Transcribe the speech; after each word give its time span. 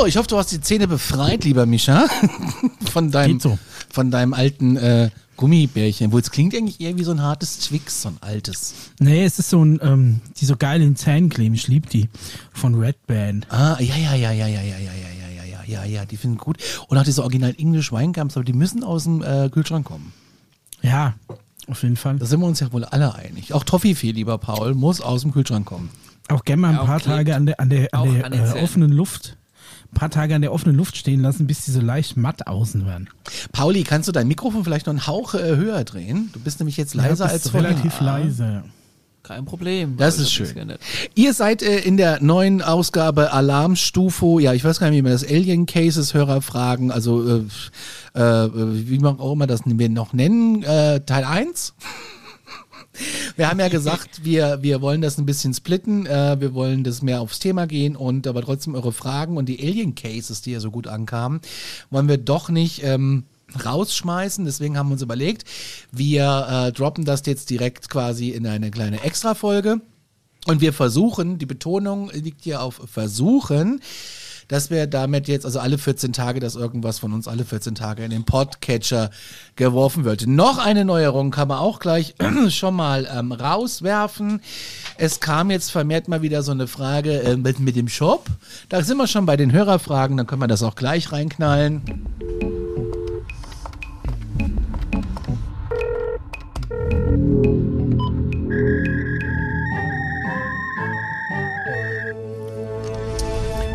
So, 0.00 0.06
ich 0.06 0.16
hoffe, 0.16 0.28
du 0.28 0.38
hast 0.38 0.50
die 0.50 0.62
Zähne 0.62 0.88
befreit, 0.88 1.44
lieber 1.44 1.66
Mischa, 1.66 2.06
von 2.90 3.10
deinem, 3.10 3.38
so. 3.38 3.58
von 3.90 4.10
deinem 4.10 4.32
alten 4.32 4.78
äh, 4.78 5.10
Gummibärchen. 5.36 6.10
Wo 6.10 6.16
es 6.16 6.30
klingt 6.30 6.54
eigentlich 6.54 6.80
eher 6.80 6.96
wie 6.96 7.04
so 7.04 7.10
ein 7.10 7.20
hartes 7.20 7.58
Twix, 7.58 8.00
so 8.00 8.08
ein 8.08 8.16
altes. 8.22 8.72
Nee, 8.98 9.26
es 9.26 9.38
ist 9.38 9.50
so 9.50 9.62
ein, 9.62 9.78
ähm, 9.82 10.22
die 10.38 10.46
so 10.46 10.56
geilen 10.56 10.96
Zähnencreme, 10.96 11.52
ich 11.52 11.68
lieb 11.68 11.90
die. 11.90 12.08
Von 12.54 12.76
Red 12.76 12.96
Band. 13.06 13.46
Ah, 13.50 13.76
ja, 13.78 13.94
ja, 13.94 14.14
ja, 14.14 14.32
ja, 14.32 14.46
ja, 14.46 14.62
ja, 14.62 14.62
ja, 14.62 14.78
ja, 14.78 15.44
ja, 15.44 15.44
ja, 15.44 15.64
ja, 15.66 15.84
ja, 15.84 16.04
die 16.06 16.16
finden 16.16 16.38
gut. 16.38 16.56
Und 16.88 16.96
auch 16.96 17.04
diese 17.04 17.22
Original 17.22 17.54
English 17.58 17.92
Weingums, 17.92 18.38
aber 18.38 18.44
die 18.44 18.54
müssen 18.54 18.82
aus 18.82 19.04
dem 19.04 19.22
äh, 19.22 19.50
Kühlschrank 19.50 19.84
kommen. 19.84 20.14
Ja, 20.80 21.12
auf 21.68 21.82
jeden 21.82 21.96
Fall. 21.96 22.16
Da 22.16 22.24
sind 22.24 22.40
wir 22.40 22.46
uns 22.46 22.60
ja 22.60 22.72
wohl 22.72 22.86
alle 22.86 23.14
einig. 23.16 23.52
Auch 23.52 23.64
Toffifee, 23.64 24.12
lieber 24.12 24.38
Paul, 24.38 24.74
muss 24.74 25.02
aus 25.02 25.20
dem 25.20 25.32
Kühlschrank 25.34 25.66
kommen. 25.66 25.90
Auch 26.28 26.44
gerne 26.44 26.62
mal 26.62 26.68
ein 26.68 26.76
Ja, 26.76 26.84
paar 26.84 27.00
klebt 27.00 27.16
Tage 27.16 27.36
an 27.36 27.44
der, 27.44 27.60
an 27.60 27.68
der, 27.68 27.92
an 27.92 28.32
der 28.32 28.56
äh, 28.56 28.62
offenen 28.62 28.92
Luft. 28.92 29.36
Ein 29.92 29.98
paar 29.98 30.10
Tage 30.10 30.34
an 30.34 30.42
der 30.42 30.52
offenen 30.52 30.76
Luft 30.76 30.96
stehen 30.96 31.20
lassen, 31.20 31.46
bis 31.46 31.64
die 31.64 31.72
so 31.72 31.80
leicht 31.80 32.16
matt 32.16 32.46
außen 32.46 32.86
werden. 32.86 33.08
Pauli, 33.52 33.82
kannst 33.82 34.08
du 34.08 34.12
dein 34.12 34.28
Mikrofon 34.28 34.64
vielleicht 34.64 34.86
noch 34.86 34.92
einen 34.92 35.06
Hauch 35.06 35.34
äh, 35.34 35.56
höher 35.56 35.84
drehen? 35.84 36.30
Du 36.32 36.40
bist 36.40 36.60
nämlich 36.60 36.76
jetzt 36.76 36.94
leiser 36.94 37.26
ja, 37.26 37.32
als 37.32 37.42
bist 37.42 37.52
vorher. 37.52 37.70
relativ 37.70 38.00
leise. 38.00 38.62
Kein 39.22 39.44
Problem. 39.44 39.96
Das 39.96 40.14
Aber 40.14 40.22
ist 40.22 40.32
schön. 40.32 40.74
Ihr 41.14 41.34
seid 41.34 41.62
äh, 41.62 41.78
in 41.80 41.96
der 41.96 42.22
neuen 42.22 42.62
Ausgabe 42.62 43.32
Alarmstufo, 43.32 44.38
ja, 44.38 44.54
ich 44.54 44.64
weiß 44.64 44.80
gar 44.80 44.88
nicht, 44.88 44.98
wie 44.98 45.02
man 45.02 45.12
das 45.12 45.24
Alien 45.24 45.66
Cases 45.66 46.14
Hörer 46.14 46.40
fragen, 46.40 46.90
also 46.90 47.22
äh, 47.24 48.18
äh, 48.18 48.48
wie 48.52 48.98
man 48.98 49.20
auch 49.20 49.32
immer 49.32 49.46
das 49.46 49.66
noch 49.66 50.12
nennen, 50.12 50.62
äh, 50.62 51.00
Teil 51.00 51.24
1. 51.24 51.74
Wir 53.36 53.48
haben 53.48 53.60
ja 53.60 53.68
gesagt, 53.68 54.24
wir, 54.24 54.62
wir 54.62 54.80
wollen 54.80 55.00
das 55.00 55.18
ein 55.18 55.26
bisschen 55.26 55.54
splitten, 55.54 56.06
äh, 56.06 56.40
wir 56.40 56.54
wollen 56.54 56.84
das 56.84 57.02
mehr 57.02 57.20
aufs 57.20 57.38
Thema 57.38 57.66
gehen 57.66 57.96
und 57.96 58.26
aber 58.26 58.42
trotzdem 58.42 58.74
eure 58.74 58.92
Fragen 58.92 59.36
und 59.36 59.48
die 59.48 59.60
Alien 59.60 59.94
Cases, 59.94 60.42
die 60.42 60.52
ja 60.52 60.60
so 60.60 60.70
gut 60.70 60.86
ankamen, 60.86 61.40
wollen 61.90 62.08
wir 62.08 62.18
doch 62.18 62.48
nicht 62.48 62.82
ähm, 62.84 63.24
rausschmeißen. 63.64 64.44
Deswegen 64.44 64.76
haben 64.76 64.88
wir 64.88 64.94
uns 64.94 65.02
überlegt, 65.02 65.44
wir 65.92 66.46
äh, 66.68 66.72
droppen 66.72 67.04
das 67.04 67.22
jetzt 67.26 67.50
direkt 67.50 67.88
quasi 67.88 68.30
in 68.30 68.46
eine 68.46 68.70
kleine 68.70 69.02
Extra-Folge. 69.02 69.80
Und 70.46 70.60
wir 70.60 70.72
versuchen, 70.72 71.38
die 71.38 71.46
Betonung 71.46 72.10
liegt 72.12 72.44
hier 72.44 72.62
auf 72.62 72.80
versuchen, 72.86 73.80
dass 74.50 74.68
wir 74.68 74.88
damit 74.88 75.28
jetzt, 75.28 75.46
also 75.46 75.60
alle 75.60 75.78
14 75.78 76.12
Tage, 76.12 76.40
dass 76.40 76.56
irgendwas 76.56 76.98
von 76.98 77.12
uns 77.12 77.28
alle 77.28 77.44
14 77.44 77.76
Tage 77.76 78.02
in 78.02 78.10
den 78.10 78.24
Podcatcher 78.24 79.10
geworfen 79.54 80.02
wird. 80.04 80.26
Noch 80.26 80.58
eine 80.58 80.84
Neuerung 80.84 81.30
kann 81.30 81.46
man 81.46 81.58
auch 81.58 81.78
gleich 81.78 82.16
schon 82.48 82.74
mal 82.74 83.08
ähm, 83.16 83.30
rauswerfen. 83.30 84.40
Es 84.98 85.20
kam 85.20 85.52
jetzt 85.52 85.70
vermehrt 85.70 86.08
mal 86.08 86.22
wieder 86.22 86.42
so 86.42 86.50
eine 86.50 86.66
Frage 86.66 87.22
äh, 87.22 87.36
mit, 87.36 87.60
mit 87.60 87.76
dem 87.76 87.86
Shop. 87.86 88.26
Da 88.68 88.82
sind 88.82 88.96
wir 88.96 89.06
schon 89.06 89.24
bei 89.24 89.36
den 89.36 89.52
Hörerfragen, 89.52 90.16
dann 90.16 90.26
können 90.26 90.42
wir 90.42 90.48
das 90.48 90.64
auch 90.64 90.74
gleich 90.74 91.12
reinknallen. 91.12 91.82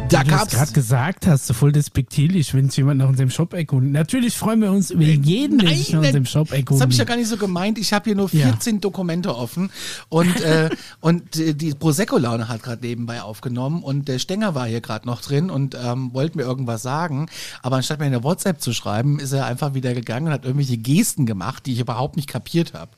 Da 0.09 0.21
Wie 0.21 0.29
du 0.29 0.35
es 0.35 0.47
gerade 0.49 0.71
gesagt 0.71 1.25
hast, 1.25 1.47
so 1.47 1.53
voll 1.53 1.71
despektierlich, 1.71 2.53
wenn 2.53 2.69
sich 2.69 2.77
jemand 2.77 2.99
nach 2.99 3.09
unserem 3.09 3.31
Shop 3.31 3.53
erkundet. 3.53 3.91
Natürlich 3.91 4.37
freuen 4.37 4.61
wir 4.61 4.71
uns 4.71 4.91
über 4.91 5.03
jeden, 5.03 5.57
der 5.57 5.69
sich 5.75 5.91
nach 5.93 6.01
unserem 6.01 6.25
Shop 6.25 6.47
Das 6.49 6.57
habe 6.57 6.61
ich 6.61 6.69
ja 6.69 6.79
erkundet. 6.79 7.07
gar 7.07 7.15
nicht 7.17 7.27
so 7.27 7.37
gemeint. 7.37 7.79
Ich 7.79 7.91
habe 7.91 8.05
hier 8.05 8.15
nur 8.15 8.29
Ja. 8.31 8.47
14 8.49 8.81
Dokumente 8.81 9.35
offen 9.35 9.71
und 10.09 10.39
äh, 10.41 10.69
und 11.01 11.35
äh, 11.37 11.53
die 11.55 11.73
Prosecco-Laune 11.73 12.47
hat 12.47 12.61
gerade 12.61 12.85
nebenbei 12.85 13.21
aufgenommen 13.23 13.81
und 13.81 14.07
der 14.07 14.19
Stenger 14.19 14.53
war 14.53 14.67
hier 14.67 14.81
gerade 14.81 15.07
noch 15.07 15.21
drin 15.21 15.49
und 15.49 15.75
ähm, 15.81 16.13
wollte 16.13 16.37
mir 16.37 16.43
irgendwas 16.43 16.83
sagen, 16.83 17.27
aber 17.63 17.77
anstatt 17.77 17.99
mir 17.99 18.05
eine 18.05 18.23
WhatsApp 18.23 18.61
zu 18.61 18.73
schreiben, 18.73 19.19
ist 19.19 19.31
er 19.31 19.47
einfach 19.47 19.73
wieder 19.73 19.93
gegangen 19.95 20.27
und 20.27 20.33
hat 20.33 20.45
irgendwelche 20.45 20.77
Gesten 20.77 21.25
gemacht, 21.25 21.65
die 21.65 21.73
ich 21.73 21.79
überhaupt 21.79 22.15
nicht 22.15 22.29
kapiert 22.29 22.73
habe. 22.73 22.91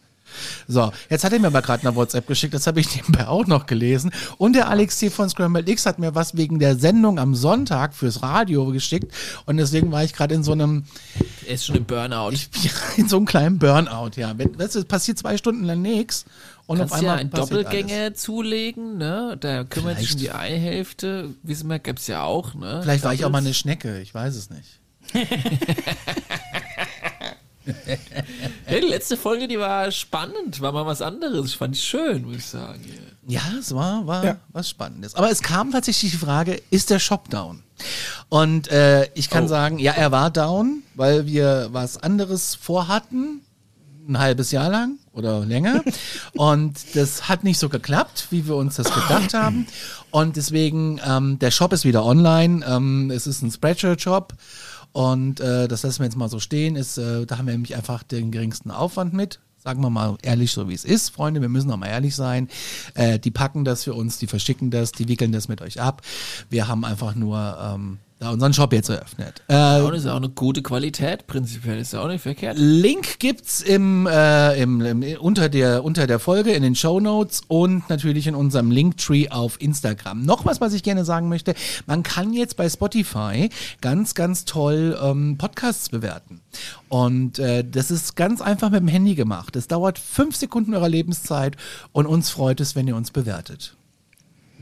So, 0.67 0.91
jetzt 1.09 1.23
hat 1.23 1.33
er 1.33 1.39
mir 1.39 1.47
aber 1.47 1.61
gerade 1.61 1.87
eine 1.87 1.95
WhatsApp 1.95 2.27
geschickt, 2.27 2.53
das 2.53 2.67
habe 2.67 2.79
ich 2.79 2.95
nebenbei 2.95 3.27
auch 3.27 3.47
noch 3.47 3.65
gelesen. 3.65 4.11
Und 4.37 4.53
der 4.53 4.69
Alex 4.69 4.97
C. 4.97 5.09
von 5.09 5.29
Scrambled 5.29 5.67
X 5.67 5.85
hat 5.85 5.99
mir 5.99 6.15
was 6.15 6.35
wegen 6.37 6.59
der 6.59 6.75
Sendung 6.75 7.19
am 7.19 7.35
Sonntag 7.35 7.93
fürs 7.93 8.21
Radio 8.21 8.67
geschickt. 8.67 9.13
Und 9.45 9.57
deswegen 9.57 9.91
war 9.91 10.03
ich 10.03 10.13
gerade 10.13 10.35
in 10.35 10.43
so 10.43 10.51
einem, 10.51 10.85
Er 11.47 11.55
ist 11.55 11.65
schon 11.65 11.75
im 11.75 11.85
Burnout. 11.85 12.31
ich 12.31 12.49
in 12.97 13.07
so 13.07 13.17
einem 13.17 13.25
kleinen 13.25 13.59
Burnout, 13.59 14.11
ja. 14.15 14.37
Wenn, 14.37 14.57
weißt 14.57 14.75
du, 14.75 14.79
es 14.79 14.85
passiert 14.85 15.17
zwei 15.17 15.37
Stunden 15.37 15.63
lang 15.63 15.81
nichts 15.81 16.25
und 16.67 16.79
Kannst 16.79 16.93
auf 16.93 17.01
ja 17.01 17.09
einmal 17.09 17.19
einen 17.21 17.29
passiert 17.29 17.65
Doppelgänger 17.65 18.13
zulegen, 18.13 18.97
ne? 18.97 19.37
Da 19.39 19.63
kümmert 19.63 19.99
sich 19.99 20.13
um 20.13 20.19
die 20.19 20.31
eine 20.31 20.57
Hälfte. 20.57 21.29
Wissen 21.43 21.69
wir, 21.69 21.79
gibt's 21.79 22.07
ja 22.07 22.23
auch, 22.23 22.53
ne? 22.55 22.67
alles. 22.67 22.83
Vielleicht 22.83 23.03
war 23.05 23.13
ich 23.13 23.25
auch 23.25 23.29
mal 23.29 23.37
eine. 23.39 23.53
Schnecke, 23.53 24.01
ich 24.01 24.13
weiß 24.13 24.35
es 24.35 24.49
nicht. 24.49 24.79
Hey, 28.65 28.81
die 28.81 28.87
letzte 28.87 29.17
Folge, 29.17 29.47
die 29.47 29.59
war 29.59 29.91
spannend, 29.91 30.61
war 30.61 30.71
mal 30.71 30.85
was 30.85 31.01
anderes. 31.01 31.47
Ich 31.51 31.57
fand 31.57 31.75
die 31.75 31.79
schön, 31.79 32.25
muss 32.25 32.37
ich 32.37 32.45
sagen. 32.45 32.81
Ja. 32.85 33.41
Ja, 33.41 33.41
es 33.59 33.73
war, 33.75 34.07
war 34.07 34.23
Ja. 34.23 34.37
was 34.53 34.69
Spannendes. 34.69 35.15
Aber 35.15 35.29
es 35.29 35.41
kam 35.41 35.71
tatsächlich 35.71 36.11
die 36.11 36.17
Frage, 36.17 36.61
ist 36.71 36.89
der 36.89 36.99
Shop 36.99 37.29
down? 37.29 37.61
Und 38.29 38.69
äh, 38.69 39.09
ich 39.15 39.29
kann 39.29 39.45
Oh. 39.45 39.47
sagen, 39.47 39.79
ja, 39.79 39.91
er 39.93 40.11
war 40.11 40.29
down, 40.31 40.83
weil 40.95 41.25
wir 41.25 41.67
was 41.71 41.97
anderes 42.01 42.55
vorhatten, 42.55 43.41
ein 44.07 44.17
halbes 44.19 44.51
Jahr 44.51 44.69
lang 44.69 44.97
oder 45.11 45.41
länger. 45.45 45.83
Und 46.37 46.95
das 46.95 47.27
hat 47.27 47.43
nicht 47.43 47.59
so 47.59 47.67
geklappt, 47.67 48.27
wie 48.29 48.47
wir 48.47 48.55
uns 48.55 48.75
das 48.77 48.93
gedacht 48.93 49.33
haben. 49.33 49.67
Und 50.11 50.37
deswegen, 50.37 51.01
ähm, 51.05 51.37
der 51.39 51.51
Shop 51.51 51.73
ist 51.73 51.83
wieder 51.83 52.05
online. 52.05 52.65
Ähm, 52.65 53.11
es 53.11 53.27
ist 53.27 53.41
ein 53.41 53.51
Spreadshirt-Shop. 53.51 54.33
Und 54.97 55.39
äh, 55.41 55.67
das 55.67 55.83
lassen 55.83 55.99
wir 55.99 56.05
jetzt 56.05 56.17
mal 56.17 56.27
so 56.27 56.39
stehen. 56.39 56.75
Ist, 56.75 56.97
äh, 56.97 57.27
da 57.27 57.37
haben 57.37 57.45
wir 57.45 57.51
nämlich 57.51 57.75
einfach 57.75 58.01
den 58.01 58.31
geringsten 58.31 58.71
Aufwand 58.71 59.13
mit. 59.13 59.39
Sagen 59.63 59.79
wir 59.81 59.91
mal 59.91 60.17
ehrlich, 60.23 60.51
so 60.51 60.69
wie 60.69 60.73
es 60.73 60.83
ist, 60.83 61.09
Freunde. 61.09 61.39
Wir 61.39 61.49
müssen 61.49 61.69
auch 61.69 61.77
mal 61.77 61.85
ehrlich 61.85 62.15
sein. 62.15 62.49
Äh, 62.95 63.19
die 63.19 63.29
packen 63.29 63.63
das 63.63 63.83
für 63.83 63.93
uns, 63.93 64.17
die 64.17 64.25
verschicken 64.25 64.71
das, 64.71 64.93
die 64.93 65.07
wickeln 65.07 65.31
das 65.31 65.49
mit 65.49 65.61
euch 65.61 65.79
ab. 65.79 66.01
Wir 66.49 66.67
haben 66.67 66.83
einfach 66.83 67.13
nur 67.13 67.59
ähm, 67.61 67.99
da 68.19 68.31
unseren 68.31 68.53
Shop 68.53 68.73
jetzt 68.73 68.89
eröffnet. 68.89 69.43
Äh, 69.47 69.81
Und 69.81 69.93
ist 69.93 70.07
auch 70.07 70.15
eine 70.15 70.29
gute 70.29 70.63
Qualität, 70.63 71.27
prinzipiell 71.27 71.79
ist 71.79 71.93
ja 71.93 72.01
auch 72.01 72.07
nicht 72.07 72.21
verkehrt. 72.21 72.57
Link 72.57 73.19
gibt's 73.19 73.61
im, 73.61 74.07
äh, 74.07 74.59
im, 74.59 74.81
im 74.81 75.03
unter 75.19 75.49
der 75.49 75.83
unter 75.83 76.07
der 76.07 76.17
Folge 76.17 76.51
in 76.53 76.63
den 76.63 76.75
Show 76.75 76.99
Notes 76.99 77.41
und 77.47 77.89
natürlich 77.89 78.25
in 78.25 78.33
unserem 78.33 78.71
Linktree 78.71 79.29
auf 79.29 79.61
Instagram. 79.61 80.23
Noch 80.25 80.45
was, 80.45 80.59
was 80.61 80.73
ich 80.73 80.81
gerne 80.81 81.05
sagen 81.05 81.29
möchte: 81.29 81.53
Man 81.85 82.01
kann 82.01 82.33
jetzt 82.33 82.57
bei 82.57 82.67
Spotify 82.67 83.49
ganz 83.81 84.15
ganz 84.15 84.45
toll 84.45 84.97
ähm, 85.01 85.37
Podcasts 85.37 85.89
bewerten 85.89 86.41
und 86.89 87.37
äh, 87.37 87.63
das 87.63 87.91
ist 87.91 88.15
ganz 88.15 88.41
einfach 88.41 88.71
mit 88.71 88.79
dem 88.79 88.87
Handy 88.87 89.13
gemacht. 89.13 89.55
Es 89.55 89.67
dauert 89.67 89.99
fünf 89.99 90.35
Sekunden 90.35 90.73
eurer 90.73 90.89
Lebenszeit 90.89 91.55
und 91.91 92.07
uns 92.07 92.31
freut 92.31 92.59
es, 92.61 92.75
wenn 92.75 92.87
ihr 92.87 92.95
uns 92.95 93.11
bewertet. 93.11 93.76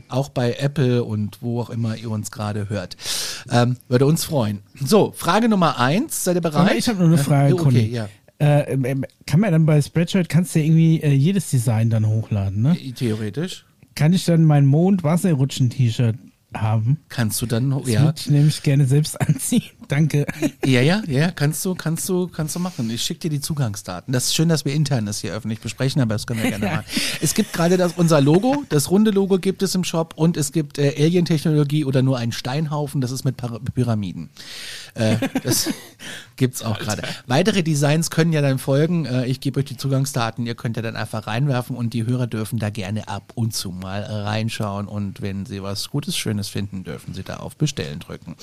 Auch 0.08 0.28
bei 0.28 0.54
Apple 0.54 1.04
und 1.04 1.42
wo 1.42 1.60
auch 1.60 1.70
immer 1.70 1.96
ihr 1.96 2.10
uns 2.10 2.30
gerade 2.30 2.68
hört. 2.68 2.96
Ähm, 3.50 3.76
würde 3.88 4.06
uns 4.06 4.24
freuen. 4.24 4.60
So, 4.80 5.12
Frage 5.16 5.48
Nummer 5.48 5.78
eins. 5.78 6.24
Seid 6.24 6.36
ihr 6.36 6.40
bereit? 6.40 6.76
Ich 6.76 6.88
habe 6.88 6.98
noch 6.98 7.06
eine 7.06 7.18
Frage, 7.18 7.54
okay, 7.54 7.62
Conny. 7.62 7.86
ja. 7.86 8.08
Äh, 8.38 8.72
ähm, 8.72 8.84
ähm, 8.84 9.04
kann 9.26 9.40
man 9.40 9.50
dann 9.52 9.64
bei 9.64 9.80
Spreadshirt, 9.80 10.28
kannst 10.28 10.54
du 10.54 10.58
ja 10.58 10.66
irgendwie 10.66 11.00
äh, 11.00 11.10
jedes 11.10 11.50
Design 11.50 11.88
dann 11.88 12.06
hochladen, 12.06 12.60
ne? 12.62 12.76
Theoretisch. 12.94 13.64
Kann 13.94 14.12
ich 14.12 14.26
dann 14.26 14.44
mein 14.44 14.66
Mond-Wasserrutschen-T-Shirt 14.66 16.16
haben? 16.54 16.98
Kannst 17.08 17.40
du 17.40 17.46
dann, 17.46 17.70
Das 17.70 17.88
ja. 17.88 18.02
würde 18.02 18.18
ich 18.18 18.28
nämlich 18.28 18.62
gerne 18.62 18.84
selbst 18.86 19.18
anziehen. 19.26 19.62
Danke. 19.88 20.26
Ja, 20.64 20.80
ja, 20.80 21.02
ja, 21.06 21.30
kannst 21.30 21.64
du, 21.64 21.74
kannst 21.74 22.08
du, 22.08 22.28
kannst 22.28 22.56
du 22.56 22.60
machen. 22.60 22.90
Ich 22.90 23.02
schicke 23.02 23.20
dir 23.20 23.30
die 23.30 23.40
Zugangsdaten. 23.40 24.12
Das 24.12 24.26
ist 24.26 24.34
schön, 24.34 24.48
dass 24.48 24.64
wir 24.64 24.74
intern 24.74 25.06
das 25.06 25.20
hier 25.20 25.32
öffentlich 25.32 25.60
besprechen, 25.60 26.02
aber 26.02 26.14
das 26.14 26.26
können 26.26 26.42
wir 26.42 26.50
gerne 26.50 26.66
machen. 26.66 26.84
Es 27.20 27.34
gibt 27.34 27.52
gerade 27.52 27.76
das, 27.76 27.92
unser 27.96 28.20
Logo, 28.20 28.64
das 28.68 28.90
runde 28.90 29.10
Logo 29.10 29.38
gibt 29.38 29.62
es 29.62 29.74
im 29.74 29.84
Shop 29.84 30.14
und 30.16 30.36
es 30.36 30.52
gibt 30.52 30.78
äh, 30.78 30.94
Alien-Technologie 30.98 31.84
oder 31.84 32.02
nur 32.02 32.18
einen 32.18 32.32
Steinhaufen, 32.32 33.00
das 33.00 33.10
ist 33.10 33.24
mit 33.24 33.36
Par 33.36 33.60
Pyramiden. 33.74 34.30
Äh, 34.94 35.16
das 35.42 35.70
gibt's 36.36 36.62
auch 36.62 36.78
gerade. 36.78 37.02
Weitere 37.26 37.62
Designs 37.62 38.10
können 38.10 38.32
ja 38.32 38.42
dann 38.42 38.58
folgen. 38.58 39.06
Äh, 39.06 39.26
ich 39.26 39.40
gebe 39.40 39.60
euch 39.60 39.66
die 39.66 39.76
Zugangsdaten, 39.76 40.46
ihr 40.46 40.54
könnt 40.54 40.76
ja 40.76 40.82
dann 40.82 40.96
einfach 40.96 41.26
reinwerfen 41.26 41.76
und 41.76 41.94
die 41.94 42.06
Hörer 42.06 42.26
dürfen 42.26 42.58
da 42.58 42.70
gerne 42.70 43.08
ab 43.08 43.32
und 43.34 43.54
zu 43.54 43.70
mal 43.70 44.02
reinschauen 44.02 44.88
und 44.88 45.22
wenn 45.22 45.46
sie 45.46 45.62
was 45.62 45.90
Gutes, 45.90 46.16
Schönes 46.16 46.48
finden, 46.48 46.84
dürfen 46.84 47.14
sie 47.14 47.22
da 47.22 47.36
auf 47.36 47.56
Bestellen 47.56 48.00
drücken. 48.00 48.36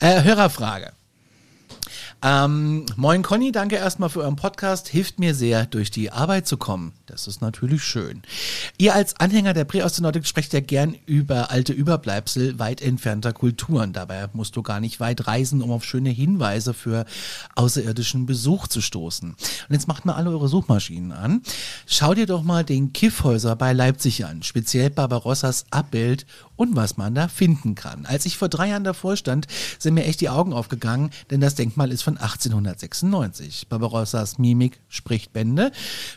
Äh, 0.00 0.22
Frage. 0.64 1.03
Ähm, 2.26 2.86
moin 2.96 3.22
Conny, 3.22 3.52
danke 3.52 3.76
erstmal 3.76 4.08
für 4.08 4.20
euren 4.20 4.36
Podcast. 4.36 4.88
Hilft 4.88 5.18
mir 5.18 5.34
sehr, 5.34 5.66
durch 5.66 5.90
die 5.90 6.10
Arbeit 6.10 6.46
zu 6.46 6.56
kommen. 6.56 6.94
Das 7.04 7.26
ist 7.26 7.42
natürlich 7.42 7.84
schön. 7.84 8.22
Ihr 8.78 8.94
als 8.94 9.20
Anhänger 9.20 9.52
der 9.52 9.66
Präostenautik 9.66 10.26
sprecht 10.26 10.54
ja 10.54 10.60
gern 10.60 10.96
über 11.04 11.50
alte 11.50 11.74
Überbleibsel 11.74 12.58
weit 12.58 12.80
entfernter 12.80 13.34
Kulturen. 13.34 13.92
Dabei 13.92 14.26
musst 14.32 14.56
du 14.56 14.62
gar 14.62 14.80
nicht 14.80 15.00
weit 15.00 15.26
reisen, 15.26 15.60
um 15.60 15.70
auf 15.70 15.84
schöne 15.84 16.08
Hinweise 16.08 16.72
für 16.72 17.04
außerirdischen 17.56 18.24
Besuch 18.24 18.68
zu 18.68 18.80
stoßen. 18.80 19.32
Und 19.32 19.72
jetzt 19.74 19.86
macht 19.86 20.06
mal 20.06 20.14
alle 20.14 20.30
eure 20.30 20.48
Suchmaschinen 20.48 21.12
an. 21.12 21.42
Schau 21.86 22.14
dir 22.14 22.26
doch 22.26 22.42
mal 22.42 22.64
den 22.64 22.94
Kiffhäuser 22.94 23.54
bei 23.54 23.74
Leipzig 23.74 24.24
an, 24.24 24.42
speziell 24.42 24.88
Barbarossas 24.88 25.66
Abbild 25.70 26.24
und 26.56 26.74
was 26.74 26.96
man 26.96 27.14
da 27.14 27.28
finden 27.28 27.74
kann. 27.74 28.06
Als 28.06 28.26
ich 28.26 28.38
vor 28.38 28.48
drei 28.48 28.70
Jahren 28.70 28.84
davor 28.84 29.16
stand, 29.16 29.46
sind 29.78 29.94
mir 29.94 30.04
echt 30.04 30.20
die 30.22 30.30
Augen 30.30 30.52
aufgegangen, 30.52 31.10
denn 31.30 31.40
das 31.40 31.54
Denkmal 31.54 31.92
ist 31.92 32.02
von 32.02 32.13
1896. 32.18 33.68
Barbarossas 33.68 34.38
Mimik 34.38 34.80
spricht 34.88 35.32
Bände. 35.32 35.72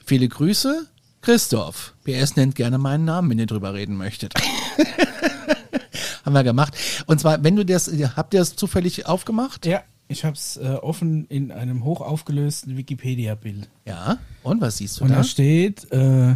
Viele 0.06 0.28
Grüße, 0.28 0.88
Christoph. 1.22 1.94
PS 2.04 2.36
nennt 2.36 2.56
gerne 2.56 2.78
meinen 2.78 3.06
Namen, 3.06 3.30
wenn 3.30 3.40
ihr 3.40 3.48
drüber 3.48 3.74
reden 3.74 3.98
möchtet. 3.98 4.34
Haben 6.26 6.34
wir 6.34 6.44
gemacht. 6.44 6.76
Und 7.06 7.20
zwar, 7.20 7.44
wenn 7.44 7.56
du 7.56 7.66
das, 7.66 7.90
habt 8.16 8.34
ihr 8.34 8.40
das 8.40 8.56
zufällig 8.56 9.06
aufgemacht? 9.06 9.66
Ja, 9.66 9.82
ich 10.08 10.24
habe 10.24 10.36
es 10.36 10.58
äh, 10.58 10.78
offen 10.82 11.26
in 11.26 11.52
einem 11.52 11.84
hochaufgelösten 11.84 12.78
Wikipedia-Bild. 12.78 13.70
Ja. 13.86 14.20
Und 14.44 14.62
was 14.62 14.78
siehst 14.78 15.00
du 15.00 15.04
Und 15.04 15.12
da? 15.12 15.18
da 15.18 15.24
steht 15.24 15.92
äh, 15.92 16.36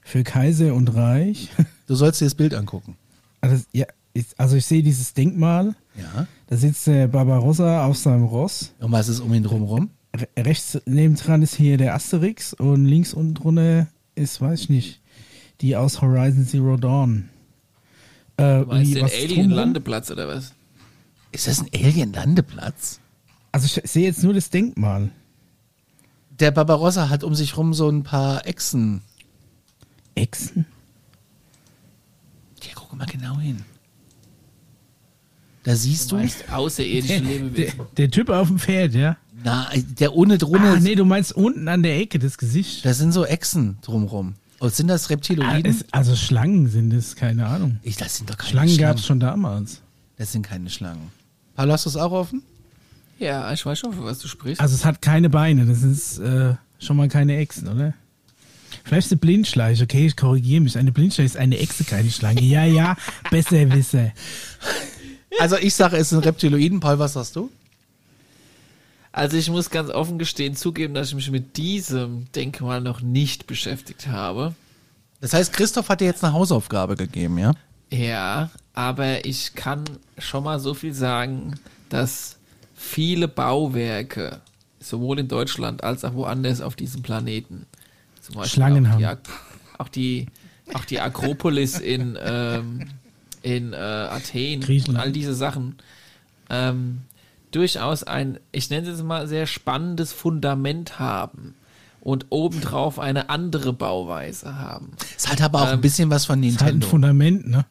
für 0.00 0.24
Kaiser 0.24 0.74
und 0.74 0.88
Reich. 0.94 1.48
Du 1.86 1.94
sollst 1.94 2.20
dir 2.20 2.24
das 2.26 2.34
Bild 2.34 2.54
angucken. 2.54 2.96
Also, 3.40 3.62
ja, 3.72 3.86
ich, 4.14 4.26
also 4.36 4.56
ich 4.56 4.66
sehe 4.66 4.82
dieses 4.82 5.14
Denkmal. 5.14 5.74
Ja. 5.96 6.26
Da 6.48 6.56
sitzt 6.56 6.86
der 6.86 7.08
Barbarossa 7.08 7.84
auf 7.86 7.96
seinem 7.98 8.24
Ross. 8.24 8.72
Und 8.80 8.92
was 8.92 9.08
ist 9.08 9.20
um 9.20 9.32
ihn 9.34 9.42
drumherum? 9.42 9.90
Re 10.14 10.28
rechts 10.36 10.80
nebendran 10.86 11.42
ist 11.42 11.54
hier 11.54 11.76
der 11.78 11.94
Asterix 11.94 12.52
und 12.54 12.84
links 12.84 13.14
unten 13.14 13.34
drunter 13.34 13.88
ist, 14.14 14.40
weiß 14.40 14.60
ich 14.62 14.68
nicht, 14.68 15.00
die 15.60 15.76
aus 15.76 16.02
Horizon 16.02 16.46
Zero 16.46 16.76
Dawn. 16.76 17.30
Äh, 18.36 18.60
Du 18.60 18.64
den 18.66 19.00
was 19.02 19.12
drumrum? 19.12 19.30
Alien-Landeplatz 19.30 20.10
oder 20.10 20.28
was? 20.28 20.52
Ist 21.32 21.46
das 21.46 21.60
ein 21.60 21.68
Alien-Landeplatz? 21.74 23.00
Also 23.52 23.66
ich 23.66 23.90
sehe 23.90 24.04
jetzt 24.04 24.22
nur 24.22 24.34
das 24.34 24.50
Denkmal. 24.50 25.10
Der 26.30 26.50
Barbarossa 26.50 27.08
hat 27.08 27.24
um 27.24 27.34
sich 27.34 27.56
rum 27.56 27.72
so 27.74 27.88
ein 27.88 28.02
paar 28.02 28.46
Echsen. 28.46 29.02
Echsen? 30.14 30.66
Ja, 32.62 32.72
guck 32.74 32.94
mal 32.96 33.06
genau 33.06 33.38
hin. 33.38 33.64
Da 35.64 35.76
siehst 35.76 36.10
Du 36.10 36.16
du, 36.16 36.22
meinst 36.22 36.44
außerirdische 36.52 37.20
Der, 37.20 37.22
Lebewesen. 37.22 37.80
der 37.96 38.10
Typ 38.10 38.28
auf 38.30 38.48
dem 38.48 38.58
Pferd, 38.58 38.94
ja? 38.94 39.16
na, 39.44 39.68
der 39.98 40.14
ohne 40.14 40.38
Drohne, 40.38 40.72
Ah, 40.76 40.80
nee, 40.80 40.94
du 40.94 41.04
meinst 41.04 41.32
unten 41.32 41.68
an 41.68 41.82
der 41.82 41.98
Ecke 41.98 42.18
das 42.18 42.38
Gesicht. 42.38 42.84
da 42.84 42.94
sind 42.94 43.12
so 43.12 43.24
Echsen 43.24 43.78
drumrum. 43.82 44.34
Und 44.58 44.74
sind 44.74 44.86
das 44.88 45.06
Ah, 45.06 45.08
Reptiloiden? 45.08 45.66
es, 45.70 45.84
also 45.92 46.14
Schlangen 46.16 46.68
sind 46.68 46.92
es, 46.92 47.16
keine 47.16 47.46
Ahnung. 47.46 47.78
ich, 47.82 47.96
das 47.96 48.16
sind 48.18 48.30
doch 48.30 48.36
keine 48.36 48.50
Schlangen 48.50 48.68
Schlangen. 48.70 48.88
gab 48.90 48.96
es 48.98 49.06
schon 49.06 49.20
damals. 49.20 49.80
Das 50.16 50.32
sind 50.32 50.42
keine 50.46 50.70
Schlangen. 50.70 51.10
Paul, 51.56 51.70
hast 51.72 51.84
du 51.86 51.90
es 51.90 51.96
auch 51.96 52.12
offen? 52.12 52.42
Ja, 53.18 53.52
ich 53.52 53.64
weiß 53.64 53.78
schon, 53.78 53.92
für 53.92 54.04
was 54.04 54.18
du 54.20 54.28
sprichst. 54.28 54.60
Also 54.60 54.74
es 54.74 54.84
hat 54.84 55.00
keine 55.02 55.28
Beine, 55.30 55.66
das 55.66 55.82
ist 55.82 56.18
äh, 56.18 56.54
schon 56.78 56.96
mal 56.96 57.08
keine 57.08 57.36
Echsen, 57.36 57.68
oder? 57.68 57.94
Vielleicht 58.84 59.06
ist 59.06 59.12
eine 59.12 59.18
Blindschleiche, 59.20 59.84
okay, 59.84 60.06
ich 60.06 60.16
korrigiere 60.16 60.60
mich. 60.60 60.76
Eine 60.78 60.90
Blindschleiche 60.92 61.26
ist 61.26 61.36
eine 61.36 61.58
Echse, 61.58 61.84
keine 61.84 62.10
Schlange. 62.10 62.40
Ja, 62.42 62.64
ja, 62.64 62.96
besser 63.30 63.70
wisse. 63.72 64.12
Also 65.38 65.56
ich 65.56 65.74
sage, 65.74 65.96
es 65.96 66.10
sind 66.10 66.24
Reptiloiden. 66.24 66.80
Paul, 66.80 66.98
was 66.98 67.14
sagst 67.14 67.36
du? 67.36 67.50
Also 69.12 69.36
ich 69.36 69.50
muss 69.50 69.68
ganz 69.70 69.90
offen 69.90 70.18
gestehen, 70.18 70.56
zugeben, 70.56 70.94
dass 70.94 71.08
ich 71.08 71.14
mich 71.14 71.30
mit 71.30 71.56
diesem 71.58 72.32
Denkmal 72.32 72.80
noch 72.80 73.02
nicht 73.02 73.46
beschäftigt 73.46 74.08
habe. 74.08 74.54
Das 75.20 75.34
heißt, 75.34 75.52
Christoph 75.52 75.88
hat 75.90 76.00
dir 76.00 76.06
jetzt 76.06 76.24
eine 76.24 76.32
Hausaufgabe 76.32 76.96
gegeben, 76.96 77.38
ja? 77.38 77.52
Ja, 77.90 78.50
aber 78.72 79.26
ich 79.26 79.54
kann 79.54 79.84
schon 80.16 80.44
mal 80.44 80.58
so 80.58 80.72
viel 80.72 80.94
sagen, 80.94 81.60
dass 81.90 82.38
viele 82.74 83.28
Bauwerke, 83.28 84.40
sowohl 84.80 85.18
in 85.18 85.28
Deutschland 85.28 85.84
als 85.84 86.04
auch 86.04 86.14
woanders 86.14 86.62
auf 86.62 86.74
diesem 86.74 87.02
Planeten, 87.02 87.66
zum 88.22 88.36
Beispiel 88.36 88.54
Schlangen 88.56 88.86
auch 88.86 88.92
haben. 88.92 88.98
die, 88.98 89.78
auch 89.78 89.88
die, 89.88 90.26
auch 90.72 90.84
die 90.86 91.00
Akropolis 91.00 91.78
in, 91.78 92.18
ähm, 92.24 92.88
in 93.42 93.72
äh, 93.72 93.76
Athen 93.76 94.62
und 94.88 94.96
all 94.96 95.12
diese 95.12 95.34
Sachen, 95.34 95.76
ähm, 96.50 97.02
durchaus 97.50 98.02
ein, 98.02 98.38
ich 98.52 98.70
nenne 98.70 98.82
es 98.88 98.88
jetzt 98.98 99.04
mal, 99.04 99.26
sehr 99.28 99.46
spannendes 99.46 100.12
Fundament 100.12 100.98
haben 100.98 101.54
und 102.00 102.26
obendrauf 102.30 102.98
eine 102.98 103.28
andere 103.30 103.72
Bauweise 103.72 104.58
haben. 104.58 104.92
Es 105.16 105.28
hat 105.28 105.40
aber 105.40 105.62
auch 105.62 105.66
ein 105.68 105.74
Ähm, 105.74 105.80
bisschen 105.80 106.10
was 106.10 106.24
von 106.26 106.40
Das 106.42 106.52
ist 106.52 106.60
halt 106.60 106.68
ein 106.70 106.74
Nintendo. 106.74 106.88
Fundament, 106.88 107.48
ne? 107.48 107.64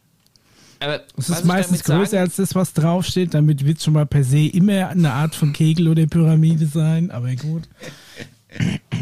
Aber 0.80 1.00
Es 1.16 1.28
ist 1.28 1.44
meistens 1.44 1.84
größer 1.84 2.06
sagen- 2.12 2.22
als 2.24 2.36
das, 2.36 2.54
was 2.56 2.72
draufsteht. 2.72 3.34
Damit 3.34 3.64
wird 3.64 3.78
es 3.78 3.84
schon 3.84 3.94
mal 3.94 4.04
per 4.06 4.24
se 4.24 4.46
immer 4.48 4.88
eine 4.88 5.12
Art 5.12 5.34
von 5.34 5.52
Kegel 5.52 5.86
oder 5.86 6.04
Pyramide 6.06 6.66
sein. 6.66 7.12
Aber 7.12 7.32
gut. 7.36 7.68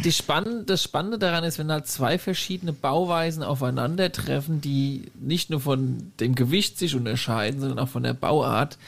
Die 0.05 0.13
Spann 0.13 0.65
das 0.67 0.83
Spannende 0.83 1.19
daran 1.19 1.45
ist, 1.45 1.59
wenn 1.59 1.71
halt 1.71 1.87
zwei 1.87 2.19
verschiedene 2.19 2.73
Bauweisen 2.73 3.43
aufeinandertreffen, 3.43 4.61
die 4.61 5.11
nicht 5.21 5.51
nur 5.51 5.61
von 5.61 6.13
dem 6.21 6.35
Gewicht 6.35 6.79
sich 6.79 6.95
unterscheiden, 6.95 7.61
sondern 7.61 7.79
auch 7.79 7.89
von 7.89 8.03
der 8.03 8.15
Bauart, 8.15 8.79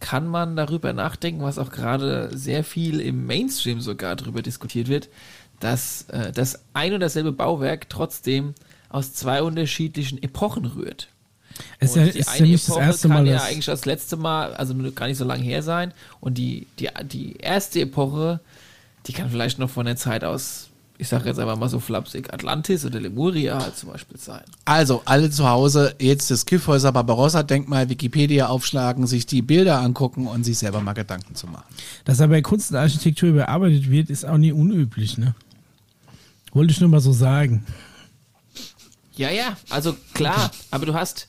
kann 0.00 0.26
man 0.26 0.56
darüber 0.56 0.92
nachdenken, 0.92 1.42
was 1.42 1.58
auch 1.58 1.70
gerade 1.70 2.30
sehr 2.36 2.64
viel 2.64 3.00
im 3.00 3.26
Mainstream 3.26 3.80
sogar 3.80 4.16
darüber 4.16 4.42
diskutiert 4.42 4.88
wird, 4.88 5.08
dass 5.60 6.02
äh, 6.08 6.32
das 6.32 6.64
ein 6.74 6.92
und 6.92 7.00
dasselbe 7.00 7.32
Bauwerk 7.32 7.88
trotzdem 7.88 8.54
aus 8.88 9.12
zwei 9.14 9.42
unterschiedlichen 9.42 10.22
Epochen 10.22 10.66
rührt. 10.66 11.08
Es 11.78 11.90
ist 11.90 11.96
Und 11.96 12.06
ja, 12.06 12.12
ist 12.12 12.38
ja 12.38 12.46
nicht 12.46 12.68
das 12.68 12.76
erste 12.76 13.08
kann 13.08 13.18
Mal, 13.18 13.26
ja 13.26 13.34
dass, 13.34 13.46
eigentlich 13.46 13.66
das 13.66 13.84
letzte 13.84 14.16
Mal, 14.16 14.54
also 14.54 14.74
gar 14.94 15.06
nicht 15.06 15.18
so 15.18 15.24
lange 15.24 15.42
her 15.42 15.62
sein. 15.62 15.92
Und 16.20 16.38
die, 16.38 16.66
die, 16.78 16.88
die 17.04 17.36
erste 17.36 17.80
Epoche, 17.80 18.40
die 19.06 19.12
kann 19.12 19.30
vielleicht 19.30 19.58
noch 19.58 19.70
von 19.70 19.86
der 19.86 19.96
Zeit 19.96 20.24
aus, 20.24 20.68
ich 20.98 21.08
sage 21.08 21.28
jetzt 21.28 21.38
einfach 21.38 21.56
mal 21.56 21.68
so 21.68 21.80
flapsig, 21.80 22.32
Atlantis 22.32 22.84
oder 22.84 23.00
Lemuria 23.00 23.60
halt 23.60 23.76
zum 23.76 23.90
Beispiel 23.90 24.18
sein. 24.18 24.42
Also, 24.64 25.02
alle 25.04 25.30
zu 25.30 25.48
Hause 25.48 25.94
jetzt 25.98 26.30
das 26.30 26.46
Kiffhäuser 26.46 26.92
Barbarossa-Denkmal 26.92 27.88
Wikipedia 27.88 28.46
aufschlagen, 28.46 29.06
sich 29.06 29.26
die 29.26 29.42
Bilder 29.42 29.80
angucken 29.80 30.26
und 30.26 30.44
sich 30.44 30.58
selber 30.58 30.80
mal 30.80 30.92
Gedanken 30.92 31.34
zu 31.34 31.46
machen. 31.46 31.64
dass 32.04 32.20
er 32.20 32.28
bei 32.28 32.42
Kunst 32.42 32.70
und 32.70 32.76
Architektur 32.76 33.30
überarbeitet 33.30 33.90
wird, 33.90 34.10
ist 34.10 34.24
auch 34.24 34.38
nie 34.38 34.52
unüblich, 34.52 35.18
ne? 35.18 35.34
Wollte 36.52 36.72
ich 36.72 36.80
nur 36.80 36.90
mal 36.90 37.00
so 37.00 37.12
sagen. 37.12 37.64
Ja, 39.14 39.30
ja, 39.30 39.56
also 39.70 39.96
klar, 40.14 40.50
aber 40.70 40.86
du 40.86 40.94
hast 40.94 41.28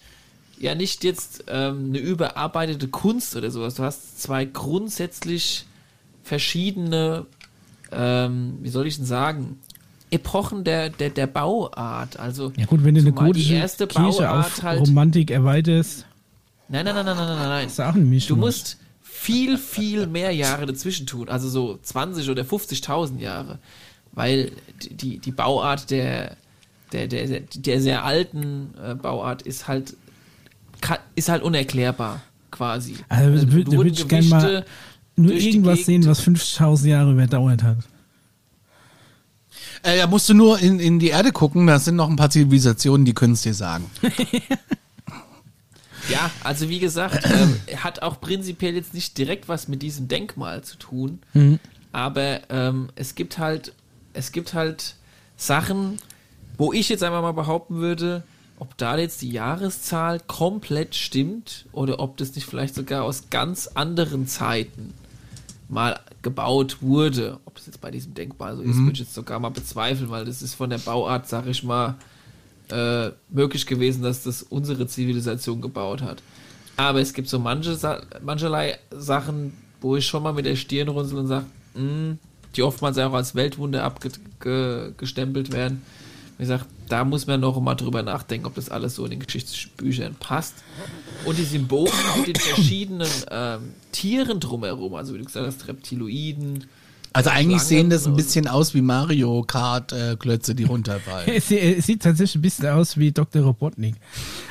ja 0.60 0.76
nicht 0.76 1.04
jetzt 1.04 1.46
ähm, 1.48 1.88
eine 1.90 2.00
überarbeitete 2.00 2.88
Kunst 2.88 3.36
oder 3.36 3.52
sowas. 3.52 3.76
Du 3.76 3.84
hast 3.84 4.22
zwei 4.22 4.46
grundsätzlich 4.46 5.66
verschiedene, 6.24 7.26
ähm, 7.96 8.58
wie 8.62 8.70
soll 8.70 8.88
ich 8.88 8.96
denn 8.98 9.06
sagen, 9.06 9.60
Epochen 10.12 10.64
der, 10.64 10.90
der, 10.90 11.10
der 11.10 11.28
Bauart. 11.28 12.20
Also 12.20 12.52
Ja 12.56 12.66
gut, 12.66 12.84
wenn 12.84 12.94
du 12.96 13.02
eine 13.02 13.12
gotische 13.12 13.56
erste 13.56 13.88
Kirche 13.88 14.22
Bauart 14.24 14.46
auf 14.46 14.64
halt- 14.64 14.80
Romantik 14.82 15.32
erweiterst, 15.32 16.06
Nein, 16.70 16.86
nein, 16.86 16.96
nein, 16.96 17.06
nein, 17.06 17.16
nein, 17.18 17.28
nein, 17.28 17.70
nein. 17.78 17.88
eine 17.96 18.04
Mischung. 18.06 18.40
Du 18.40 18.46
musst 18.46 18.78
viel, 19.02 19.58
viel 19.58 20.08
mehr 20.08 20.32
Jahre 20.32 20.66
dazwischen 20.66 21.06
tun, 21.06 21.30
also 21.30 21.48
so 21.50 21.78
20 21.82 22.30
oder 22.30 22.44
50.000 22.44 23.20
Jahre, 23.20 23.60
weil 24.12 24.52
die, 24.82 24.94
die, 24.96 25.18
die 25.20 25.32
Bauart 25.32 25.92
der, 25.92 26.36
der, 26.94 27.08
der, 27.08 27.42
der, 27.42 27.82
sehr 27.82 28.04
alten 28.06 28.74
äh, 28.84 28.96
Bauart 28.96 29.42
ist 29.44 29.68
halt, 29.68 29.96
ist 31.16 31.30
halt 31.30 31.44
unerklärbar, 31.44 32.22
quasi. 32.52 32.96
Also, 33.10 33.46
da 33.46 33.52
würd- 33.52 33.66
da 33.66 33.72
wurden 33.78 33.90
würd 33.90 34.00
ich 34.00 34.08
gern 34.08 34.30
mal 34.30 34.66
nur 35.16 35.32
irgendwas 35.34 35.86
Gegend- 35.86 36.04
sehen, 36.04 36.06
was 36.08 36.22
50.000 36.22 36.88
Jahre 36.88 37.12
überdauert 37.12 37.64
hat. 37.64 37.78
Äh, 39.84 39.98
da 39.98 40.08
musst 40.08 40.30
du 40.30 40.34
nur 40.34 40.60
in, 40.60 40.80
in 40.80 41.00
die 41.00 41.10
Erde 41.10 41.32
gucken, 41.32 41.68
da 41.68 41.78
sind 41.78 41.96
noch 41.98 42.10
ein 42.10 42.16
paar 42.16 42.30
Zivilisationen, 42.30 43.06
die 43.06 43.14
können 43.14 43.34
es 43.34 43.42
dir 43.42 43.54
sagen. 43.54 43.86
Ja, 46.10 46.30
also 46.44 46.68
wie 46.68 46.80
gesagt, 46.80 47.26
ähm, 47.34 47.58
hat 47.82 48.02
auch 48.02 48.20
prinzipiell 48.20 48.76
jetzt 48.76 48.94
nicht 48.94 49.18
direkt 49.18 49.48
was 49.48 49.70
mit 49.70 49.82
diesem 49.82 50.10
Denkmal 50.10 50.62
zu 50.62 50.76
tun, 50.78 51.20
aber 51.94 52.42
ähm, 52.50 52.90
es 52.96 53.16
gibt 53.16 53.38
halt, 53.38 53.74
es 54.12 54.34
gibt 54.34 54.54
halt 54.54 54.96
Sachen, 55.38 55.98
wo 56.58 56.74
ich 56.74 56.90
jetzt 56.90 57.04
einfach 57.04 57.22
mal 57.22 57.32
behaupten 57.32 57.76
würde, 57.76 58.24
ob 58.60 58.78
da 58.78 58.98
jetzt 58.98 59.22
die 59.22 59.32
Jahreszahl 59.32 60.20
komplett 60.20 60.96
stimmt 60.96 61.66
oder 61.72 62.00
ob 62.00 62.18
das 62.18 62.36
nicht 62.36 62.48
vielleicht 62.48 62.76
sogar 62.76 63.04
aus 63.04 63.30
ganz 63.30 63.68
anderen 63.68 64.28
Zeiten 64.28 64.94
mal 65.74 66.00
gebaut 66.22 66.78
wurde. 66.82 67.40
Ob 67.46 67.56
das 67.56 67.66
jetzt 67.66 67.82
bei 67.82 67.92
diesem 67.92 68.14
Denkmal 68.14 68.56
so 68.56 68.62
ist, 68.62 68.78
würde 68.78 68.94
ich 68.94 69.00
jetzt 69.00 69.14
sogar 69.14 69.40
mal 69.40 69.50
bezweifeln, 69.50 70.10
weil 70.10 70.26
das 70.26 70.42
ist 70.42 70.54
von 70.54 70.70
der 70.70 70.78
Bauart, 70.78 71.28
sag 71.28 71.48
ich 71.48 71.64
mal, 71.64 71.96
äh, 72.72 73.10
möglich 73.30 73.66
gewesen, 73.66 74.04
dass 74.04 74.24
das 74.24 74.44
unsere 74.44 74.88
Zivilisation 74.88 75.62
gebaut 75.62 76.02
hat. 76.02 76.24
Aber 76.78 77.02
es 77.02 77.14
gibt 77.14 77.28
so 77.28 77.40
manche 77.40 77.76
Sa 77.76 78.02
mancherlei 78.24 78.78
Sachen, 78.92 79.54
wo 79.82 79.96
ich 79.96 80.08
schon 80.08 80.24
mal 80.24 80.34
mit 80.34 80.46
der 80.46 80.56
Stirn 80.56 80.88
runzel 80.88 81.20
und 81.20 81.28
sage, 81.28 81.46
die 82.56 82.64
oftmals 82.64 82.98
auch 82.98 83.14
als 83.14 83.36
Weltwunder 83.36 83.84
abgestempelt 83.84 85.52
werden. 85.52 85.82
Wie 86.38 86.44
gesagt, 86.44 86.66
da 86.90 87.06
muss 87.06 87.28
man 87.28 87.40
noch 87.40 87.60
mal 87.62 87.76
drüber 87.76 88.04
nachdenken, 88.04 88.46
ob 88.48 88.56
das 88.56 88.70
alles 88.70 88.96
so 88.96 89.06
in 89.06 89.12
den 89.12 89.20
Geschichtsbüchern 89.20 90.16
passt. 90.20 90.56
Und 91.26 91.38
die 91.38 91.44
Symbole 91.44 91.92
mit 92.18 92.28
den 92.28 92.36
verschiedenen 92.36 93.08
ähm, 93.32 93.62
Tieren 93.92 94.40
drumherum, 94.40 94.96
also 94.96 95.14
wie 95.14 95.20
du 95.20 95.26
gesagt 95.26 95.46
hast, 95.46 95.68
Reptiloiden. 95.68 96.66
Also 97.16 97.30
eigentlich 97.30 97.62
Schlangen 97.62 97.66
sehen 97.68 97.90
das 97.92 98.08
ein 98.08 98.16
bisschen 98.16 98.48
aus 98.48 98.74
wie 98.74 98.82
Mario 98.82 99.44
Kart 99.44 99.92
äh, 99.94 100.16
Klötze, 100.18 100.56
die 100.56 100.64
runterfallen. 100.64 101.30
Es, 101.30 101.48
sie- 101.50 101.60
es 101.60 101.86
sieht 101.86 102.02
tatsächlich 102.02 102.38
ein 102.38 102.42
bisschen 102.42 102.68
aus 102.70 102.98
wie 102.98 103.12
Dr. 103.12 103.44
Robotnik. 103.44 103.96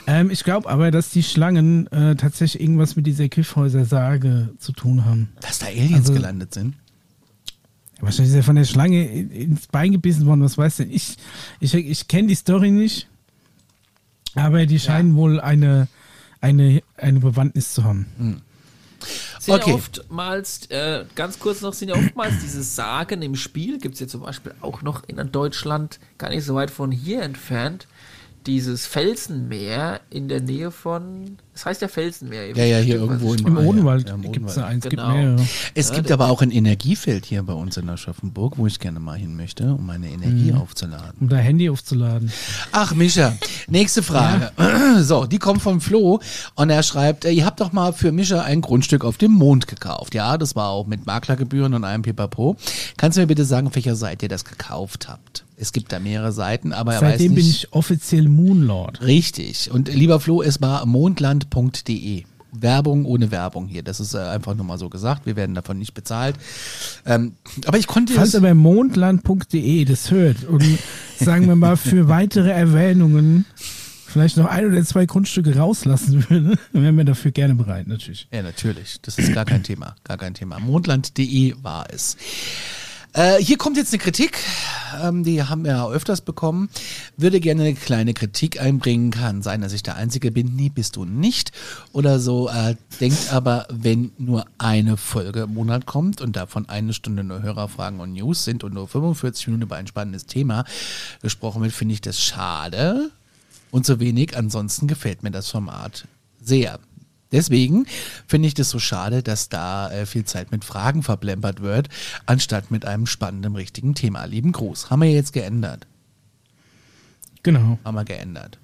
Ähm, 0.06 0.30
ich 0.30 0.44
glaube 0.44 0.70
aber, 0.70 0.92
dass 0.92 1.10
die 1.10 1.24
Schlangen 1.24 1.88
äh, 1.88 2.14
tatsächlich 2.14 2.62
irgendwas 2.62 2.94
mit 2.94 3.06
dieser 3.08 3.28
Kiffhäuser-Sage 3.28 4.50
zu 4.58 4.70
tun 4.72 5.04
haben. 5.04 5.30
Dass 5.40 5.58
da 5.58 5.66
Aliens 5.66 5.94
Also- 6.08 6.12
gelandet 6.14 6.54
sind. 6.54 6.74
Wahrscheinlich 8.02 8.32
ist 8.32 8.36
er 8.36 8.42
von 8.42 8.56
der 8.56 8.64
Schlange 8.64 9.08
in- 9.08 9.30
ins 9.30 9.68
Bein 9.68 9.92
gebissen 9.92 10.26
worden, 10.26 10.42
was 10.42 10.58
weiß 10.58 10.78
denn 10.78 10.90
ich. 10.90 11.16
Ich, 11.60 11.72
ich 11.74 12.08
kenne 12.08 12.28
die 12.28 12.34
Story 12.34 12.70
nicht, 12.70 13.08
aber 14.34 14.66
die 14.66 14.78
scheinen 14.80 15.14
wohl 15.14 15.40
eine, 15.40 15.86
eine, 16.40 16.82
eine 16.96 17.20
Bewandtnis 17.20 17.72
zu 17.74 17.84
haben. 17.84 18.42
Sind 19.38 19.54
Okay. 19.54 19.70
ja 19.70 19.76
oftmals, 19.76 20.66
äh, 20.70 21.04
ganz 21.14 21.38
kurz 21.38 21.60
noch, 21.60 21.72
sind 21.74 21.88
ja 21.90 21.94
oftmals 21.96 22.34
diese 22.42 22.62
Sagen 22.62 23.22
im 23.22 23.34
Spiel, 23.36 23.78
gibt 23.78 23.94
es 23.94 24.00
ja 24.00 24.06
zum 24.08 24.22
Beispiel 24.22 24.54
auch 24.60 24.82
noch 24.82 25.04
in 25.08 25.16
Deutschland, 25.32 25.98
gar 26.18 26.30
nicht 26.30 26.44
so 26.44 26.54
weit 26.54 26.70
von 26.70 26.90
hier 26.92 27.22
entfernt, 27.22 27.86
dieses 28.46 28.86
Felsenmeer 28.86 30.00
in 30.10 30.28
der 30.28 30.40
Nähe 30.40 30.70
von, 30.70 31.36
das 31.52 31.66
heißt 31.66 31.82
ja 31.82 31.88
Felsenmeer. 31.88 32.56
Ja, 32.56 32.64
ja, 32.64 32.78
hier 32.78 32.96
irgendwo 32.96 33.34
Im 33.34 33.56
ja. 33.56 33.62
Odenwald 33.62 34.08
Ja, 34.08 34.14
im 34.14 34.32
gibt 34.32 34.48
es 34.50 34.58
eins, 34.58 34.82
gibt 34.84 34.96
Genau. 34.96 35.14
mehrere. 35.14 35.46
Es 35.74 35.88
Ja, 35.90 35.94
gibt 35.96 36.10
aber 36.10 36.28
auch 36.28 36.42
ein 36.42 36.50
Energiefeld 36.50 37.24
hier 37.24 37.42
bei 37.42 37.52
uns 37.52 37.76
in 37.76 37.88
Aschaffenburg, 37.88 38.58
wo 38.58 38.66
ich 38.66 38.78
gerne 38.80 39.00
mal 39.00 39.16
hin 39.18 39.36
möchte, 39.36 39.74
um 39.74 39.86
meine 39.86 40.08
Energie 40.10 40.52
aufzuladen. 40.52 41.14
Um 41.20 41.28
da 41.28 41.36
Handy 41.36 41.68
aufzuladen. 41.70 42.32
Ach, 42.72 42.94
Mischa, 42.94 43.34
nächste 43.68 44.02
Frage. 44.02 44.50
So, 45.02 45.24
die 45.26 45.38
kommt 45.38 45.62
von 45.62 45.80
Flo 45.80 46.20
und 46.54 46.68
er 46.70 46.82
schreibt, 46.82 47.24
äh, 47.24 47.30
ihr 47.30 47.46
habt 47.46 47.60
doch 47.60 47.72
mal 47.72 47.92
für 47.92 48.12
Mischa 48.12 48.42
ein 48.42 48.60
Grundstück 48.60 49.04
auf 49.04 49.16
dem 49.16 49.32
Mond 49.32 49.66
gekauft. 49.66 50.14
Ja, 50.14 50.36
das 50.36 50.54
war 50.54 50.68
auch 50.68 50.86
mit 50.86 51.06
Maklergebühren 51.06 51.72
und 51.74 51.84
einem 51.84 52.02
Pipapo. 52.02 52.56
Kannst 52.96 53.16
du 53.16 53.22
mir 53.22 53.26
bitte 53.26 53.44
sagen, 53.44 53.66
auf 53.68 53.74
welcher 53.74 53.96
Seite 53.96 54.26
ihr 54.26 54.28
das 54.28 54.44
gekauft 54.44 55.08
habt? 55.08 55.44
Es 55.62 55.72
gibt 55.72 55.92
da 55.92 56.00
mehrere 56.00 56.32
Seiten, 56.32 56.72
aber 56.72 56.94
er 56.94 56.98
Seitdem 56.98 57.30
weiß 57.30 57.36
bin 57.36 57.46
nicht. 57.46 57.64
ich 57.64 57.72
offiziell 57.72 58.28
Moonlord. 58.28 59.00
Richtig. 59.00 59.70
Und 59.70 59.94
lieber 59.94 60.18
Flo, 60.18 60.42
es 60.42 60.60
war 60.60 60.84
mondland.de. 60.86 62.24
Werbung 62.50 63.06
ohne 63.06 63.30
Werbung 63.30 63.68
hier. 63.68 63.82
Das 63.84 64.00
ist 64.00 64.14
äh, 64.14 64.18
einfach 64.18 64.54
nur 64.56 64.66
mal 64.66 64.76
so 64.76 64.88
gesagt. 64.90 65.24
Wir 65.24 65.36
werden 65.36 65.54
davon 65.54 65.78
nicht 65.78 65.94
bezahlt. 65.94 66.34
Ähm, 67.06 67.34
aber 67.64 67.78
ich 67.78 67.86
konnte 67.86 68.12
Falls 68.12 68.32
das, 68.32 68.42
aber 68.42 68.52
mondland.de 68.54 69.84
das 69.84 70.10
hört 70.10 70.44
und 70.44 70.64
sagen 71.18 71.46
wir 71.46 71.56
mal 71.56 71.76
für 71.76 72.08
weitere 72.08 72.50
Erwähnungen 72.50 73.46
vielleicht 74.04 74.36
noch 74.36 74.46
ein 74.46 74.66
oder 74.66 74.84
zwei 74.84 75.06
Grundstücke 75.06 75.56
rauslassen 75.56 76.28
würde, 76.28 76.58
dann 76.72 76.82
wären 76.82 76.96
wir 76.96 77.04
dafür 77.04 77.30
gerne 77.30 77.54
bereit, 77.54 77.86
natürlich. 77.86 78.28
Ja, 78.32 78.42
natürlich. 78.42 79.00
Das 79.00 79.16
ist 79.16 79.32
gar 79.32 79.44
kein 79.44 79.62
Thema. 79.62 79.94
Gar 80.04 80.18
kein 80.18 80.34
Thema. 80.34 80.58
Mondland.de 80.58 81.54
war 81.62 81.86
es. 81.88 82.16
Äh, 83.14 83.36
hier 83.38 83.58
kommt 83.58 83.76
jetzt 83.76 83.92
eine 83.92 84.02
Kritik, 84.02 84.38
ähm, 85.02 85.22
die 85.22 85.42
haben 85.42 85.64
wir 85.64 85.72
ja 85.72 85.88
öfters 85.88 86.22
bekommen. 86.22 86.70
Würde 87.16 87.40
gerne 87.40 87.62
eine 87.62 87.74
kleine 87.74 88.14
Kritik 88.14 88.60
einbringen, 88.60 89.10
kann 89.10 89.42
sein, 89.42 89.60
dass 89.60 89.74
ich 89.74 89.82
der 89.82 89.96
Einzige 89.96 90.30
bin. 90.30 90.56
Nee, 90.56 90.70
bist 90.70 90.96
du 90.96 91.04
nicht. 91.04 91.52
Oder 91.92 92.18
so. 92.20 92.48
Äh, 92.48 92.76
denkt 93.00 93.32
aber, 93.32 93.66
wenn 93.70 94.12
nur 94.16 94.46
eine 94.56 94.96
Folge 94.96 95.42
im 95.42 95.54
Monat 95.54 95.84
kommt 95.84 96.20
und 96.22 96.36
davon 96.36 96.68
eine 96.68 96.94
Stunde 96.94 97.22
nur 97.22 97.42
Hörerfragen 97.42 98.00
und 98.00 98.14
News 98.14 98.44
sind 98.44 98.64
und 98.64 98.72
nur 98.72 98.88
45 98.88 99.48
Minuten 99.48 99.64
über 99.64 99.76
ein 99.76 99.86
spannendes 99.86 100.26
Thema 100.26 100.64
gesprochen 101.20 101.62
wird, 101.62 101.72
finde 101.72 101.94
ich 101.94 102.00
das 102.00 102.18
schade 102.18 103.10
und 103.70 103.84
so 103.84 104.00
wenig. 104.00 104.36
Ansonsten 104.38 104.86
gefällt 104.86 105.22
mir 105.22 105.30
das 105.30 105.50
Format 105.50 106.06
sehr. 106.40 106.78
Deswegen 107.32 107.86
finde 108.26 108.48
ich 108.48 108.54
das 108.54 108.70
so 108.70 108.78
schade, 108.78 109.22
dass 109.22 109.48
da 109.48 109.90
äh, 109.90 110.06
viel 110.06 110.24
Zeit 110.24 110.52
mit 110.52 110.64
Fragen 110.64 111.02
verplempert 111.02 111.62
wird, 111.62 111.88
anstatt 112.26 112.70
mit 112.70 112.84
einem 112.84 113.06
spannenden, 113.06 113.56
richtigen 113.56 113.94
Thema. 113.94 114.24
Lieben 114.26 114.52
Gruß. 114.52 114.90
Haben 114.90 115.02
wir 115.02 115.10
jetzt 115.10 115.32
geändert. 115.32 115.86
Genau. 117.42 117.78
Haben 117.84 117.94
wir 117.96 118.04
geändert. 118.04 118.58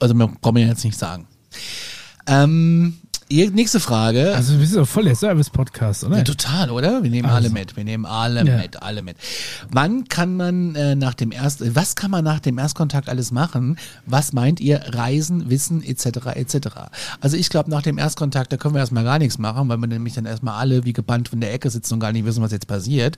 Also, 0.00 0.14
mehr 0.14 0.28
brauchen 0.40 0.56
wir 0.56 0.66
jetzt 0.66 0.84
nicht 0.84 0.98
sagen. 0.98 1.26
Ähm, 2.26 2.98
nächste 3.30 3.80
Frage. 3.80 4.34
Also 4.34 4.58
wir 4.58 4.66
sind 4.66 4.78
doch 4.78 4.88
voll 4.88 5.04
der 5.04 5.14
Service-Podcast, 5.14 6.04
oder? 6.04 6.18
Ja, 6.18 6.22
total, 6.24 6.70
oder? 6.70 7.02
Wir 7.02 7.10
nehmen 7.10 7.26
Also. 7.28 7.36
alle 7.36 7.50
mit. 7.50 7.76
Wir 7.76 7.84
nehmen 7.84 8.06
alle 8.06 8.44
Ja. 8.44 8.56
mit, 8.56 8.82
alle 8.82 9.02
mit. 9.02 9.16
Wann 9.70 10.04
kann 10.08 10.36
man 10.36 10.74
äh, 10.74 10.94
nach 10.94 11.14
dem 11.14 11.32
Erst, 11.32 11.74
was 11.74 11.94
kann 11.96 12.10
man 12.10 12.24
nach 12.24 12.40
dem 12.40 12.58
Erstkontakt 12.58 13.08
alles 13.08 13.30
machen? 13.30 13.78
Was 14.06 14.32
meint 14.32 14.60
ihr? 14.60 14.80
Reisen, 14.94 15.50
Wissen, 15.50 15.82
etc., 15.82 16.06
etc. 16.34 16.68
Also 17.20 17.36
ich 17.36 17.48
glaube, 17.50 17.70
nach 17.70 17.82
dem 17.82 17.98
Erstkontakt, 17.98 18.52
da 18.52 18.56
können 18.56 18.74
wir 18.74 18.80
erstmal 18.80 19.04
gar 19.04 19.18
nichts 19.18 19.38
machen, 19.38 19.68
weil 19.68 19.78
wir 19.78 19.86
nämlich 19.86 20.14
dann 20.14 20.24
erstmal 20.26 20.54
alle 20.58 20.84
wie 20.84 20.92
gebannt 20.92 21.28
von 21.28 21.40
der 21.40 21.52
Ecke 21.52 21.70
sitzen 21.70 21.94
und 21.94 22.00
gar 22.00 22.12
nicht 22.12 22.24
wissen, 22.24 22.42
was 22.42 22.52
jetzt 22.52 22.66
passiert. 22.66 23.16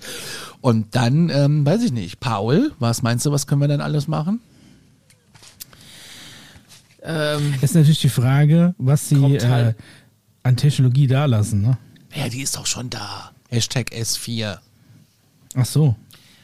Und 0.61 0.95
dann, 0.95 1.31
ähm, 1.31 1.64
weiß 1.64 1.83
ich 1.83 1.93
nicht, 1.93 2.21
Paul, 2.21 2.73
was 2.79 3.02
meinst 3.02 3.26
du, 3.26 3.33
was 3.33 3.47
können 3.47 3.61
wir 3.61 3.69
dann 3.69 3.81
alles 3.81 4.09
machen? 4.09 4.40
Ähm, 7.02 7.54
ist 7.61 7.75
natürlich 7.75 8.00
die 8.00 8.09
Frage, 8.09 8.75
was 8.78 9.09
sie 9.09 9.16
Kommt 9.16 9.45
halt- 9.45 9.76
äh, 9.78 9.83
an 10.42 10.57
Technologie 10.57 11.07
da 11.07 11.25
lassen, 11.26 11.62
ne? 11.62 11.78
Ja, 12.14 12.28
die 12.28 12.42
ist 12.42 12.57
doch 12.57 12.66
schon 12.66 12.90
da. 12.90 13.30
Hashtag 13.50 13.92
S4. 13.92 14.59
Ach 15.54 15.66
so. 15.66 15.97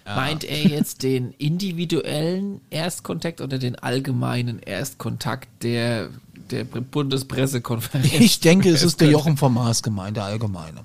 Meint 0.04 0.44
er 0.44 0.62
jetzt 0.62 1.02
den 1.02 1.32
individuellen 1.32 2.60
Erstkontakt 2.70 3.40
oder 3.40 3.58
den 3.58 3.74
allgemeinen 3.76 4.60
Erstkontakt 4.60 5.48
der, 5.64 6.10
der 6.50 6.62
Bundespressekonferenz? 6.64 8.12
Ich 8.12 8.38
denke, 8.38 8.68
es 8.70 8.82
ist 8.84 9.00
der 9.00 9.10
Jochen 9.10 9.36
vom 9.36 9.54
Mars 9.54 9.82
gemeint, 9.82 10.16
der 10.16 10.24
Allgemeine. 10.24 10.82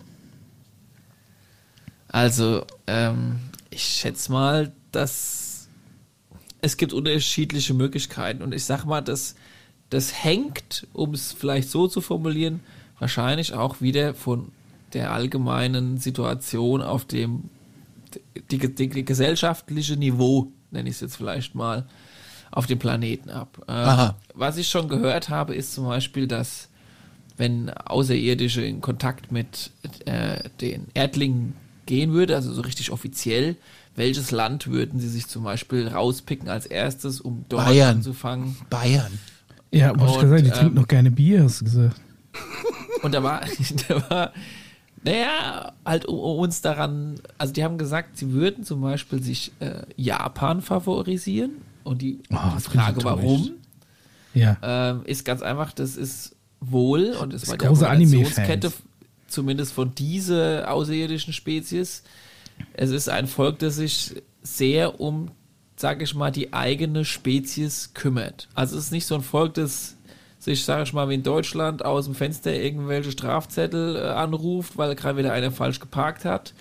Also, 2.08 2.66
ähm, 2.88 3.36
ich 3.70 3.84
schätze 3.84 4.32
mal, 4.32 4.72
dass 4.92 5.68
es 6.62 6.78
gibt 6.78 6.92
unterschiedliche 6.94 7.74
Möglichkeiten 7.74 8.42
und 8.42 8.54
ich 8.54 8.64
sag 8.66 8.86
mal, 8.86 9.02
dass 9.02 9.36
das 9.92 10.24
hängt, 10.24 10.88
um 10.94 11.14
es 11.14 11.32
vielleicht 11.32 11.70
so 11.70 11.88
zu 11.88 12.02
formulieren, 12.02 12.62
wahrscheinlich 12.98 13.54
auch 13.54 13.82
wieder 13.82 14.16
von 14.16 14.52
der 14.94 15.12
allgemeinen 15.12 15.98
Situation 15.98 16.82
auf 16.82 17.06
dem 17.06 17.50
die, 18.50 18.58
die, 18.58 18.90
die 18.90 19.06
gesellschaftliche 19.06 19.96
Niveau, 19.96 20.52
nenne 20.72 20.90
ich 20.90 20.96
es 20.96 21.02
jetzt 21.02 21.16
vielleicht 21.16 21.56
mal, 21.56 21.86
auf 22.52 22.66
dem 22.66 22.80
Planeten 22.80 23.30
ab. 23.30 23.64
Ähm, 23.68 23.76
Aha. 23.76 24.18
was 24.34 24.58
ich 24.58 24.68
schon 24.68 24.90
gehört 24.90 25.30
habe, 25.30 25.56
ist 25.56 25.74
zum 25.74 25.86
Beispiel, 25.86 26.28
dass 26.28 26.68
wenn 27.38 27.70
Außerirdische 27.70 28.62
in 28.62 28.82
Kontakt 28.82 29.32
mit 29.32 29.72
äh, 30.06 30.50
den 30.60 30.88
Erdlingen 30.94 31.54
gehen 31.86 32.12
würde, 32.12 32.36
also 32.36 32.54
so 32.54 32.62
richtig 32.62 32.92
offiziell, 32.92 33.56
welches 33.96 34.32
Land 34.32 34.68
würden 34.68 35.00
sie 35.00 35.10
sich 35.10 35.28
zum 35.28 35.44
Beispiel 35.44 35.88
rauspicken 35.88 36.50
als 36.50 36.66
erstes, 36.66 37.22
um 37.22 37.46
dort 37.50 37.66
Bayern. 37.66 37.98
anzufangen? 37.98 38.58
Bayern. 38.70 39.18
Ja, 39.72 39.98
wollte 40.00 40.14
ich 40.26 40.30
sagen, 40.30 40.44
die 40.44 40.50
ähm, 40.50 40.56
trinken 40.56 40.76
noch 40.76 40.88
gerne 40.88 41.12
Bier, 41.12 41.44
hast 41.44 41.62
du 41.62 41.66
gesagt. 41.66 42.00
Und 43.04 43.14
da 43.14 43.24
war, 43.24 43.42
da 43.88 44.10
war, 44.10 44.34
naja, 45.04 45.72
halt 45.86 46.06
um, 46.06 46.20
um 46.20 46.40
uns 46.40 46.62
daran, 46.62 47.16
also 47.38 47.54
die 47.54 47.64
haben 47.64 47.78
gesagt, 47.78 48.18
sie 48.18 48.32
würden 48.32 48.64
zum 48.64 48.82
Beispiel 48.82 49.22
sich 49.24 49.52
äh, 49.60 49.82
Japan 49.96 50.62
favorisieren. 50.62 51.52
Und 51.84 52.02
die, 52.02 52.20
Oh, 52.32 52.36
die 52.36 52.50
bin 52.50 52.58
ich 52.58 52.64
Frage, 52.66 53.04
warum, 53.04 53.52
Ja. 54.34 54.58
ähm, 54.62 55.02
ist 55.06 55.26
ganz 55.26 55.42
einfach, 55.42 55.72
das 55.74 55.98
ist 55.98 56.36
wohl, 56.60 57.14
und 57.20 57.34
es 57.34 57.48
war 57.48 57.58
die 57.58 57.66
große 57.66 57.90
Anime-Fans. 57.90 58.74
zumindest 59.28 59.74
von 59.74 59.96
dieser 59.96 60.72
außerirdischen 60.72 61.34
Spezies, 61.34 62.04
es 62.74 62.92
ist 62.92 63.10
ein 63.10 63.26
Volk, 63.28 63.58
das 63.60 63.78
sich 63.78 64.14
sehr 64.44 65.00
um, 65.00 65.32
sag 65.82 66.02
ich 66.02 66.16
mal, 66.16 66.32
die 66.32 66.54
eigene 66.54 67.04
Spezies 67.06 67.92
kümmert. 67.94 68.48
Also 68.56 68.78
es 68.78 68.86
ist 68.86 68.92
nicht 68.92 69.06
so 69.06 69.16
ein 69.16 69.22
Volk, 69.22 69.56
das 69.56 69.96
sich, 70.40 70.64
sag 70.64 70.84
ich 70.84 70.94
mal, 70.94 71.10
wie 71.10 71.16
in 71.16 71.24
Deutschland 71.24 71.86
aus 71.86 72.06
dem 72.06 72.16
Fenster 72.16 72.54
irgendwelche 72.54 73.12
Strafzettel 73.12 73.96
äh, 73.96 74.00
anruft, 74.00 74.78
weil 74.78 74.96
gerade 74.96 75.18
wieder 75.18 75.34
einer 75.34 75.52
falsch 75.52 75.80
geparkt 75.80 76.26
hat. 76.26 76.54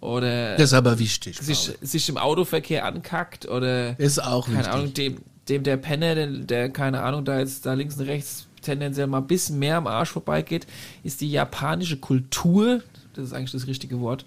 Oder 0.00 0.56
Das 0.56 0.70
ist 0.70 0.74
aber 0.74 0.98
wichtig. 0.98 1.38
sich, 1.38 1.72
sich 1.80 2.08
im 2.08 2.16
Autoverkehr 2.18 2.84
ankackt 2.84 3.48
oder 3.48 3.98
Ist 3.98 4.22
auch 4.22 4.46
keine 4.46 4.58
wichtig. 4.58 4.72
Ahnung, 4.72 4.94
dem, 4.94 5.16
dem 5.48 5.62
der 5.62 5.76
Penner, 5.76 6.14
der, 6.14 6.26
der, 6.26 6.70
keine 6.70 7.02
Ahnung, 7.02 7.24
da 7.24 7.38
jetzt 7.40 7.66
da 7.66 7.74
links 7.74 7.96
und 7.96 8.06
rechts 8.06 8.46
tendenziell 8.62 9.06
mal 9.06 9.18
ein 9.18 9.26
bisschen 9.26 9.58
mehr 9.58 9.76
am 9.76 9.86
Arsch 9.86 10.10
vorbeigeht, 10.10 10.66
ist 11.04 11.20
die 11.20 11.30
japanische 11.30 11.96
Kultur, 11.96 12.82
das 13.14 13.26
ist 13.26 13.32
eigentlich 13.32 13.52
das 13.52 13.66
richtige 13.66 14.00
Wort, 14.00 14.24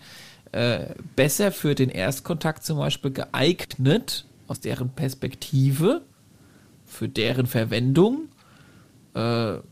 äh, 0.52 0.88
besser 1.16 1.52
für 1.52 1.76
den 1.76 1.90
Erstkontakt 1.90 2.66
zum 2.66 2.78
Beispiel 2.78 3.12
geeignet, 3.12 4.26
aus 4.52 4.60
deren 4.60 4.90
Perspektive, 4.90 6.02
für 6.86 7.08
deren 7.08 7.48
Verwendung 7.48 8.28
äh, 9.16 9.20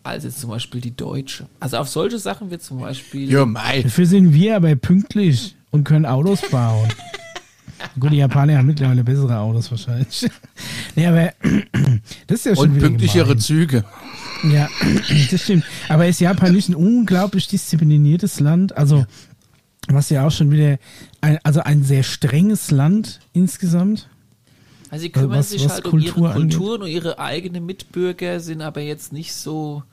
als 0.04 0.24
jetzt 0.24 0.40
zum 0.40 0.50
Beispiel 0.50 0.80
die 0.80 0.96
deutsche. 0.96 1.48
Also 1.60 1.78
auf 1.78 1.90
solche 1.90 2.18
Sachen 2.18 2.50
wird 2.50 2.64
zum 2.64 2.80
Beispiel. 2.80 3.30
Ja, 3.30 3.46
mei. 3.46 3.82
Dafür 3.84 4.06
sind 4.06 4.34
wir 4.34 4.56
aber 4.56 4.74
pünktlich 4.76 5.56
und 5.72 5.84
können 5.84 6.06
Autos 6.06 6.42
bauen. 6.50 6.88
Gut, 8.00 8.12
die 8.12 8.18
Japaner 8.18 8.58
haben 8.58 8.68
mittlerweile 8.68 9.04
bessere 9.04 9.38
Autos 9.38 9.70
wahrscheinlich. 9.70 10.30
nee, 10.96 11.06
aber 11.06 11.34
das 12.28 12.40
ist 12.40 12.46
ja 12.46 12.56
schon 12.56 12.70
Und 12.70 12.76
wieder 12.76 12.88
pünktlichere 12.88 13.24
gemein. 13.24 13.40
Züge. 13.40 13.86
Ja, 14.50 14.70
das 15.32 15.42
stimmt. 15.44 15.66
Aber 15.90 16.08
ist 16.08 16.22
Japan 16.22 16.54
nicht 16.54 16.70
ein 16.70 16.76
unglaublich 16.76 17.48
diszipliniertes 17.48 18.40
Land? 18.40 18.78
Also, 18.78 19.06
was 19.88 20.10
ja 20.10 20.26
auch 20.26 20.32
schon 20.32 20.52
wieder, 20.52 20.78
ein, 21.22 21.40
also 21.44 21.62
ein 21.62 21.84
sehr 21.84 22.04
strenges 22.04 22.72
Land 22.72 23.20
insgesamt. 23.34 24.10
Also 24.92 25.04
sie 25.04 25.10
kümmern 25.10 25.40
was- 25.40 25.50
sich 25.52 25.64
was 25.66 25.74
halt 25.74 25.86
um 25.86 25.92
Kultur 25.92 26.28
ihre 26.30 26.34
angeht. 26.36 26.58
Kulturen 26.58 26.82
und 26.84 26.88
ihre 26.90 27.20
eigenen 27.20 27.66
Mitbürger, 27.66 28.40
sind 28.40 28.62
aber 28.62 28.82
jetzt 28.82 29.14
nicht 29.14 29.34
so. 29.34 29.84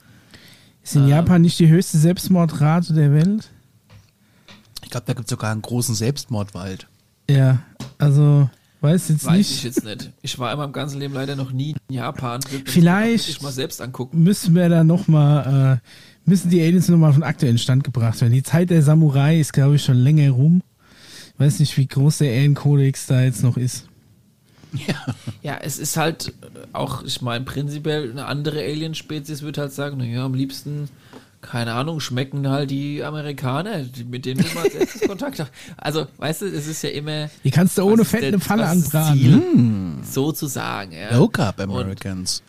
Ist 0.83 0.97
in 0.97 1.09
Japan 1.09 1.43
nicht 1.43 1.59
die 1.59 1.69
höchste 1.69 1.99
Selbstmordrate 1.99 2.95
der 2.95 3.13
Welt? 3.13 3.51
Ich 4.85 4.91
glaube, 4.91 5.07
da 5.07 5.15
gibt 5.15 5.27
es 5.27 5.31
sogar 5.31 5.51
einen 5.51 5.63
großen 5.63 5.95
Selbstmordwald. 5.97 6.87
Ja, 7.29 7.59
also, 7.99 8.49
weiß 8.83 9.09
jetzt 9.09 9.25
Weiß 9.25 9.37
nicht. 9.39 9.51
ich 9.51 9.63
jetzt 9.65 9.85
nicht. 9.85 10.13
Ich 10.23 10.39
war 10.39 10.53
in 10.53 10.59
meinem 10.59 10.73
ganzen 10.73 11.01
Leben 11.01 11.13
leider 11.15 11.35
noch 11.35 11.51
nie 11.51 11.75
in 11.89 11.95
Japan. 11.97 12.41
Vielleicht- 12.67 13.43
mal 13.43 13.51
selbst 13.53 13.81
angucken. 13.83 14.23
müssen 14.23 14.55
wir 14.55 14.69
da 14.69 14.85
nochmal, 14.85 15.81
äh, 15.83 16.29
müssen 16.31 16.51
die 16.51 16.61
Aliens 16.63 16.89
nochmal 16.89 17.13
den 17.13 17.25
aktuellen 17.25 17.59
Stand 17.59 17.83
gebracht 17.83 18.21
werden. 18.21 18.33
Die 18.33 18.45
Zeit 18.45 18.71
der 18.71 18.83
Samurai 18.83 19.41
ist, 19.41 19.53
glaube 19.53 19.75
ich, 19.77 19.85
schon 19.85 19.97
länger 19.97 20.31
rum. 20.31 20.63
Weiß 21.39 21.59
nicht, 21.59 21.77
wie 21.77 21.87
groß 21.87 22.19
der 22.19 22.33
Ehrenkodex 22.33 23.07
da 23.07 23.23
jetzt 23.23 23.43
noch 23.43 23.57
ist. 23.57 23.87
Ja, 25.43 25.59
es 25.63 25.79
ist 25.79 25.97
halt 25.97 26.33
auch, 26.73 27.03
ich 27.05 27.23
meine, 27.23 27.45
prinzipiell 27.45 28.11
eine 28.11 28.27
andere 28.27 28.61
Alien-Spezies 28.61 29.43
würde 29.43 29.61
halt 29.61 29.73
sagen, 29.73 29.99
naja, 29.99 30.25
am 30.25 30.35
liebsten, 30.35 30.89
keine 31.41 31.75
Ahnung, 31.75 32.01
schmecken 32.01 32.49
halt 32.49 32.71
die 32.71 33.05
Amerikaner, 33.05 33.83
die, 33.83 34.05
mit 34.05 34.25
denen 34.27 34.45
du 34.45 34.55
mal 34.55 34.71
selbst 34.71 35.01
Kontakt 35.07 35.39
hast. 35.39 35.53
Also, 35.77 36.07
weißt 36.17 36.43
du, 36.43 36.47
es 36.47 36.67
ist 36.67 36.83
ja 36.83 36.91
immer 36.91 37.31
Die 37.45 37.51
kannst 37.51 37.79
du 37.79 37.83
ohne 37.83 38.05
Fett 38.05 38.25
eine 38.25 38.39
das 38.39 38.51
anbraten. 38.51 39.99
Ne? 39.99 40.03
sozusagen. 40.03 40.93
Ja. 40.93 41.17
Low 41.17 41.29
Carb 41.29 41.61
Americans. 41.61 42.43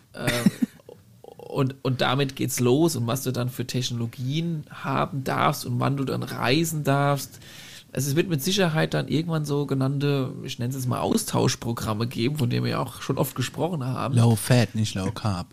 Und, 1.35 1.75
und 1.81 2.01
damit 2.01 2.35
geht's 2.35 2.59
los 2.59 2.95
und 2.95 3.07
was 3.07 3.23
du 3.23 3.31
dann 3.31 3.49
für 3.49 3.65
Technologien 3.65 4.65
haben 4.69 5.23
darfst 5.23 5.65
und 5.65 5.79
wann 5.79 5.97
du 5.97 6.03
dann 6.03 6.23
reisen 6.23 6.83
darfst. 6.83 7.39
Also 7.97 8.11
es 8.11 8.15
wird 8.15 8.29
mit 8.29 8.43
Sicherheit 8.43 8.93
dann 8.93 9.07
irgendwann 9.07 9.43
sogenannte, 9.43 10.31
ich 10.43 10.59
nenne 10.59 10.69
es 10.69 10.75
jetzt 10.75 10.87
mal 10.87 10.99
Austauschprogramme 10.99 12.05
geben, 12.05 12.35
von 12.37 12.47
denen 12.47 12.63
wir 12.63 12.73
ja 12.73 12.79
auch 12.79 13.01
schon 13.01 13.17
oft 13.17 13.33
gesprochen 13.33 13.83
haben. 13.83 14.13
Low 14.15 14.35
Fat, 14.35 14.75
nicht 14.75 14.93
Low 14.93 15.09
Carb. 15.09 15.47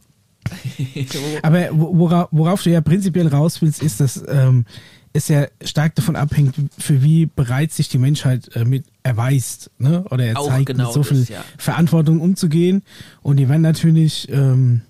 Aber 1.43 1.69
wo- 1.73 1.97
worauf, 2.01 2.29
worauf 2.33 2.63
du 2.63 2.69
ja 2.69 2.83
prinzipiell 2.83 3.29
raus 3.29 3.63
willst, 3.63 3.83
ist, 3.83 3.99
dass 3.99 4.23
ähm, 4.29 4.67
es 5.15 5.29
ja 5.29 5.47
stark 5.65 5.95
davon 5.95 6.17
abhängt, 6.17 6.55
für 6.77 7.03
wie 7.03 7.25
bereit 7.25 7.73
sich 7.73 7.89
die 7.89 7.97
Menschheit 7.97 8.55
äh, 8.55 8.67
mit 8.67 8.85
erweist, 9.03 9.71
ne? 9.79 10.05
Oder 10.11 10.27
er 10.27 10.39
Auch 10.39 10.49
zeigt, 10.49 10.67
genau 10.67 10.85
mit 10.85 10.93
so 10.93 11.01
das, 11.01 11.09
viel 11.09 11.35
ja. 11.35 11.43
Verantwortung 11.57 12.21
umzugehen. 12.21 12.83
Und 13.23 13.39
die 13.39 13.49
werden 13.49 13.63
natürlich, 13.63 14.29
ähm, 14.31 14.83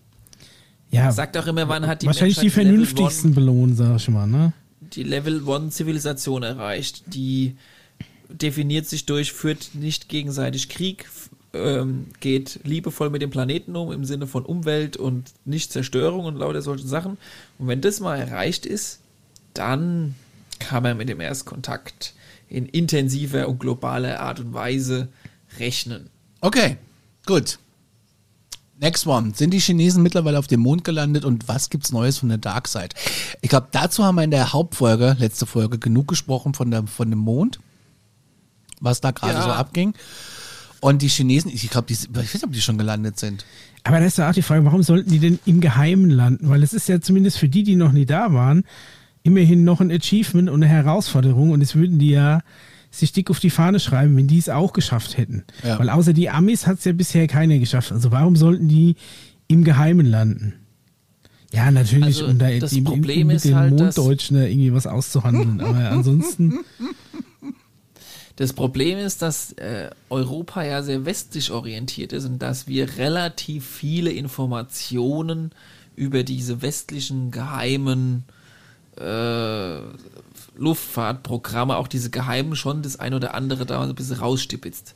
ja, 0.90 1.12
Sagt 1.12 1.38
auch 1.38 1.46
immer, 1.46 1.68
wann 1.68 1.87
hat 1.87 2.02
die 2.02 2.06
wahrscheinlich 2.06 2.37
die 2.37 2.46
Menschheit 2.46 2.64
Level 2.64 2.84
vernünftigsten 2.87 3.32
belohnt, 3.32 3.76
sag 3.76 3.94
ich 3.94 4.08
mal, 4.08 4.26
ne? 4.26 4.52
Die 4.94 5.02
Level 5.02 5.42
One 5.46 5.70
Zivilisation 5.70 6.42
erreicht, 6.42 7.02
die 7.06 7.56
definiert 8.28 8.86
sich 8.86 9.06
durch, 9.06 9.32
führt 9.32 9.74
nicht 9.74 10.08
gegenseitig 10.08 10.68
Krieg, 10.68 11.06
ähm, 11.52 12.06
geht 12.20 12.60
liebevoll 12.64 13.10
mit 13.10 13.22
dem 13.22 13.30
Planeten 13.30 13.76
um 13.76 13.92
im 13.92 14.04
Sinne 14.04 14.26
von 14.26 14.44
Umwelt 14.44 14.96
und 14.96 15.32
nicht 15.44 15.72
Zerstörung 15.72 16.24
und 16.24 16.36
lauter 16.36 16.62
solchen 16.62 16.88
Sachen. 16.88 17.18
Und 17.58 17.68
wenn 17.68 17.80
das 17.80 18.00
mal 18.00 18.16
erreicht 18.16 18.66
ist, 18.66 19.00
dann 19.52 20.14
kann 20.58 20.82
man 20.82 20.96
mit 20.96 21.08
dem 21.08 21.20
Erstkontakt 21.20 22.14
in 22.48 22.66
intensiver 22.66 23.48
und 23.48 23.58
globaler 23.58 24.20
Art 24.20 24.40
und 24.40 24.52
Weise 24.52 25.08
rechnen. 25.58 26.10
Okay, 26.40 26.76
gut. 27.26 27.58
Next 28.84 29.06
one. 29.06 29.32
Sind 29.34 29.54
die 29.54 29.60
Chinesen 29.60 30.02
mittlerweile 30.02 30.38
auf 30.38 30.46
dem 30.46 30.60
Mond 30.60 30.84
gelandet 30.84 31.24
und 31.24 31.48
was 31.48 31.70
gibt's 31.70 31.90
Neues 31.90 32.18
von 32.18 32.28
der 32.28 32.36
Dark 32.36 32.68
Side? 32.68 32.90
Ich 33.40 33.49
glaube, 33.49 33.68
dazu 33.70 34.04
haben 34.04 34.16
wir 34.16 34.25
in 34.25 34.30
der 34.30 34.52
Hauptfolge, 34.52 35.16
letzte 35.18 35.47
Folge, 35.47 35.78
genug 35.78 36.06
gesprochen 36.06 36.52
von, 36.52 36.70
der, 36.70 36.86
von 36.86 37.08
dem 37.08 37.18
Mond, 37.20 37.60
was 38.80 39.00
da 39.00 39.10
gerade 39.10 39.32
Ja. 39.38 39.42
so 39.42 39.50
abging. 39.52 39.94
Und 40.80 41.00
die 41.00 41.08
Chinesen, 41.08 41.50
ich 41.50 41.70
glaube, 41.70 41.90
ich 41.94 42.14
weiß 42.14 42.34
nicht, 42.34 42.44
ob 42.44 42.52
die 42.52 42.60
schon 42.60 42.76
gelandet 42.76 43.18
sind. 43.18 43.47
Aber 43.84 44.00
da 44.00 44.04
ist 44.04 44.18
ja 44.18 44.28
auch 44.28 44.34
die 44.34 44.42
Frage, 44.42 44.66
warum 44.66 44.82
sollten 44.82 45.10
die 45.10 45.18
denn 45.18 45.38
im 45.47 45.62
Geheimen 45.62 46.10
landen? 46.10 46.50
Weil 46.50 46.62
es 46.62 46.75
ist 46.75 46.86
ja 46.86 47.00
zumindest 47.00 47.38
für 47.38 47.49
die, 47.49 47.62
die 47.62 47.76
noch 47.76 47.92
nie 47.92 48.04
da 48.04 48.34
waren, 48.34 48.64
immerhin 49.23 49.64
noch 49.64 49.80
ein 49.80 49.90
Achievement 49.90 50.50
und 50.50 50.62
eine 50.62 50.70
Herausforderung 50.70 51.52
und 51.52 51.62
es 51.62 51.75
würden 51.75 51.99
die 51.99 52.10
ja 52.10 52.42
sich 52.99 53.13
dick 53.13 53.30
auf 53.30 53.41
die 53.41 53.50
Fahne 53.50 53.80
schreiben, 53.80 54.17
wenn 54.17 54.26
die 54.26 54.39
es 54.39 54.49
auch 54.49 54.73
geschafft 54.73 55.17
hätten. 55.17 55.45
Ja. 55.63 55.78
Weil 55.78 55.91
außer 55.91 56.13
die 56.13 56.30
Amis 56.30 56.67
hat 56.67 56.78
es 56.78 56.85
ja 56.85 56.93
bisher 56.93 57.26
keiner 57.26 57.59
geschafft. 57.59 57.93
Also 57.93 58.11
warum 58.13 58.37
sollten 58.37 58.69
die 58.69 58.97
im 59.49 59.65
Geheimen 59.65 60.07
landen? 60.07 60.54
Ja, 61.52 61.71
natürlich, 61.71 62.04
Also 62.21 62.26
um 62.26 62.39
da 62.39 62.50
das 62.50 62.71
die, 62.71 62.83
Problem 62.83 63.28
mit 63.28 63.37
ist 63.37 63.45
den 63.45 63.54
halt, 63.54 63.71
Monddeutschen 63.78 64.37
irgendwie 64.37 64.73
was 64.73 64.87
auszuhandeln. 64.87 65.61
Aber 65.61 65.91
ansonsten, 65.91 66.61
Das 68.37 68.52
Problem 68.52 68.99
ist, 68.99 69.23
dass 69.23 69.52
äh, 69.52 69.91
Europa 70.11 70.65
ja 70.65 70.83
sehr 70.83 71.04
westlich 71.04 71.52
orientiert 71.52 72.13
ist 72.13 72.25
und 72.25 72.41
dass 72.41 72.67
wir 72.67 72.97
relativ 72.99 73.65
viele 73.65 74.11
Informationen 74.11 75.52
über 75.95 76.25
diese 76.25 76.61
westlichen 76.61 77.30
geheimen 77.30 78.25
äh, 78.99 79.80
Luftfahrtprogramme, 80.57 81.76
auch 81.76 81.89
diese 81.89 82.11
geheimen 82.11 82.57
schon 82.57 82.83
das 82.83 82.99
ein 82.99 83.15
oder 83.15 83.35
andere 83.35 83.67
da 83.67 83.83
ein 83.83 83.95
bisschen 83.95 84.19
rausstipitzt. 84.19 84.95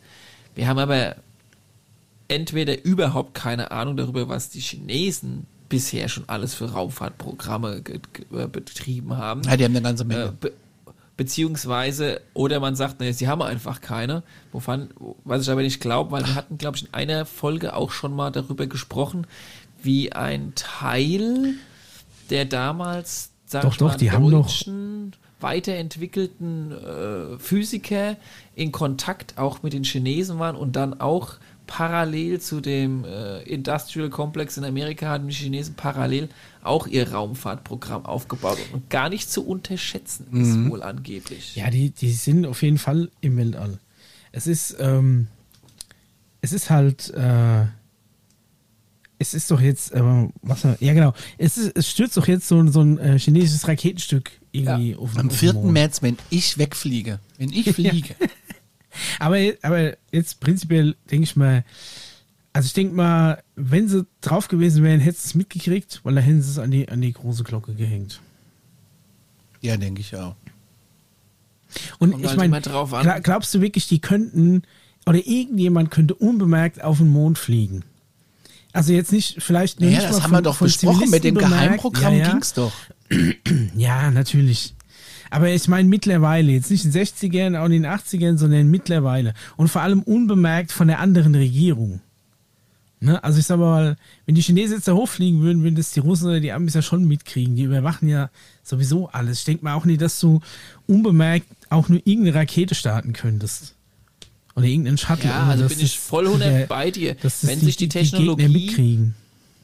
Wir 0.54 0.68
haben 0.68 0.78
aber 0.78 1.16
entweder 2.28 2.84
überhaupt 2.84 3.34
keine 3.34 3.70
Ahnung 3.70 3.96
darüber, 3.96 4.28
was 4.28 4.50
die 4.50 4.60
Chinesen 4.60 5.46
bisher 5.68 6.08
schon 6.08 6.24
alles 6.28 6.54
für 6.54 6.70
Raumfahrtprogramme 6.72 7.82
äh, 8.32 8.46
betrieben 8.46 9.16
haben. 9.16 9.42
Ja, 9.42 9.56
die 9.56 9.64
haben 9.64 9.72
eine 9.76 9.82
ganze 9.82 10.04
Menge. 10.04 10.26
Äh, 10.26 10.32
be 10.40 10.52
beziehungsweise, 11.16 12.20
oder 12.32 12.60
man 12.60 12.76
sagt, 12.76 13.00
nee, 13.00 13.10
sie 13.10 13.26
haben 13.26 13.42
einfach 13.42 13.80
keine, 13.80 14.22
wovon, 14.52 14.90
was 15.24 15.42
ich 15.42 15.50
aber 15.50 15.62
nicht 15.62 15.80
glaube, 15.80 16.12
weil 16.12 16.24
wir 16.24 16.36
hatten, 16.36 16.58
glaube 16.58 16.76
ich, 16.76 16.84
in 16.84 16.94
einer 16.94 17.26
Folge 17.26 17.74
auch 17.74 17.90
schon 17.90 18.14
mal 18.14 18.30
darüber 18.30 18.68
gesprochen, 18.68 19.26
wie 19.82 20.12
ein 20.12 20.52
Teil 20.54 21.54
der 22.30 22.44
damals, 22.44 23.32
sag 23.48 23.62
Doch, 23.62 23.74
ich 23.74 23.80
mal, 23.80 23.88
doch, 23.88 23.96
die 23.96 24.10
haben 24.12 24.30
doch- 24.30 24.50
weiterentwickelten 25.40 26.72
äh, 26.72 27.38
Physiker 27.38 28.16
in 28.54 28.72
Kontakt 28.72 29.38
auch 29.38 29.62
mit 29.62 29.72
den 29.72 29.84
Chinesen 29.84 30.38
waren 30.38 30.56
und 30.56 30.74
dann 30.76 31.00
auch 31.00 31.34
parallel 31.66 32.40
zu 32.40 32.60
dem 32.60 33.04
äh, 33.04 33.42
Industrial 33.42 34.08
Complex 34.10 34.56
in 34.56 34.64
Amerika 34.64 35.10
hatten 35.10 35.28
die 35.28 35.34
Chinesen 35.34 35.74
parallel 35.74 36.28
auch 36.62 36.86
ihr 36.86 37.12
Raumfahrtprogramm 37.12 38.04
aufgebaut 38.06 38.58
und 38.72 38.90
gar 38.90 39.08
nicht 39.10 39.30
zu 39.30 39.46
unterschätzen 39.46 40.26
ist 40.32 40.70
wohl 40.70 40.82
angeblich. 40.82 41.54
ja, 41.56 41.70
die, 41.70 41.90
die 41.90 42.10
sind 42.12 42.46
auf 42.46 42.62
jeden 42.62 42.78
Fall 42.78 43.10
im 43.20 43.36
Weltall. 43.36 43.78
Es 44.32 44.46
ist, 44.46 44.76
ähm, 44.80 45.28
es 46.40 46.52
ist 46.52 46.70
halt, 46.70 47.10
äh, 47.10 47.66
es 49.18 49.34
ist 49.34 49.50
doch 49.50 49.60
jetzt, 49.60 49.92
äh, 49.92 50.02
was, 50.42 50.62
ja 50.80 50.94
genau, 50.94 51.12
es, 51.38 51.58
ist, 51.58 51.76
es 51.76 51.90
stürzt 51.90 52.16
doch 52.16 52.28
jetzt 52.28 52.46
so, 52.48 52.66
so 52.68 52.80
ein 52.82 52.98
äh, 52.98 53.18
chinesisches 53.18 53.66
Raketenstück 53.66 54.30
irgendwie 54.52 54.96
auf 54.96 55.12
den 55.12 55.20
Am 55.20 55.26
auf 55.26 55.32
den 55.32 55.38
4. 55.38 55.52
Mond. 55.54 55.72
März, 55.72 56.02
wenn 56.02 56.16
ich 56.30 56.58
wegfliege, 56.58 57.20
wenn 57.36 57.52
ich 57.52 57.70
fliege, 57.74 58.14
Aber, 59.18 59.38
aber 59.62 59.96
jetzt 60.12 60.40
prinzipiell 60.40 60.96
denke 61.10 61.24
ich 61.24 61.36
mal, 61.36 61.64
also 62.52 62.66
ich 62.66 62.72
denke 62.72 62.94
mal, 62.94 63.42
wenn 63.54 63.88
sie 63.88 64.06
drauf 64.20 64.48
gewesen 64.48 64.82
wären, 64.82 65.00
hätten 65.00 65.16
sie 65.16 65.28
es 65.28 65.34
mitgekriegt, 65.34 66.00
weil 66.02 66.14
da 66.14 66.20
hätten 66.20 66.42
sie 66.42 66.50
es 66.50 66.58
an 66.58 66.70
die, 66.70 66.88
an 66.88 67.00
die 67.00 67.12
große 67.12 67.44
Glocke 67.44 67.74
gehängt. 67.74 68.20
ja, 69.60 69.76
denke 69.76 70.00
ich 70.00 70.16
auch. 70.16 70.34
Und 71.98 72.12
Kommt 72.12 72.24
ich 72.24 72.30
halt 72.36 72.50
meine, 72.50 73.20
glaubst 73.20 73.54
du 73.54 73.60
wirklich, 73.60 73.88
die 73.88 74.00
könnten, 74.00 74.62
oder 75.06 75.18
irgendjemand 75.18 75.90
könnte 75.90 76.14
unbemerkt 76.14 76.82
auf 76.82 76.98
den 76.98 77.08
Mond 77.08 77.38
fliegen? 77.38 77.84
Also 78.72 78.92
jetzt 78.92 79.12
nicht, 79.12 79.42
vielleicht 79.42 79.80
nur 79.80 79.90
Ja, 79.90 79.98
nicht 79.98 80.10
das 80.10 80.22
haben 80.22 80.30
von, 80.30 80.38
wir 80.38 80.42
doch 80.42 80.58
besprochen. 80.58 81.10
Mit 81.10 81.24
dem 81.24 81.34
bemerkt. 81.34 81.54
Geheimprogramm 81.54 82.14
ja, 82.14 82.20
ja. 82.20 82.30
ging's 82.30 82.52
doch. 82.52 82.72
Ja, 83.74 84.10
natürlich. 84.10 84.74
Aber 85.30 85.48
ich 85.48 85.68
meine 85.68 85.88
mittlerweile, 85.88 86.52
jetzt 86.52 86.70
nicht 86.70 86.84
in 86.84 86.92
den 86.92 87.04
60ern, 87.04 87.58
auch 87.58 87.66
in 87.66 87.72
den 87.72 87.86
80ern, 87.86 88.36
sondern 88.38 88.70
mittlerweile. 88.70 89.34
Und 89.56 89.68
vor 89.68 89.82
allem 89.82 90.02
unbemerkt 90.02 90.72
von 90.72 90.88
der 90.88 91.00
anderen 91.00 91.34
Regierung. 91.34 92.00
Ne? 93.00 93.22
Also 93.22 93.38
ich 93.38 93.46
sag 93.46 93.58
mal, 93.58 93.96
wenn 94.26 94.34
die 94.34 94.42
Chinesen 94.42 94.76
jetzt 94.76 94.88
da 94.88 94.92
hochfliegen 94.92 95.40
würden, 95.40 95.62
würden 95.62 95.76
das 95.76 95.92
die 95.92 96.00
Russen 96.00 96.28
oder 96.28 96.40
die 96.40 96.52
Amis 96.52 96.74
ja 96.74 96.82
schon 96.82 97.04
mitkriegen. 97.06 97.56
Die 97.56 97.62
überwachen 97.62 98.08
ja 98.08 98.30
sowieso 98.62 99.08
alles. 99.08 99.40
Ich 99.40 99.44
denke 99.44 99.64
mal 99.64 99.74
auch 99.74 99.84
nicht, 99.84 100.00
dass 100.00 100.18
du 100.18 100.40
unbemerkt 100.86 101.46
auch 101.70 101.88
nur 101.88 102.00
irgendeine 102.04 102.34
Rakete 102.34 102.74
starten 102.74 103.12
könntest. 103.12 103.74
Oder 104.58 104.66
irgendeinen 104.66 104.98
Shuttle. 104.98 105.30
Ja, 105.30 105.46
also 105.46 105.66
bin 105.68 105.80
ich 105.80 105.98
voll 105.98 106.26
100 106.26 106.48
der- 106.52 106.66
bei 106.66 106.90
dir. 106.90 107.16
Wenn 107.42 107.60
sich 107.60 107.76
die 107.76 107.88
Technologie 107.88 108.48
mitkriegen. 108.48 109.14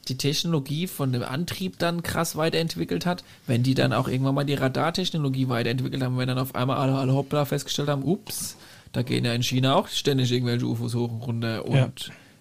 die 0.07 0.17
Technologie 0.17 0.87
von 0.87 1.11
dem 1.11 1.23
Antrieb 1.23 1.77
dann 1.79 2.01
krass 2.03 2.35
weiterentwickelt 2.35 3.05
hat, 3.05 3.23
wenn 3.47 3.63
die 3.63 3.73
dann 3.73 3.91
auch 3.93 4.07
irgendwann 4.07 4.35
mal 4.35 4.43
die 4.45 4.53
Radartechnologie 4.53 5.49
weiterentwickelt 5.49 6.01
haben, 6.03 6.17
wenn 6.17 6.27
dann 6.27 6.37
auf 6.39 6.53
einmal 6.55 6.77
alle, 6.77 6.93
alle 6.95 7.13
Hoppla 7.13 7.45
festgestellt 7.45 7.89
haben, 7.89 8.03
ups, 8.03 8.55
da 8.91 9.01
gehen 9.01 9.25
ja 9.25 9.33
in 9.33 9.43
China 9.43 9.75
auch 9.75 9.87
ständig 9.87 10.31
irgendwelche 10.31 10.65
UFOs 10.65 10.93
hoch 10.95 11.11
und 11.11 11.21
runter 11.21 11.65
und 11.65 11.75
Ja. 11.75 11.89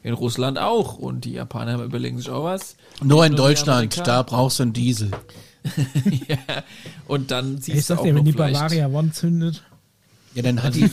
in 0.03 0.13
Russland 0.13 0.59
auch 0.59 0.99
und 0.99 1.25
die 1.25 1.33
Japaner 1.33 1.83
überlegen 1.83 2.19
sich 2.19 2.29
auch 2.31 2.45
was. 2.45 2.77
Nur 3.03 3.25
in 3.25 3.33
die 3.33 3.37
Deutschland, 3.39 4.07
da 4.07 4.23
brauchst 4.23 4.59
du 4.59 4.65
einen 4.65 4.73
Diesel. 4.75 5.11
ja. 6.29 6.37
Und 7.09 7.31
dann 7.31 7.57
siehst 7.59 7.69
Ich 7.69 7.75
du 7.75 7.81
sag 7.95 7.99
auch 7.99 8.03
dir, 8.03 8.09
wenn 8.11 8.17
noch 8.17 8.25
die 8.25 8.33
vielleicht- 8.33 8.55
Bavaria 8.55 8.87
One 8.89 9.11
zündet, 9.13 9.63
Ja, 10.35 10.43
dann 10.43 10.57
dann 10.57 10.65
hat 10.67 10.75
die. 10.75 10.89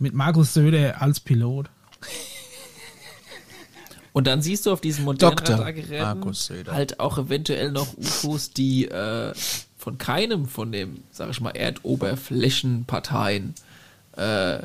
Mit 0.00 0.14
Markus 0.14 0.54
Söder 0.54 1.00
als 1.00 1.20
Pilot. 1.20 1.70
Und 4.12 4.26
dann 4.26 4.42
siehst 4.42 4.66
du 4.66 4.72
auf 4.72 4.80
diesen 4.80 5.04
modernen 5.04 5.36
Dr. 5.36 5.54
Radargeräten 5.56 6.18
Markus 6.18 6.46
Söder. 6.46 6.72
halt 6.72 6.98
auch 6.98 7.16
eventuell 7.18 7.70
noch 7.70 7.96
UFOs, 7.96 8.50
die 8.50 8.88
äh, 8.88 9.32
von 9.78 9.98
keinem 9.98 10.48
von 10.48 10.72
dem, 10.72 11.04
sag 11.12 11.30
ich 11.30 11.40
mal, 11.40 11.50
Erdoberflächenparteien 11.50 13.54
äh, 14.16 14.58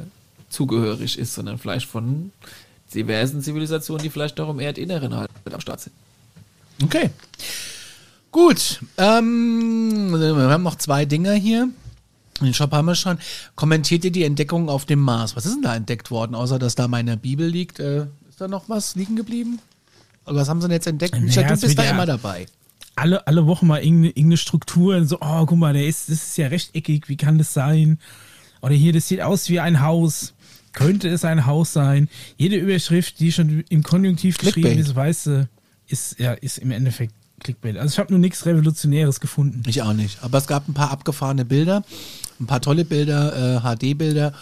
zugehörig 0.50 1.20
ist, 1.20 1.36
sondern 1.36 1.60
vielleicht 1.60 1.88
von 1.88 2.32
diversen 2.94 3.42
Zivilisationen, 3.42 4.04
die 4.04 4.10
vielleicht 4.10 4.38
noch 4.38 4.50
im 4.50 4.60
Erdinneren 4.60 5.16
halt 5.16 5.30
am 5.52 5.62
Start 5.62 5.82
sind. 5.82 5.94
Okay. 6.84 7.10
Gut. 8.32 8.82
Ähm, 8.98 10.12
wir 10.12 10.50
haben 10.50 10.64
noch 10.64 10.76
zwei 10.76 11.06
Dinger 11.06 11.34
hier. 11.34 11.70
Den 12.42 12.54
Shop 12.54 12.72
haben 12.74 12.86
wir 12.86 12.96
schon. 12.96 13.18
Kommentiert 13.56 14.04
ihr 14.04 14.12
die 14.12 14.24
Entdeckung 14.24 14.68
auf 14.70 14.86
dem 14.86 15.00
Mars? 15.00 15.36
Was 15.36 15.46
ist 15.46 15.56
denn 15.56 15.62
da 15.62 15.76
entdeckt 15.76 16.12
worden, 16.12 16.36
außer 16.36 16.60
dass 16.60 16.76
da 16.76 16.88
meine 16.88 17.16
Bibel 17.18 17.48
liegt? 17.48 17.80
Äh, 17.80 18.08
ist 18.30 18.42
da 18.42 18.48
noch 18.48 18.68
was 18.68 18.96
liegen 18.96 19.16
geblieben? 19.16 19.60
Oder 20.26 20.38
was 20.38 20.50
haben 20.50 20.60
sie 20.60 20.68
denn 20.68 20.76
jetzt 20.76 20.88
entdeckt? 20.88 21.14
Naja, 21.20 21.54
du 21.54 21.62
bist 21.62 21.78
da 21.78 21.84
ja- 21.84 21.92
immer 21.92 22.06
dabei. 22.06 22.48
Alle, 22.98 23.26
alle 23.28 23.46
Wochen 23.46 23.68
mal 23.68 23.80
irgendeine, 23.80 24.08
irgendeine 24.10 24.38
Struktur, 24.38 25.06
so, 25.06 25.18
oh, 25.20 25.46
guck 25.46 25.58
mal, 25.58 25.74
der 25.74 25.86
ist, 25.86 26.10
das 26.10 26.28
ist 26.30 26.38
ja 26.38 26.48
rechteckig, 26.48 27.10
wie 27.10 27.18
kann 27.18 27.38
das 27.38 27.54
sein? 27.54 28.00
Oder 28.62 28.74
hier, 28.74 28.94
das 28.94 29.08
sieht 29.10 29.22
aus 29.22 29.50
wie 29.50 29.60
ein 29.60 29.82
Haus. 29.82 30.34
Könnte 30.72 31.08
es 31.10 31.24
ein 31.26 31.46
Haus 31.46 31.74
sein? 31.74 32.10
Jede 32.38 32.56
Überschrift, 32.58 33.20
die 33.20 33.32
schon 33.32 33.64
im 33.70 33.84
Konjunktiv 33.84 34.38
Clickbait. 34.38 34.64
geschrieben 34.64 34.82
ist, 34.82 34.96
weißt 34.96 35.26
du, 35.28 35.50
ist, 35.88 36.20
ja, 36.20 36.34
ist 36.34 36.58
im 36.58 36.72
Endeffekt 36.72 37.14
Clickbait. 37.42 37.78
Also 37.78 37.94
ich 37.94 38.00
habe 38.00 38.12
nur 38.14 38.20
nichts 38.20 38.46
Revolutionäres 38.46 39.20
gefunden. 39.20 39.62
Ich 39.68 39.82
auch 39.82 39.94
nicht. 39.94 40.24
Aber 40.24 40.38
es 40.38 40.48
gab 40.48 40.68
ein 40.68 40.74
paar 40.74 40.92
abgefahrene 40.92 41.44
Bilder, 41.46 41.84
ein 42.40 42.48
paar 42.48 42.62
tolle 42.62 42.86
Bilder, 42.86 43.58
äh, 43.58 43.94
HD-Bilder. 43.94 44.34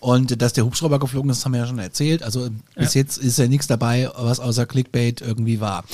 Und 0.00 0.40
dass 0.40 0.52
der 0.52 0.64
Hubschrauber 0.64 1.00
geflogen 1.00 1.30
ist, 1.30 1.44
haben 1.44 1.52
wir 1.52 1.60
ja 1.60 1.66
schon 1.66 1.78
erzählt. 1.78 2.22
Also 2.22 2.50
bis 2.76 2.94
jetzt 2.94 3.18
ist 3.18 3.38
ja 3.38 3.48
nichts 3.48 3.66
dabei, 3.66 4.08
was 4.16 4.38
außer 4.38 4.64
Clickbait 4.64 5.20
irgendwie 5.20 5.60
war. 5.60 5.84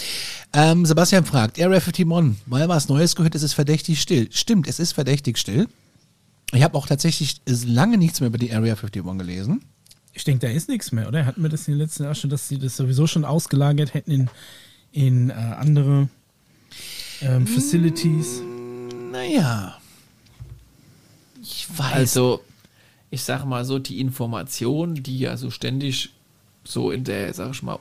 Ähm, 0.53 0.85
Sebastian 0.85 1.25
fragt, 1.25 1.59
Area 1.59 1.81
51, 1.81 2.05
mal 2.05 2.69
was 2.69 2.88
Neues 2.88 3.17
gehört, 3.17 3.35
es 3.35 3.43
ist 3.43 3.55
verdächtig 3.55 4.01
still. 4.01 4.29
Stimmt, 4.31 4.69
es 4.69 4.79
ist 4.79 4.93
verdächtig 4.93 5.38
still. 5.38 5.69
Ich 6.53 6.62
habe 6.62 6.77
auch 6.77 6.87
tatsächlich 6.87 7.40
lange 7.47 7.97
nichts 7.97 8.21
mehr 8.21 8.29
über 8.29 8.38
die 8.38 8.53
Area 8.53 8.75
51 8.75 9.03
gelesen. 9.19 9.64
Ich 10.12 10.25
denke, 10.25 10.47
da 10.47 10.53
ist 10.53 10.69
nichts 10.69 10.93
mehr, 10.93 11.09
oder? 11.09 11.25
Hatten 11.25 11.43
wir 11.43 11.49
das 11.49 11.67
in 11.67 11.75
den 11.75 11.81
letzten 11.81 12.05
Jahren 12.05 12.14
schon, 12.14 12.31
dass 12.31 12.47
sie 12.47 12.59
das 12.59 12.77
sowieso 12.77 13.07
schon 13.07 13.25
ausgelagert 13.25 13.95
hätten 13.95 14.11
in, 14.11 14.31
in 14.93 15.31
äh, 15.31 15.33
andere 15.33 16.09
ähm, 17.23 17.47
Facilities? 17.47 18.40
Naja. 19.11 19.79
Ich 21.44 21.66
weiß. 21.78 21.92
Also, 21.92 22.40
ich 23.11 23.22
sag 23.22 23.44
mal 23.44 23.64
so, 23.64 23.78
die 23.78 24.00
Informationen, 24.00 25.02
die 25.02 25.18
ja 25.18 25.37
so 25.37 25.50
ständig 25.50 26.11
so 26.64 26.90
in 26.90 27.04
der, 27.04 27.35
sag 27.35 27.50
ich 27.52 27.62
mal, 27.62 27.78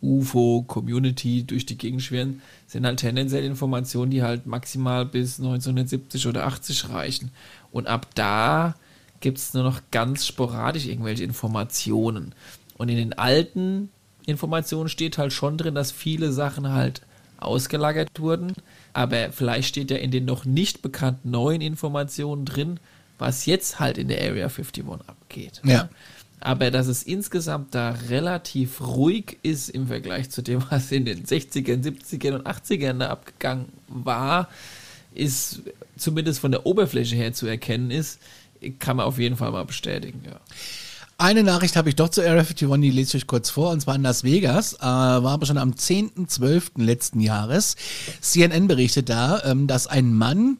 UFO-Community 0.00 1.44
durch 1.44 1.66
die 1.66 1.76
Gegend 1.76 2.02
schwirren, 2.02 2.40
sind 2.66 2.86
halt 2.86 3.00
tendenziell 3.00 3.44
Informationen, 3.44 4.10
die 4.10 4.22
halt 4.22 4.46
maximal 4.46 5.04
bis 5.04 5.38
1970 5.38 6.26
oder 6.26 6.46
80 6.46 6.88
reichen. 6.88 7.30
Und 7.70 7.86
ab 7.86 8.06
da 8.14 8.74
gibt 9.20 9.38
es 9.38 9.54
nur 9.54 9.62
noch 9.62 9.80
ganz 9.90 10.26
sporadisch 10.26 10.86
irgendwelche 10.86 11.22
Informationen. 11.22 12.34
Und 12.78 12.88
in 12.88 12.96
den 12.96 13.12
alten 13.12 13.90
Informationen 14.26 14.88
steht 14.88 15.18
halt 15.18 15.32
schon 15.32 15.58
drin, 15.58 15.74
dass 15.74 15.92
viele 15.92 16.32
Sachen 16.32 16.70
halt 16.70 17.02
ausgelagert 17.38 18.08
wurden. 18.18 18.54
Aber 18.94 19.30
vielleicht 19.32 19.68
steht 19.68 19.90
ja 19.90 19.98
in 19.98 20.10
den 20.10 20.24
noch 20.24 20.44
nicht 20.44 20.82
bekannten 20.82 21.30
neuen 21.30 21.60
Informationen 21.60 22.44
drin, 22.44 22.80
was 23.22 23.46
jetzt 23.46 23.80
halt 23.80 23.96
in 23.96 24.08
der 24.08 24.18
Area 24.18 24.48
51 24.48 24.84
abgeht. 25.06 25.62
Ja. 25.64 25.88
Aber 26.40 26.72
dass 26.72 26.88
es 26.88 27.04
insgesamt 27.04 27.74
da 27.74 27.90
relativ 28.08 28.80
ruhig 28.80 29.38
ist 29.42 29.70
im 29.70 29.86
Vergleich 29.86 30.28
zu 30.28 30.42
dem, 30.42 30.62
was 30.70 30.90
in 30.90 31.04
den 31.04 31.24
60ern, 31.24 31.84
70ern 31.84 32.34
und 32.34 32.46
80ern 32.46 32.98
da 32.98 33.10
abgegangen 33.10 33.66
war, 33.86 34.48
ist 35.14 35.62
zumindest 35.96 36.40
von 36.40 36.50
der 36.50 36.66
Oberfläche 36.66 37.14
her 37.14 37.32
zu 37.32 37.46
erkennen 37.46 37.90
ist, 37.92 38.18
kann 38.80 38.96
man 38.96 39.06
auf 39.06 39.18
jeden 39.18 39.36
Fall 39.36 39.52
mal 39.52 39.64
bestätigen, 39.64 40.22
ja. 40.26 40.40
Eine 41.18 41.44
Nachricht 41.44 41.76
habe 41.76 41.88
ich 41.88 41.94
doch 41.94 42.08
zur 42.08 42.24
Area 42.24 42.40
51, 42.40 42.68
die 42.80 42.90
lese 42.90 43.16
ich 43.16 43.22
euch 43.22 43.26
kurz 43.28 43.48
vor, 43.48 43.70
und 43.70 43.80
zwar 43.80 43.94
in 43.94 44.02
Las 44.02 44.24
Vegas, 44.24 44.74
äh, 44.74 44.80
war 44.80 45.28
aber 45.28 45.46
schon 45.46 45.58
am 45.58 45.72
10.12. 45.72 46.82
letzten 46.82 47.20
Jahres. 47.20 47.76
CNN 48.20 48.66
berichtet 48.66 49.08
da, 49.08 49.40
ähm, 49.44 49.68
dass 49.68 49.86
ein 49.86 50.12
Mann 50.12 50.58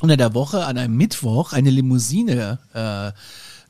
unter 0.00 0.16
der 0.16 0.34
Woche 0.34 0.66
an 0.66 0.78
einem 0.78 0.96
Mittwoch 0.96 1.52
eine 1.52 1.70
Limousine 1.70 2.58
äh, 2.74 3.12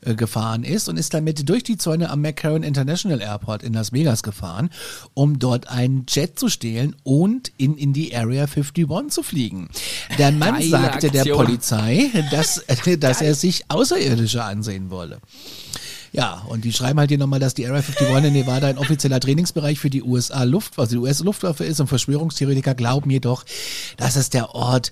äh, 0.03 0.15
gefahren 0.15 0.63
ist 0.63 0.89
und 0.89 0.97
ist 0.97 1.13
damit 1.13 1.47
durch 1.47 1.61
die 1.61 1.77
Zäune 1.77 2.09
am 2.09 2.21
McCarran 2.21 2.63
International 2.63 3.21
Airport 3.21 3.61
in 3.61 3.73
Las 3.73 3.93
Vegas 3.93 4.23
gefahren, 4.23 4.71
um 5.13 5.37
dort 5.37 5.67
einen 5.69 6.07
Jet 6.09 6.39
zu 6.39 6.49
stehlen 6.49 6.95
und 7.03 7.51
in, 7.57 7.77
in 7.77 7.93
die 7.93 8.15
Area 8.15 8.45
51 8.45 8.87
zu 9.09 9.21
fliegen. 9.21 9.69
Der 10.17 10.31
Mann 10.31 10.55
Geile 10.55 10.69
sagte 10.69 11.11
der 11.11 11.21
Aktion. 11.21 11.45
Polizei, 11.45 12.09
dass, 12.31 12.57
äh, 12.67 12.97
dass 12.97 13.21
er 13.21 13.35
sich 13.35 13.65
Außerirdische 13.67 14.43
ansehen 14.43 14.89
wolle. 14.89 15.19
Ja, 16.13 16.41
und 16.47 16.65
die 16.65 16.73
schreiben 16.73 16.99
halt 16.99 17.09
hier 17.09 17.19
nochmal, 17.19 17.39
dass 17.39 17.53
die 17.53 17.67
Area 17.67 17.83
51 17.83 18.25
in 18.25 18.33
Nevada 18.33 18.67
ein 18.67 18.79
offizieller 18.79 19.19
Trainingsbereich 19.19 19.79
für 19.79 19.91
die 19.91 20.01
USA 20.01 20.43
Luftwaffe, 20.43 20.81
also 20.81 20.95
die 20.95 21.01
US-Luftwaffe 21.03 21.63
ist 21.63 21.79
und 21.79 21.87
Verschwörungstheoretiker 21.87 22.73
glauben 22.73 23.11
jedoch, 23.11 23.45
dass 23.97 24.15
es 24.15 24.31
der 24.31 24.55
Ort 24.55 24.91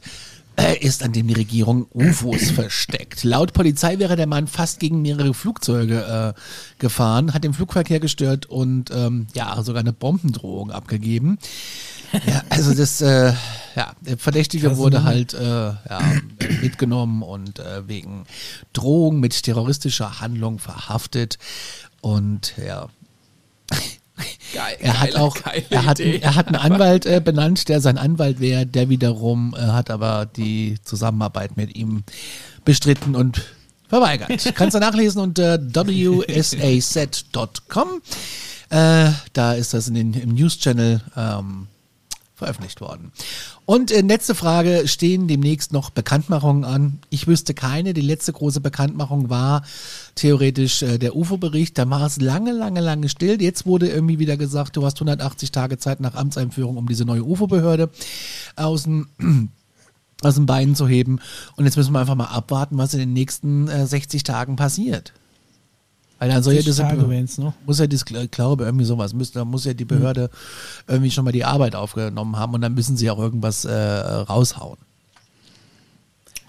ist, 0.81 1.03
an 1.03 1.11
dem 1.11 1.27
die 1.27 1.33
Regierung 1.33 1.87
UFOs 1.93 2.51
versteckt. 2.55 3.23
Laut 3.23 3.53
Polizei 3.53 3.99
wäre 3.99 4.15
der 4.15 4.27
Mann 4.27 4.47
fast 4.47 4.79
gegen 4.79 5.01
mehrere 5.01 5.33
Flugzeuge 5.33 6.35
äh, 6.35 6.39
gefahren, 6.79 7.33
hat 7.33 7.43
den 7.43 7.53
Flugverkehr 7.53 7.99
gestört 7.99 8.45
und 8.45 8.91
ähm, 8.91 9.27
ja, 9.33 9.61
sogar 9.63 9.81
eine 9.81 9.93
Bombendrohung 9.93 10.71
abgegeben. 10.71 11.39
Ja, 12.25 12.43
also 12.49 12.73
das, 12.73 13.01
äh, 13.01 13.33
ja, 13.75 13.93
der 14.01 14.17
Verdächtige 14.17 14.77
wurde 14.77 15.03
halt 15.03 15.33
äh, 15.33 15.45
ja, 15.45 16.01
mitgenommen 16.61 17.21
und 17.21 17.59
äh, 17.59 17.87
wegen 17.87 18.25
Drohung 18.73 19.19
mit 19.19 19.43
terroristischer 19.43 20.19
Handlung 20.19 20.59
verhaftet. 20.59 21.37
Und 22.01 22.53
ja, 22.57 22.87
Geil, 24.53 24.77
er 24.79 24.99
hat 24.99 25.11
geile- 25.11 25.21
auch, 25.23 25.35
geile 25.41 25.63
er 25.69 25.85
hat, 25.85 25.99
Idee. 25.99 26.19
er 26.19 26.35
hat 26.35 26.47
einen 26.47 26.55
Anwalt 26.57 27.05
äh, 27.05 27.21
benannt, 27.23 27.69
der 27.69 27.81
sein 27.81 27.97
Anwalt 27.97 28.39
wäre, 28.39 28.65
der 28.65 28.89
wiederum 28.89 29.55
äh, 29.57 29.61
hat 29.61 29.89
aber 29.89 30.25
die 30.25 30.77
Zusammenarbeit 30.83 31.55
mit 31.57 31.75
ihm 31.75 32.03
bestritten 32.65 33.15
und 33.15 33.41
verweigert. 33.87 34.51
Kannst 34.55 34.75
du 34.75 34.79
nachlesen 34.79 35.21
unter 35.21 35.57
wsaset.com. 36.69 37.87
Äh, 38.69 39.11
da 39.33 39.53
ist 39.53 39.73
das 39.73 39.87
in 39.87 39.95
den, 39.95 40.13
im 40.13 40.35
News-Channel 40.35 41.01
ähm, 41.17 41.67
veröffentlicht 42.35 42.81
worden. 42.81 43.11
Und 43.65 43.91
äh, 43.91 44.01
letzte 44.01 44.35
Frage, 44.35 44.87
stehen 44.87 45.27
demnächst 45.27 45.73
noch 45.73 45.89
Bekanntmachungen 45.89 46.63
an? 46.65 46.99
Ich 47.09 47.25
wüsste 47.27 47.53
keine. 47.53 47.93
Die 47.93 48.01
letzte 48.01 48.31
große 48.31 48.61
Bekanntmachung 48.61 49.29
war 49.29 49.63
theoretisch 50.19 50.81
äh, 50.81 50.97
der 50.97 51.15
UFO-Bericht. 51.15 51.77
Da 51.77 51.89
war 51.89 52.05
es 52.05 52.19
lange, 52.19 52.51
lange, 52.51 52.81
lange 52.81 53.09
still. 53.09 53.41
Jetzt 53.41 53.65
wurde 53.65 53.89
irgendwie 53.89 54.19
wieder 54.19 54.37
gesagt, 54.37 54.75
du 54.75 54.85
hast 54.85 54.97
180 54.97 55.51
Tage 55.51 55.77
Zeit 55.77 56.01
nach 56.01 56.15
Amtseinführung, 56.15 56.77
um 56.77 56.87
diese 56.87 57.05
neue 57.05 57.23
UFO-Behörde 57.23 57.89
aus 58.55 58.83
dem 58.83 59.07
aus 60.21 60.35
den 60.35 60.45
Beinen 60.45 60.75
zu 60.75 60.87
heben. 60.87 61.19
Und 61.55 61.63
jetzt 61.63 61.77
müssen 61.77 61.93
wir 61.93 61.99
einfach 61.99 62.15
mal 62.15 62.25
abwarten, 62.25 62.77
was 62.77 62.93
in 62.93 62.99
den 62.99 63.13
nächsten 63.13 63.69
äh, 63.69 63.87
60 63.87 64.23
Tagen 64.23 64.57
passiert. 64.57 65.13
Weil 66.17 66.27
dann 66.27 66.43
soll 66.43 66.53
ja 66.53 66.61
60 66.61 66.75
diese 66.75 66.89
Tage 66.89 67.09
wären's 67.09 67.37
noch. 67.37 67.53
muss 67.65 67.79
ja 67.79 67.87
das, 67.87 68.03
ich 68.05 68.31
glaube, 68.31 68.65
irgendwie 68.65 68.83
sowas, 68.83 69.13
müsste, 69.13 69.39
da 69.39 69.45
muss 69.45 69.63
ja 69.63 69.73
die 69.73 69.85
Behörde 69.85 70.29
irgendwie 70.85 71.11
schon 71.11 71.23
mal 71.23 71.31
die 71.31 71.45
Arbeit 71.45 71.75
aufgenommen 71.75 72.35
haben 72.35 72.53
und 72.53 72.59
dann 72.59 72.73
müssen 72.73 72.97
sie 72.97 73.09
auch 73.09 73.19
irgendwas 73.19 73.63
äh, 73.63 73.73
raushauen. 73.73 74.77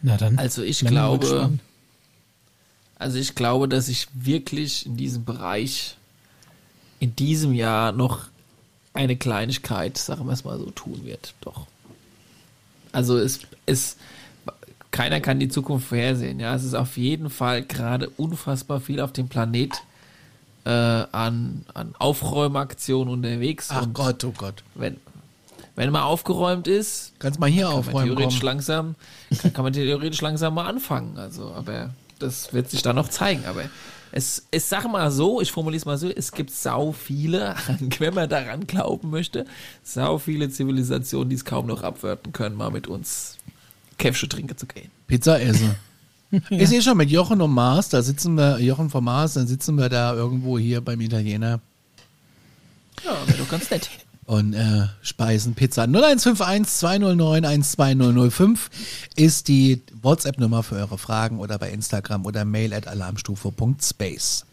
Na 0.03 0.17
dann. 0.17 0.37
Also 0.39 0.63
ich 0.63 0.81
glaube. 0.81 1.51
Also 3.01 3.19
ich 3.19 3.35
glaube, 3.35 3.67
dass 3.67 3.87
sich 3.87 4.09
wirklich 4.13 4.87
in 4.87 4.97
diesem 4.97 5.25
Bereich 5.25 5.97
in 7.01 7.17
diesem 7.17 7.55
Jahr 7.55 7.93
noch 7.93 8.27
eine 8.93 9.17
Kleinigkeit, 9.17 9.97
sagen 9.97 10.27
wir 10.27 10.33
es 10.33 10.45
mal 10.45 10.59
so, 10.59 10.71
tun 10.71 11.01
wird. 11.05 11.33
Doch. 11.41 11.67
Also 12.93 13.17
es, 13.17 13.41
es, 13.65 13.97
keiner 14.91 15.21
kann 15.21 15.41
die 15.41 15.49
Zukunft 15.49 15.89
vorhersehen. 15.89 16.41
Ja, 16.41 16.55
es 16.55 16.63
ist 16.63 16.75
auf 16.75 16.99
jeden 16.99 17.31
Fall 17.31 17.63
gerade 17.63 18.11
unfassbar 18.11 18.81
viel 18.81 19.01
auf 19.01 19.13
dem 19.13 19.29
Planet, 19.29 19.73
äh, 20.67 20.71
an, 20.71 21.65
an 21.73 21.95
Aufräumaktionen 21.99 23.15
unterwegs. 23.15 23.69
Ach 23.71 23.85
und 23.85 23.95
Gott, 23.95 24.23
oh 24.25 24.35
Gott. 24.37 24.63
Wenn, 24.75 24.99
wenn 25.75 25.91
mal 25.91 26.03
aufgeräumt 26.03 26.69
ist, 26.69 27.15
Kannst 27.19 27.41
mal 27.41 27.49
hier 27.49 27.65
kann 27.65 27.71
man 27.71 27.79
aufräumen. 27.81 28.17
theoretisch 28.17 28.43
langsam, 28.43 28.95
kann, 29.39 29.53
kann 29.55 29.65
man 29.65 29.73
theoretisch 29.73 30.21
langsam 30.21 30.53
mal 30.53 30.67
anfangen. 30.67 31.17
Also, 31.17 31.51
aber 31.55 31.95
das 32.23 32.53
wird 32.53 32.71
sich 32.71 32.83
dann 32.83 32.97
noch 32.97 33.09
zeigen. 33.09 33.45
Aber 33.47 33.65
es, 34.13 34.47
es 34.51 34.69
sag 34.69 34.91
mal 34.91 35.11
so, 35.11 35.41
ich 35.41 35.53
formuliere 35.53 35.79
es 35.79 35.87
mal 35.87 35.99
so, 35.99 36.09
es 36.09 36.33
gibt 36.33 36.51
sau 36.51 36.93
viele, 36.93 37.55
wenn 37.99 38.15
man 38.15 38.29
daran 38.29 38.67
glauben 38.67 39.11
möchte, 39.11 39.45
sau 39.83 40.19
viele 40.19 40.51
Zivilisationen, 40.51 41.31
die 41.31 41.37
es 41.37 41.45
kaum 41.45 41.67
noch 41.67 41.83
abwarten 41.83 42.33
können, 42.33 42.57
mal 42.57 42.71
mit 42.71 42.87
uns 42.87 43.37
Käfsche 43.99 44.29
trinken 44.29 44.57
zu 44.57 44.67
gehen. 44.67 44.91
Pizza 45.07 45.41
essen. 45.41 45.75
Ich 46.49 46.69
sehe 46.69 46.81
schon 46.81 46.97
mit 46.97 47.11
Jochen 47.11 47.41
und 47.41 47.51
Mars, 47.51 47.89
da 47.89 48.03
sitzen 48.03 48.37
wir, 48.37 48.61
Jochen 48.61 48.89
von 48.89 49.03
Mars, 49.03 49.35
dann 49.35 49.49
sitzen 49.49 49.75
wir 49.75 49.89
da 49.89 50.15
irgendwo 50.15 50.61
hier 50.61 50.81
beim 50.81 51.01
Italiener 51.01 51.61
Ja, 53.05 53.17
wäre 53.27 53.39
doch 53.39 53.49
ganz 53.49 53.69
nett. 53.69 53.91
Und 54.31 54.55
äh, 54.55 54.87
speisen 55.03 55.55
Pizza. 55.55 55.89
0151 55.89 56.73
209 56.73 57.45
12005 57.65 58.71
ist 59.17 59.49
die 59.49 59.83
WhatsApp-Nummer 60.03 60.63
für 60.63 60.77
eure 60.77 60.99
Fragen 60.99 61.41
oder 61.41 61.59
bei 61.59 61.73
Instagram 61.73 62.25
oder 62.25 62.45
mail 62.45 62.73
at 62.73 62.87
alarmstufe.space. 62.87 64.47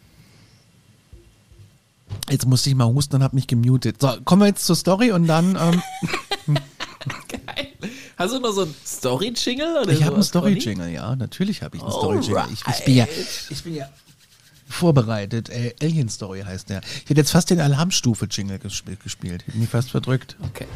Jetzt 2.27 2.47
musste 2.47 2.71
ich 2.71 2.75
mal 2.75 2.87
husten 2.87 3.17
und 3.17 3.23
habe 3.23 3.35
mich 3.35 3.45
gemutet. 3.45 4.01
So, 4.01 4.17
kommen 4.25 4.41
wir 4.41 4.47
jetzt 4.47 4.65
zur 4.65 4.75
Story 4.75 5.11
und 5.11 5.27
dann. 5.27 5.55
Ähm, 5.55 5.83
Geil. 7.27 7.67
Hast 8.17 8.33
du 8.33 8.39
noch 8.39 8.53
so 8.53 8.63
ein 8.63 8.73
Story-Jingle? 8.83 9.91
ich 9.91 10.03
habe 10.03 10.15
einen? 10.15 10.23
Story-Jingle, 10.23 10.89
ja, 10.89 11.15
natürlich 11.15 11.61
habe 11.61 11.77
ich 11.77 11.83
einen. 11.83 11.91
Story-Jingle. 11.91 12.45
Ich, 12.51 12.63
ich, 12.67 12.83
bin 12.83 12.95
ja, 12.95 13.07
ich 13.51 13.63
bin 13.63 13.75
ja 13.75 13.87
vorbereitet. 14.67 15.49
Äh, 15.49 15.73
Alien 15.81 16.09
Story 16.09 16.41
heißt 16.41 16.69
der. 16.69 16.81
Ich 17.03 17.09
hätte 17.09 17.21
jetzt 17.21 17.31
fast 17.31 17.49
den 17.49 17.59
Alarmstufe-Jingle 17.59 18.59
gesp 18.59 18.87
gespielt. 19.03 19.45
Hätte 19.47 19.57
mich 19.57 19.69
fast 19.69 19.91
verdrückt. 19.91 20.37
Okay. 20.41 20.67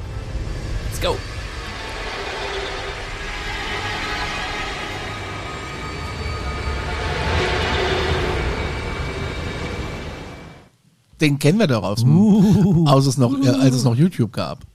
Let's 0.89 1.01
go. 1.01 1.17
Den 11.21 11.37
kennen 11.37 11.59
wir 11.59 11.67
doch 11.67 11.83
aus 11.83 11.99
dem, 11.99 12.87
als, 12.87 13.05
es 13.05 13.17
noch, 13.17 13.39
äh, 13.39 13.47
als 13.47 13.75
es 13.75 13.83
noch 13.83 13.95
YouTube 13.95 14.33
gab. 14.33 14.65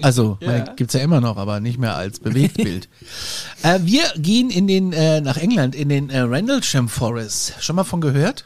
Also, 0.00 0.38
Ja. 0.40 0.46
meine, 0.48 0.74
gibt's 0.76 0.94
ja 0.94 1.00
immer 1.00 1.20
noch, 1.20 1.36
aber 1.36 1.60
nicht 1.60 1.78
mehr 1.78 1.96
als 1.96 2.20
Bewegtbild. 2.20 2.88
äh, 3.62 3.78
wir 3.82 4.04
gehen 4.16 4.50
in 4.50 4.66
den, 4.66 4.92
äh, 4.92 5.20
nach 5.20 5.36
England, 5.36 5.74
in 5.74 5.88
den 5.88 6.10
äh, 6.10 6.20
Rendlesham 6.20 6.88
Forest. 6.88 7.54
Schon 7.60 7.76
mal 7.76 7.84
von 7.84 8.00
gehört? 8.00 8.44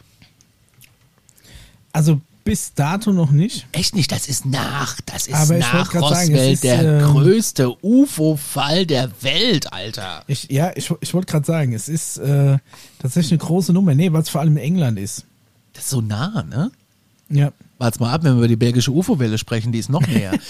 Also 1.92 2.20
bis 2.46 2.74
dato 2.74 3.12
noch 3.12 3.32
nicht. 3.32 3.66
Echt 3.72 3.96
nicht, 3.96 4.12
das 4.12 4.28
ist 4.28 4.46
nach, 4.46 5.00
das 5.04 5.26
ist 5.26 5.34
Aber 5.34 5.58
nach 5.58 5.94
Roswell 5.94 6.52
es 6.52 6.52
ist, 6.54 6.64
der 6.64 7.00
ähm, 7.00 7.02
größte 7.02 7.74
UFO-Fall 7.82 8.86
der 8.86 9.10
Welt, 9.22 9.72
Alter. 9.72 10.22
Ich, 10.28 10.48
ja, 10.50 10.70
ich, 10.76 10.92
ich 11.00 11.12
wollte 11.12 11.30
gerade 11.30 11.44
sagen, 11.44 11.72
es 11.72 11.88
ist 11.88 12.18
äh, 12.18 12.58
tatsächlich 13.00 13.32
eine 13.32 13.38
große 13.38 13.72
Nummer. 13.72 13.94
Nee, 13.94 14.12
weil 14.12 14.22
es 14.22 14.28
vor 14.28 14.40
allem 14.40 14.56
in 14.56 14.62
England 14.62 14.98
ist. 14.98 15.24
Das 15.72 15.84
ist 15.84 15.90
so 15.90 16.00
nah, 16.00 16.44
ne? 16.44 16.70
Ja. 17.28 17.50
Warte 17.78 18.00
mal 18.00 18.10
ab, 18.10 18.24
wenn 18.24 18.32
wir 18.32 18.38
über 18.38 18.48
die 18.48 18.56
belgische 18.56 18.90
UFO-Welle 18.90 19.36
sprechen, 19.36 19.70
die 19.70 19.80
ist 19.80 19.90
noch 19.90 20.06
näher. 20.06 20.32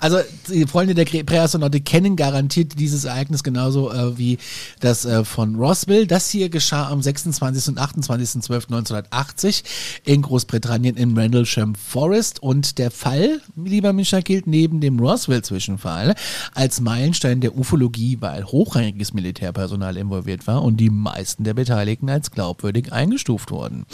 also, 0.00 0.18
die 0.48 0.66
Freunde 0.66 0.96
der 0.96 1.04
Präastronautik 1.04 1.84
kennen 1.84 2.16
garantiert 2.16 2.76
dieses 2.76 3.04
Ereignis 3.04 3.44
genauso 3.44 3.92
äh, 3.92 4.18
wie 4.18 4.38
das 4.80 5.04
äh, 5.04 5.24
von 5.24 5.54
Roswell. 5.54 6.08
Das 6.08 6.28
hier 6.28 6.48
geschah 6.48 6.88
am 6.88 7.02
26. 7.02 7.68
und 7.68 7.78
28.12.1980 7.78 9.62
in 10.04 10.22
Großbritannien 10.22 10.96
im 10.96 11.16
Rendlesham 11.16 11.76
Forest. 11.76 12.42
Und 12.42 12.78
der 12.78 12.90
Fall, 12.90 13.40
lieber 13.54 13.92
Mischa, 13.92 14.22
gilt 14.22 14.48
neben 14.48 14.80
dem 14.80 14.98
Roswell-Zwischenfall 14.98 16.16
als 16.52 16.80
Meilenstein 16.80 17.40
der 17.40 17.56
Ufologie, 17.56 18.16
weil 18.18 18.44
hochrangiges 18.44 19.14
Militärpersonal 19.14 19.96
involviert 19.96 20.48
war 20.48 20.64
und 20.64 20.78
die 20.78 20.90
meisten 20.90 21.44
der 21.44 21.54
Beteiligten 21.54 22.08
als 22.08 22.32
glaubwürdig 22.32 22.92
eingestuft 22.92 23.52
wurden. 23.52 23.86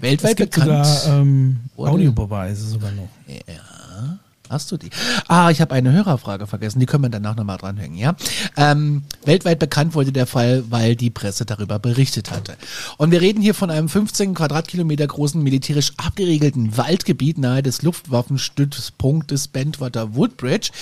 Es 0.00 0.02
Weltweit 0.02 0.36
gibt 0.36 0.54
bekannt. 0.54 0.86
sogar 0.86 1.20
ähm? 1.20 1.60
Audiobeweise 1.76 2.66
sogar 2.68 2.90
noch. 2.92 3.08
Ja. 3.28 4.18
Hast 4.50 4.72
du 4.72 4.76
die? 4.76 4.90
Ah, 5.28 5.50
ich 5.50 5.60
habe 5.60 5.76
eine 5.76 5.92
Hörerfrage 5.92 6.48
vergessen, 6.48 6.80
die 6.80 6.86
können 6.86 7.04
wir 7.04 7.08
danach 7.08 7.36
nochmal 7.36 7.56
dranhängen, 7.56 7.96
ja? 7.96 8.16
Ähm, 8.56 9.04
weltweit 9.24 9.60
bekannt 9.60 9.94
wurde 9.94 10.10
der 10.10 10.26
Fall, 10.26 10.64
weil 10.70 10.96
die 10.96 11.10
Presse 11.10 11.46
darüber 11.46 11.78
berichtet 11.78 12.32
hatte. 12.32 12.56
Und 12.96 13.12
wir 13.12 13.20
reden 13.20 13.40
hier 13.40 13.54
von 13.54 13.70
einem 13.70 13.88
15 13.88 14.34
Quadratkilometer 14.34 15.06
großen, 15.06 15.40
militärisch 15.40 15.92
abgeriegelten 15.98 16.76
Waldgebiet 16.76 17.38
nahe 17.38 17.62
des 17.62 17.82
Luftwaffenstützpunktes 17.82 19.46
Bentwater 19.46 20.16
Woodbridge. 20.16 20.72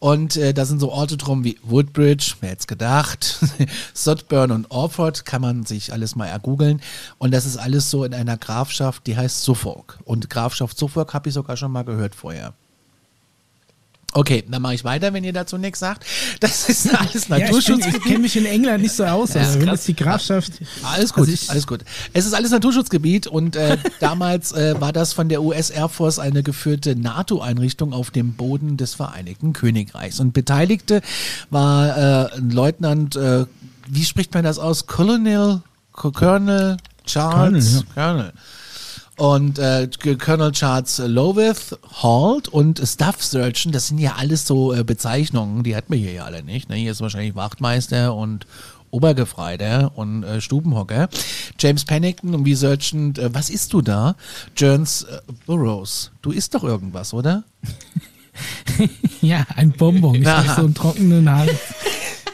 Und 0.00 0.36
äh, 0.36 0.52
da 0.52 0.66
sind 0.66 0.80
so 0.80 0.92
Orte 0.92 1.16
drum 1.16 1.44
wie 1.44 1.58
Woodbridge, 1.62 2.34
wer 2.42 2.50
hätte 2.50 2.66
gedacht, 2.66 3.38
Sodburn 3.94 4.50
und 4.50 4.70
Orford, 4.70 5.24
kann 5.24 5.40
man 5.40 5.64
sich 5.64 5.94
alles 5.94 6.14
mal 6.14 6.26
ergoogeln. 6.26 6.82
Und 7.16 7.32
das 7.32 7.46
ist 7.46 7.56
alles 7.56 7.90
so 7.90 8.04
in 8.04 8.12
einer 8.12 8.36
Grafschaft, 8.36 9.06
die 9.06 9.16
heißt 9.16 9.44
Suffolk. 9.44 9.98
Und 10.04 10.28
Grafschaft 10.28 10.76
Suffolk 10.76 11.14
habe 11.14 11.30
ich 11.30 11.34
sogar 11.34 11.56
schon 11.56 11.72
mal 11.72 11.84
gehört 11.84 12.14
vorher. 12.14 12.52
Okay, 14.16 14.44
dann 14.48 14.62
mache 14.62 14.74
ich 14.74 14.84
weiter, 14.84 15.12
wenn 15.12 15.24
ihr 15.24 15.32
dazu 15.32 15.58
nichts 15.58 15.80
sagt. 15.80 16.04
Das 16.40 16.68
ist 16.68 16.86
alles 16.94 17.26
Ja, 17.28 17.36
ich 17.36 17.42
Naturschutzgebiet. 17.46 18.02
kenne 18.04 18.18
mich 18.20 18.36
in 18.36 18.46
England 18.46 18.82
nicht 18.82 18.94
so 18.94 19.04
aus, 19.04 19.34
Ja, 19.34 19.42
aber 19.42 19.60
wenn 19.60 19.68
es 19.70 19.84
die 19.84 19.96
Grafschaft. 19.96 20.52
Alles 20.84 21.12
gut, 21.12 21.28
Also 21.28 21.50
alles 21.50 21.66
gut. 21.66 21.80
Es 22.12 22.24
ist 22.24 22.32
alles 22.32 22.52
Naturschutzgebiet 22.52 23.26
und 23.26 23.56
äh, 23.56 23.76
damals 24.00 24.52
äh, 24.52 24.80
war 24.80 24.92
das 24.92 25.12
von 25.12 25.28
der 25.28 25.42
US 25.42 25.70
Air 25.70 25.88
Force 25.88 26.18
eine 26.20 26.42
geführte 26.44 26.94
NATO-Einrichtung 26.94 27.92
auf 27.92 28.10
dem 28.12 28.34
Boden 28.34 28.76
des 28.76 28.94
Vereinigten 28.94 29.52
Königreichs. 29.52 30.20
Und 30.20 30.32
Beteiligte 30.32 31.02
war 31.50 31.96
äh, 32.32 32.36
ein 32.36 32.50
Leutnant, 32.50 33.16
äh, 33.16 33.46
wie 33.88 34.04
spricht 34.04 34.32
man 34.32 34.44
das 34.44 34.58
aus? 34.60 34.86
Colonel, 34.86 35.60
Co- 35.92 36.12
Colonel 36.12 36.76
Charles, 37.04 37.84
Colonel. 37.94 38.32
Und 39.16 39.60
äh, 39.60 39.88
Colonel 40.18 40.50
Charles 40.50 40.98
Lowith, 40.98 41.76
Halt 42.02 42.48
und 42.48 42.80
Staff 42.84 43.22
Surgeon, 43.22 43.72
das 43.72 43.88
sind 43.88 43.98
ja 43.98 44.14
alles 44.16 44.44
so 44.46 44.72
äh, 44.72 44.82
Bezeichnungen, 44.82 45.62
die 45.62 45.76
hatten 45.76 45.92
wir 45.92 46.00
hier 46.00 46.12
ja 46.12 46.24
alle 46.24 46.42
nicht. 46.42 46.68
Ne? 46.68 46.76
Hier 46.76 46.90
ist 46.90 47.00
wahrscheinlich 47.00 47.36
Wachtmeister 47.36 48.14
und 48.14 48.46
Obergefreiter 48.90 49.92
und 49.96 50.24
äh, 50.24 50.40
Stubenhocker. 50.40 51.08
James 51.58 51.84
Pennington 51.84 52.34
und 52.34 52.44
wie 52.44 52.54
Surgeon, 52.54 53.14
äh, 53.16 53.32
was 53.32 53.50
isst 53.50 53.72
du 53.72 53.82
da? 53.82 54.16
Jones 54.56 55.02
äh, 55.04 55.20
Burroughs, 55.46 56.10
du 56.22 56.32
isst 56.32 56.54
doch 56.54 56.64
irgendwas, 56.64 57.14
oder? 57.14 57.44
Ja, 59.20 59.46
ein 59.54 59.70
Bonbon. 59.70 60.16
Ich 60.16 60.26
habe 60.26 60.48
so 60.48 60.62
einen 60.62 60.74
trockenen 60.74 61.30
Hals. 61.30 61.56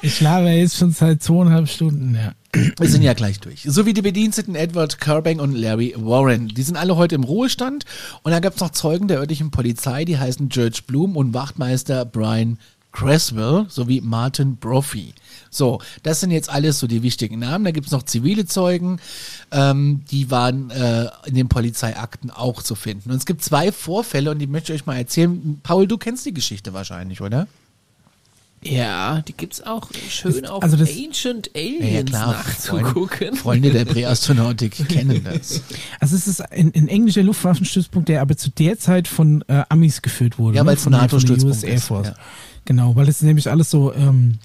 Ich 0.01 0.19
laber 0.23 0.51
jetzt 0.51 0.79
schon 0.79 0.93
seit 0.93 1.23
zweieinhalb 1.23 1.69
Stunden, 1.69 2.15
ja. 2.15 2.33
Wir 2.53 2.89
sind 2.89 3.03
ja 3.03 3.13
gleich 3.13 3.39
durch. 3.39 3.63
So 3.63 3.87
wie 3.87 3.93
die 3.93 4.03
Bediensteten 4.03 4.57
Edward 4.57 5.01
Kerbank 5.01 5.41
und 5.41 5.55
Larry 5.55 5.95
Warren. 5.97 6.49
Die 6.49 6.63
sind 6.63 6.77
alle 6.77 6.97
heute 6.97 7.15
im 7.15 7.23
Ruhestand. 7.23 7.85
Und 8.23 8.33
dann 8.33 8.43
gab 8.43 8.55
es 8.55 8.61
noch 8.61 8.71
Zeugen 8.71 9.07
der 9.07 9.19
örtlichen 9.19 9.51
Polizei, 9.51 10.05
die 10.05 10.19
heißen 10.19 10.49
George 10.49 10.81
Bloom 10.87 11.17
und 11.17 11.33
Wachtmeister 11.33 12.05
Brian 12.05 12.59
Creswell 12.93 13.67
sowie 13.69 14.01
Martin 14.01 14.57
Brophy. 14.57 15.15
So, 15.49 15.81
das 16.03 16.21
sind 16.21 16.33
jetzt 16.33 16.51
alles 16.51 16.81
so 16.81 16.87
die 16.87 17.03
wichtigen 17.03 17.39
Namen. 17.39 17.65
Da 17.65 17.71
gibt 17.71 17.87
es 17.87 17.93
noch 17.93 18.03
zivile 18.03 18.47
Zeugen, 18.47 19.01
ähm, 19.53 20.05
die 20.11 20.31
waren 20.31 20.71
äh, 20.71 21.09
in 21.27 21.35
den 21.35 21.49
Polizeiakten 21.49 22.31
auch 22.31 22.63
zu 22.63 22.75
finden. 22.75 23.11
Und 23.11 23.17
es 23.17 23.27
gibt 23.27 23.45
zwei 23.45 23.71
Vorfälle 23.71 24.31
und 24.31 24.39
die 24.39 24.47
möchte 24.47 24.73
ich 24.73 24.81
euch 24.81 24.87
mal 24.87 24.97
erzählen. 24.97 25.61
Paul, 25.63 25.87
du 25.87 25.99
kennst 25.99 26.27
die 26.27 26.35
Geschichte 26.35 26.73
wahrscheinlich, 26.73 27.21
oder? 27.21 27.47
Ja, 28.63 29.23
die 29.23 29.33
gibt's 29.33 29.63
auch 29.63 29.91
schön 30.11 30.45
auf 30.45 30.63
also 30.63 30.77
das- 30.77 30.91
Ancient 30.91 31.51
Aliens 31.55 31.93
ja 31.95 32.03
klar, 32.03 32.33
nachzugucken. 32.33 33.09
Freunde, 33.09 33.37
Freunde 33.37 33.71
der 33.71 33.85
Präastronautik 33.87 34.73
kennen 34.89 35.25
das. 35.25 35.63
Also 35.99 36.15
es 36.17 36.27
ist 36.29 36.41
ein, 36.53 36.71
ein 36.75 36.89
englischer 36.89 37.23
Luftwaffenstützpunkt, 37.23 38.09
der 38.11 38.21
aber 38.21 38.37
zu 38.37 38.51
der 38.51 38.79
Zeit 38.79 39.09
von 39.09 39.43
äh, 39.49 39.63
Amis 39.71 40.03
geführt 40.03 40.39
wurde. 40.39 40.57
Ja, 40.59 40.63
ne? 40.63 40.69
weil 40.69 40.77
es 40.77 40.83
von, 40.83 40.93
NATO-Stützpunkt 40.93 41.57
US 41.57 41.63
Air 41.63 41.75
ist, 41.75 41.85
Force. 41.85 42.09
ja. 42.09 42.15
Genau, 42.67 42.95
weil 42.97 43.09
es 43.09 43.21
sind 43.21 43.29
nämlich 43.29 43.51
alles 43.51 43.71
so 43.71 43.95
ähm, 43.95 44.39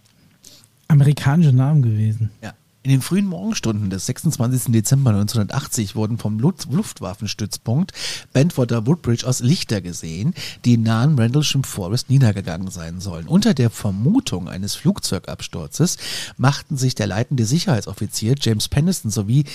amerikanische 0.87 1.51
Namen 1.51 1.81
gewesen. 1.81 2.31
Ja. 2.41 2.53
In 2.85 2.91
den 2.91 3.01
frühen 3.01 3.25
Morgenstunden 3.25 3.89
des 3.89 4.05
26. 4.05 4.71
Dezember 4.71 5.09
1980 5.09 5.95
wurden 5.95 6.19
vom 6.19 6.37
Luftwaffenstützpunkt 6.37 7.93
Bentwater 8.31 8.85
Woodbridge 8.85 9.25
aus 9.25 9.39
Lichter 9.39 9.81
gesehen, 9.81 10.35
die 10.65 10.75
im 10.75 10.83
nahen 10.83 11.17
Rendlesham 11.17 11.63
Forest 11.63 12.11
niedergegangen 12.11 12.69
sein 12.69 12.99
sollen. 12.99 13.25
Unter 13.25 13.55
der 13.55 13.71
Vermutung 13.71 14.47
eines 14.47 14.75
Flugzeugabsturzes 14.75 15.97
machten 16.37 16.77
sich 16.77 16.93
der 16.93 17.07
leitende 17.07 17.47
Sicherheitsoffizier 17.47 18.35
James 18.39 18.67
Peniston 18.67 19.09
sowie 19.09 19.45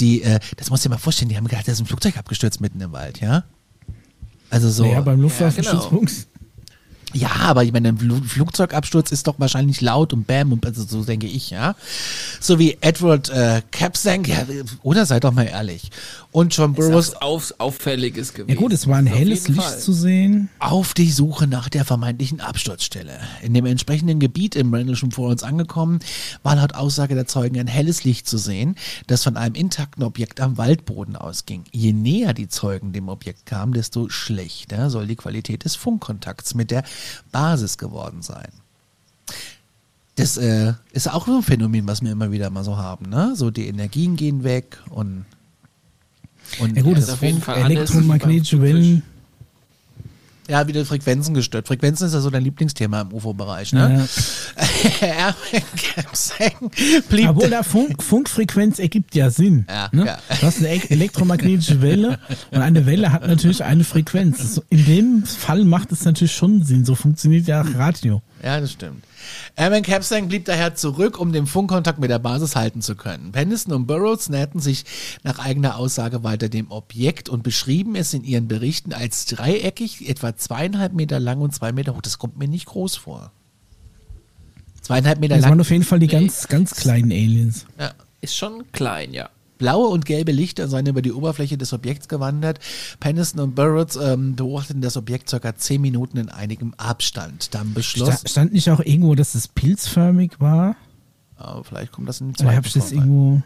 die, 0.00 0.24
äh, 0.24 0.40
das 0.56 0.70
musst 0.70 0.84
du 0.84 0.88
dir 0.88 0.94
mal 0.94 0.98
vorstellen, 0.98 1.28
die 1.28 1.36
haben 1.36 1.46
gedacht, 1.46 1.68
da 1.68 1.72
ist 1.72 1.78
ein 1.78 1.86
Flugzeug 1.86 2.16
abgestürzt 2.16 2.60
mitten 2.60 2.80
im 2.80 2.90
Wald, 2.90 3.20
ja? 3.20 3.44
Also 4.50 4.68
so. 4.68 4.82
Naja, 4.82 5.00
beim 5.02 5.14
genau. 5.14 5.28
Luftwaffenstützpunkt. 5.28 6.10
Ja, 6.10 6.24
aber 7.40 7.64
ich 7.64 7.72
meine, 7.72 7.88
ein 7.88 7.98
Fl- 7.98 8.24
Flugzeugabsturz 8.24 9.10
ist 9.12 9.26
doch 9.26 9.34
wahrscheinlich 9.38 9.80
laut 9.80 10.12
und 10.12 10.26
bam 10.26 10.52
und 10.52 10.64
also 10.64 10.84
so 10.84 11.04
denke 11.04 11.26
ich, 11.26 11.50
ja. 11.50 11.74
So 12.40 12.58
wie 12.58 12.78
Edward 12.80 13.28
äh, 13.30 13.62
Capsank, 13.70 14.28
ja, 14.28 14.44
oder 14.82 15.06
seid 15.06 15.24
doch 15.24 15.32
mal 15.32 15.46
ehrlich. 15.46 15.90
Und 16.32 16.54
John 16.56 16.74
Burroughs 16.74 17.14
auf, 17.14 17.52
Auffälliges 17.58 18.32
gewesen. 18.34 18.54
Ja 18.54 18.60
gut, 18.60 18.72
es 18.72 18.86
war 18.86 18.96
ein 18.96 19.06
helles 19.06 19.48
Licht 19.48 19.60
Fall. 19.60 19.78
zu 19.78 19.92
sehen. 19.92 20.48
auf 20.60 20.94
die 20.94 21.10
Suche 21.10 21.48
nach 21.48 21.68
der 21.68 21.84
vermeintlichen 21.84 22.40
Absturzstelle. 22.40 23.18
In 23.42 23.52
dem 23.52 23.66
entsprechenden 23.66 24.20
Gebiet 24.20 24.54
im 24.54 24.72
Rendlesham 24.72 25.10
Forest 25.10 25.42
angekommen, 25.42 25.98
war 26.44 26.54
laut 26.54 26.74
Aussage 26.74 27.16
der 27.16 27.26
Zeugen 27.26 27.58
ein 27.58 27.66
helles 27.66 28.04
Licht 28.04 28.28
zu 28.28 28.38
sehen, 28.38 28.76
das 29.08 29.24
von 29.24 29.36
einem 29.36 29.56
intakten 29.56 30.04
Objekt 30.04 30.40
am 30.40 30.56
Waldboden 30.56 31.16
ausging. 31.16 31.64
Je 31.72 31.92
näher 31.92 32.32
die 32.32 32.48
Zeugen 32.48 32.92
dem 32.92 33.08
Objekt 33.08 33.44
kamen, 33.46 33.72
desto 33.72 34.08
schlechter 34.08 34.88
soll 34.88 35.08
die 35.08 35.16
Qualität 35.16 35.64
des 35.64 35.74
Funkkontakts 35.74 36.54
mit 36.54 36.70
der 36.70 36.84
Basis 37.32 37.76
geworden 37.76 38.22
sein. 38.22 38.50
Das 40.14 40.36
äh, 40.36 40.74
ist 40.92 41.10
auch 41.10 41.26
so 41.26 41.38
ein 41.38 41.42
Phänomen, 41.42 41.88
was 41.88 42.02
wir 42.02 42.12
immer 42.12 42.30
wieder 42.30 42.50
mal 42.50 42.62
so 42.62 42.76
haben, 42.76 43.08
ne? 43.08 43.32
So 43.34 43.50
die 43.50 43.66
Energien 43.66 44.16
gehen 44.16 44.44
weg 44.44 44.78
und 44.90 45.24
und 46.58 46.76
Ja 46.76 46.82
gut, 46.82 46.98
ist 46.98 47.08
das 47.08 47.14
auf 47.14 47.22
jeden 47.22 47.40
Fall 47.40 47.58
elektromagnetische 47.58 48.60
Wellen. 48.60 49.02
Ja, 50.50 50.66
wieder 50.66 50.84
Frequenzen 50.84 51.32
gestört. 51.32 51.68
Frequenzen 51.68 52.08
ist 52.08 52.12
ja 52.12 52.20
so 52.20 52.28
dein 52.28 52.42
Lieblingsthema 52.42 53.02
im 53.02 53.12
UFO-Bereich, 53.12 53.72
ne? 53.72 54.08
Ja. 55.00 55.34
Blieb. 57.08 57.28
Obwohl 57.28 57.50
der 57.50 57.62
Funk, 57.62 58.02
Funkfrequenz 58.02 58.80
ergibt 58.80 59.14
ja 59.14 59.30
Sinn. 59.30 59.64
Ja, 59.68 59.88
ne? 59.92 60.06
ja. 60.06 60.18
Du 60.40 60.46
hast 60.46 60.58
eine 60.58 60.74
e- 60.74 60.88
elektromagnetische 60.88 61.80
Welle 61.82 62.18
und 62.50 62.62
eine 62.62 62.84
Welle 62.84 63.12
hat 63.12 63.24
natürlich 63.26 63.62
eine 63.62 63.84
Frequenz. 63.84 64.60
In 64.70 64.84
dem 64.86 65.24
Fall 65.24 65.64
macht 65.64 65.92
es 65.92 66.04
natürlich 66.04 66.32
schon 66.34 66.64
Sinn. 66.64 66.84
So 66.84 66.96
funktioniert 66.96 67.46
ja 67.46 67.60
Radio. 67.60 68.20
ja, 68.42 68.60
das 68.60 68.72
stimmt. 68.72 69.04
Erwin 69.56 69.82
Capsang 69.82 70.28
blieb 70.28 70.46
daher 70.46 70.74
zurück, 70.74 71.18
um 71.20 71.32
den 71.32 71.46
Funkkontakt 71.46 71.98
mit 71.98 72.10
der 72.10 72.18
Basis 72.18 72.56
halten 72.56 72.80
zu 72.80 72.96
können. 72.96 73.32
Pendleton 73.32 73.74
und 73.74 73.86
Burroughs 73.86 74.28
näherten 74.28 74.60
sich 74.60 74.84
nach 75.22 75.38
eigener 75.38 75.76
Aussage 75.76 76.24
weiter 76.24 76.48
dem 76.48 76.70
Objekt 76.70 77.28
und 77.28 77.42
beschrieben 77.42 77.94
es 77.96 78.14
in 78.14 78.24
ihren 78.24 78.48
Berichten 78.48 78.92
als 78.92 79.26
dreieckig, 79.26 80.08
etwa 80.08 80.36
zweieinhalb 80.40 80.92
Meter 80.94 81.20
lang 81.20 81.40
und 81.40 81.54
zwei 81.54 81.72
Meter 81.72 81.94
hoch. 81.94 82.02
Das 82.02 82.18
kommt 82.18 82.38
mir 82.38 82.48
nicht 82.48 82.66
groß 82.66 82.96
vor. 82.96 83.32
Zweieinhalb 84.82 85.20
Meter 85.20 85.36
Das 85.36 85.44
waren 85.44 85.52
lang. 85.52 85.60
auf 85.60 85.70
jeden 85.70 85.84
Fall 85.84 85.98
die 85.98 86.06
ganz, 86.06 86.48
ganz 86.48 86.74
kleinen 86.74 87.12
Aliens. 87.12 87.66
Ja. 87.78 87.92
Ist 88.20 88.36
schon 88.36 88.64
klein, 88.72 89.12
ja. 89.12 89.30
Blaue 89.58 89.88
und 89.88 90.06
gelbe 90.06 90.32
Lichter 90.32 90.68
seien 90.68 90.86
über 90.86 91.02
die 91.02 91.12
Oberfläche 91.12 91.58
des 91.58 91.72
Objekts 91.74 92.08
gewandert. 92.08 92.60
Penniston 92.98 93.40
und 93.42 93.54
Burroughs 93.54 93.96
ähm, 93.96 94.34
beobachteten 94.34 94.80
das 94.80 94.96
Objekt 94.96 95.28
circa 95.28 95.54
zehn 95.54 95.82
Minuten 95.82 96.16
in 96.16 96.28
einigem 96.30 96.72
Abstand. 96.78 97.54
Dann 97.54 97.74
beschloss, 97.74 98.20
Sta- 98.20 98.28
Stand 98.28 98.52
nicht 98.54 98.70
auch 98.70 98.80
irgendwo, 98.80 99.14
dass 99.14 99.34
es 99.34 99.48
pilzförmig 99.48 100.32
war? 100.40 100.76
oh, 101.42 101.62
vielleicht 101.62 101.92
kommt 101.92 102.08
das 102.08 102.20
in 102.20 102.28
den 102.28 102.30
Oder 102.36 102.38
zweiten 102.44 102.56
habe 102.56 102.66
ich 102.66 102.72
das 102.72 102.92
irgendwo. 102.92 103.42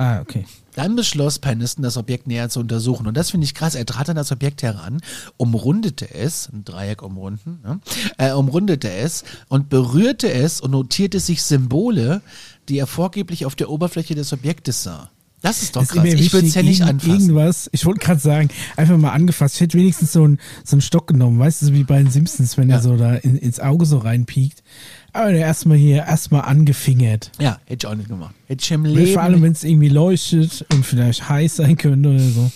Ah, 0.00 0.20
okay. 0.22 0.46
Dann 0.76 0.96
beschloss 0.96 1.38
Penniston, 1.38 1.82
das 1.82 1.96
Objekt 1.98 2.26
näher 2.26 2.48
zu 2.48 2.60
untersuchen. 2.60 3.06
Und 3.06 3.16
das 3.16 3.30
finde 3.32 3.44
ich 3.44 3.54
krass. 3.54 3.74
Er 3.74 3.84
trat 3.84 4.08
an 4.08 4.16
das 4.16 4.32
Objekt 4.32 4.62
heran, 4.62 5.00
umrundete 5.36 6.14
es, 6.14 6.48
ein 6.52 6.64
Dreieck 6.64 7.02
umrunden, 7.02 7.60
ne? 7.62 7.80
äh, 8.16 8.32
umrundete 8.32 8.90
es 8.90 9.24
und 9.48 9.68
berührte 9.68 10.32
es 10.32 10.60
und 10.60 10.70
notierte 10.70 11.20
sich 11.20 11.42
Symbole, 11.42 12.22
die 12.68 12.78
er 12.78 12.86
vorgeblich 12.86 13.44
auf 13.44 13.56
der 13.56 13.68
Oberfläche 13.68 14.14
des 14.14 14.32
Objektes 14.32 14.82
sah. 14.82 15.10
Das 15.42 15.62
ist 15.62 15.74
doch 15.74 15.80
Das 15.80 15.88
ist 15.90 15.94
krass. 15.96 16.04
immer 16.04 16.14
Ich 16.20 16.32
würde 16.34 16.46
es 16.48 16.54
ja 16.54 16.62
nicht 16.62 16.82
anfassen. 16.82 17.12
Irgendwas, 17.12 17.70
ich 17.72 17.86
wollte 17.86 18.00
gerade 18.00 18.20
sagen, 18.20 18.50
einfach 18.76 18.98
mal 18.98 19.12
angefasst. 19.12 19.54
Ich 19.54 19.60
hätte 19.62 19.78
wenigstens 19.78 20.12
so 20.12 20.22
einen, 20.24 20.38
so 20.64 20.74
einen 20.76 20.82
Stock 20.82 21.06
genommen, 21.06 21.38
weißt 21.38 21.62
du, 21.62 21.66
so 21.66 21.72
wie 21.72 21.82
bei 21.84 21.96
den 21.96 22.10
Simpsons, 22.10 22.58
wenn 22.58 22.68
Ja. 22.68 22.76
er 22.76 22.82
so 22.82 22.96
da 22.96 23.14
in, 23.14 23.36
ins 23.36 23.58
Auge 23.58 23.86
so 23.86 23.98
reinpiekt. 23.98 24.62
Aber 25.12 25.30
erstmal 25.30 25.76
hier, 25.76 25.98
erstmal 26.04 26.42
angefingert. 26.42 27.32
Ja, 27.38 27.58
hätte 27.66 27.86
ich 27.86 27.90
auch 27.92 27.96
nicht 27.96 28.08
gemacht. 28.08 28.34
Hätte 28.46 28.62
ich 28.64 28.70
im 28.70 28.84
Vor 28.84 28.94
Leben 28.94 29.18
allem, 29.18 29.42
wenn 29.42 29.52
es 29.52 29.64
irgendwie 29.64 29.88
leuchtet 29.88 30.64
und 30.72 30.84
vielleicht 30.86 31.28
heiß 31.28 31.56
sein 31.56 31.76
könnte 31.76 32.08
oder 32.10 32.18
so. 32.20 32.50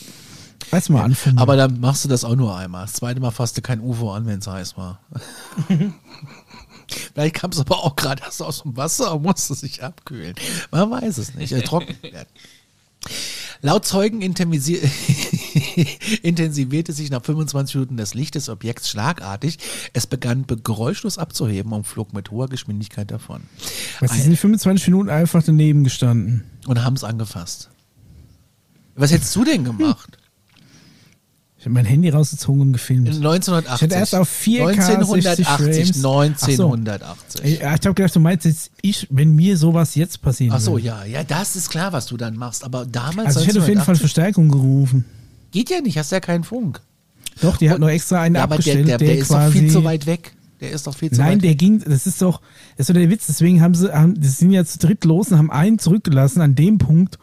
Erstmal 0.73 1.03
anfangen. 1.05 1.39
Aber 1.39 1.57
dann 1.57 1.79
machst 1.81 2.05
du 2.05 2.09
das 2.09 2.25
auch 2.25 2.37
nur 2.37 2.57
einmal. 2.57 2.87
Das 2.87 2.95
zweite 2.95 3.21
Mal 3.21 3.31
fasst 3.31 3.57
du 3.57 3.63
kein 3.63 3.81
UFO 3.81 4.13
an, 4.13 4.27
wenn 4.27 4.39
es 4.39 4.47
heiß 4.47 4.77
war. 4.77 5.01
Vielleicht 7.15 7.35
kam 7.37 7.51
es 7.51 7.59
aber 7.61 7.79
auch 7.83 7.97
gerade 7.97 8.23
erst 8.23 8.43
aus 8.43 8.63
dem 8.63 8.77
Wasser 8.77 9.15
und 9.15 9.23
musste 9.23 9.55
sich 9.55 9.83
abkühlen. 9.83 10.35
Man 10.71 10.91
weiß 10.91 11.19
es 11.19 11.35
nicht. 11.35 11.53
Er 11.53 11.63
trocken. 11.63 11.95
Laut 13.63 13.85
Zeugen 13.87 14.21
intensivi- 14.23 14.83
intensivierte 16.23 16.93
sich 16.93 17.11
nach 17.11 17.25
25 17.25 17.75
Minuten 17.77 17.97
das 17.97 18.15
Licht 18.15 18.35
des 18.35 18.49
Objekts 18.49 18.89
schlagartig. 18.89 19.59
Es 19.93 20.07
begann 20.07 20.47
geräuschlos 20.47 21.19
abzuheben 21.19 21.73
und 21.73 21.87
flog 21.87 22.13
mit 22.13 22.31
hoher 22.31 22.49
Geschwindigkeit 22.49 23.11
davon. 23.11 23.43
Was, 24.01 24.13
die 24.13 24.21
sind 24.21 24.37
25 24.37 24.89
Minuten 24.89 25.11
einfach 25.11 25.43
daneben 25.43 25.85
gestanden. 25.85 26.45
Und 26.67 26.83
haben 26.83 26.97
es 26.97 27.05
angefasst. 27.05 27.71
Was 28.97 29.13
hättest 29.13 29.35
du 29.35 29.45
denn 29.45 29.65
gemacht? 29.65 30.19
Ich 31.65 31.67
habe 31.67 31.77
mein 31.77 31.87
Handy 31.87 32.11
rausgezogen 32.11 32.61
und 32.61 32.73
gefilmt. 32.75 33.09
1980. 33.09 33.75
Ich 33.75 33.83
hatte 33.83 33.95
erst 33.99 34.15
auf 34.15 34.31
4K 34.31 34.75
60 34.75 34.95
1980, 34.99 35.47
Frames. 35.47 36.05
Ach 36.05 36.51
so. 36.51 36.73
1980. 36.73 37.41
Ich, 37.43 37.53
ich 37.55 37.63
habe 37.63 37.95
gedacht, 37.95 38.17
du 38.17 38.21
meinst 38.21 38.45
jetzt, 38.45 38.71
ich, 38.83 39.07
wenn 39.09 39.35
mir 39.35 39.57
sowas 39.57 39.95
jetzt 39.95 40.21
passieren 40.21 40.55
Ach 40.55 40.61
so, 40.61 40.73
würde. 40.73 40.85
ja, 40.89 41.05
ja, 41.07 41.25
das 41.25 41.57
ist 41.57 41.71
klar, 41.71 41.95
was 41.95 42.05
du 42.05 42.19
dann 42.19 42.37
machst. 42.37 42.65
Aber 42.65 42.85
damals. 42.85 43.29
Also 43.29 43.41
ich 43.41 43.47
hätte 43.47 43.61
auf 43.61 43.69
jeden 43.69 43.81
Fall 43.81 43.95
1980 43.95 43.99
Verstärkung 43.99 44.51
gerufen. 44.51 45.07
Geht 45.55 45.71
ja 45.71 45.81
nicht, 45.81 45.97
hast 45.97 46.11
ja 46.11 46.19
keinen 46.19 46.43
Funk. 46.43 46.81
Doch, 47.41 47.57
die 47.57 47.71
hat 47.71 47.79
noch 47.79 47.89
extra 47.89 48.21
einen 48.21 48.35
Ja, 48.35 48.43
aber 48.43 48.59
der, 48.59 48.75
abgestellt, 48.75 48.89
der, 48.89 48.99
der, 48.99 49.19
ist 49.19 49.31
doch 49.31 49.51
viel 49.51 49.71
zu 49.71 49.85
weit 49.85 50.05
weg. 50.05 50.35
Der 50.61 50.73
ist 50.73 50.85
doch 50.89 50.97
viel 50.97 51.13
zu 51.13 51.21
Nein, 51.21 51.35
weit 51.37 51.43
der 51.45 51.51
weg. 51.51 51.59
ging, 51.59 51.79
das 51.79 52.09
ist 52.09 52.21
doch, 52.21 52.41
das 52.77 52.89
ist 52.89 52.91
doch 52.91 53.01
der 53.01 53.09
Witz, 53.09 53.29
deswegen 53.29 53.61
haben 53.61 53.73
sie, 53.77 53.95
haben, 53.95 54.21
die 54.21 54.27
sind 54.27 54.51
ja 54.51 54.65
zu 54.65 54.81
dritt 54.81 55.05
los 55.05 55.31
und 55.31 55.39
haben 55.39 55.53
einen 55.53 55.79
zurückgelassen 55.79 56.41
an 56.41 56.57
dem 56.57 56.79
Punkt, 56.79 57.21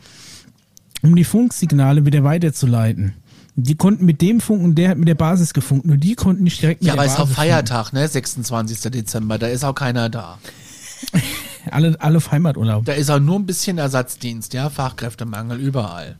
um 1.01 1.13
die 1.13 1.25
Funksignale 1.25 2.05
wieder 2.05 2.23
weiterzuleiten. 2.23 3.15
Die 3.57 3.75
konnten 3.75 4.05
mit 4.05 4.21
dem 4.21 4.39
funken, 4.39 4.75
der 4.75 4.91
hat 4.91 4.97
mit 4.97 5.09
der 5.09 5.15
Basis 5.15 5.53
gefunkt, 5.53 5.85
nur 5.85 5.97
die 5.97 6.15
konnten 6.15 6.43
nicht 6.43 6.61
direkt 6.61 6.83
mit 6.83 6.87
Ja, 6.87 6.93
aber 6.93 7.03
der 7.03 7.11
ist 7.11 7.19
auch 7.19 7.23
Basis 7.23 7.35
Feiertag, 7.35 7.91
ne? 7.91 8.07
26. 8.07 8.79
Dezember. 8.91 9.39
Da 9.39 9.47
ist 9.47 9.65
auch 9.65 9.75
keiner 9.75 10.07
da. 10.07 10.39
Alle, 11.69 11.95
alle 11.99 12.17
auf 12.17 12.31
Heimaturlaub. 12.31 12.85
Da 12.85 12.93
ist 12.93 13.11
auch 13.11 13.19
nur 13.19 13.37
ein 13.37 13.45
bisschen 13.45 13.77
Ersatzdienst, 13.77 14.53
ja? 14.53 14.69
Fachkräftemangel 14.69 15.59
überall. 15.59 16.17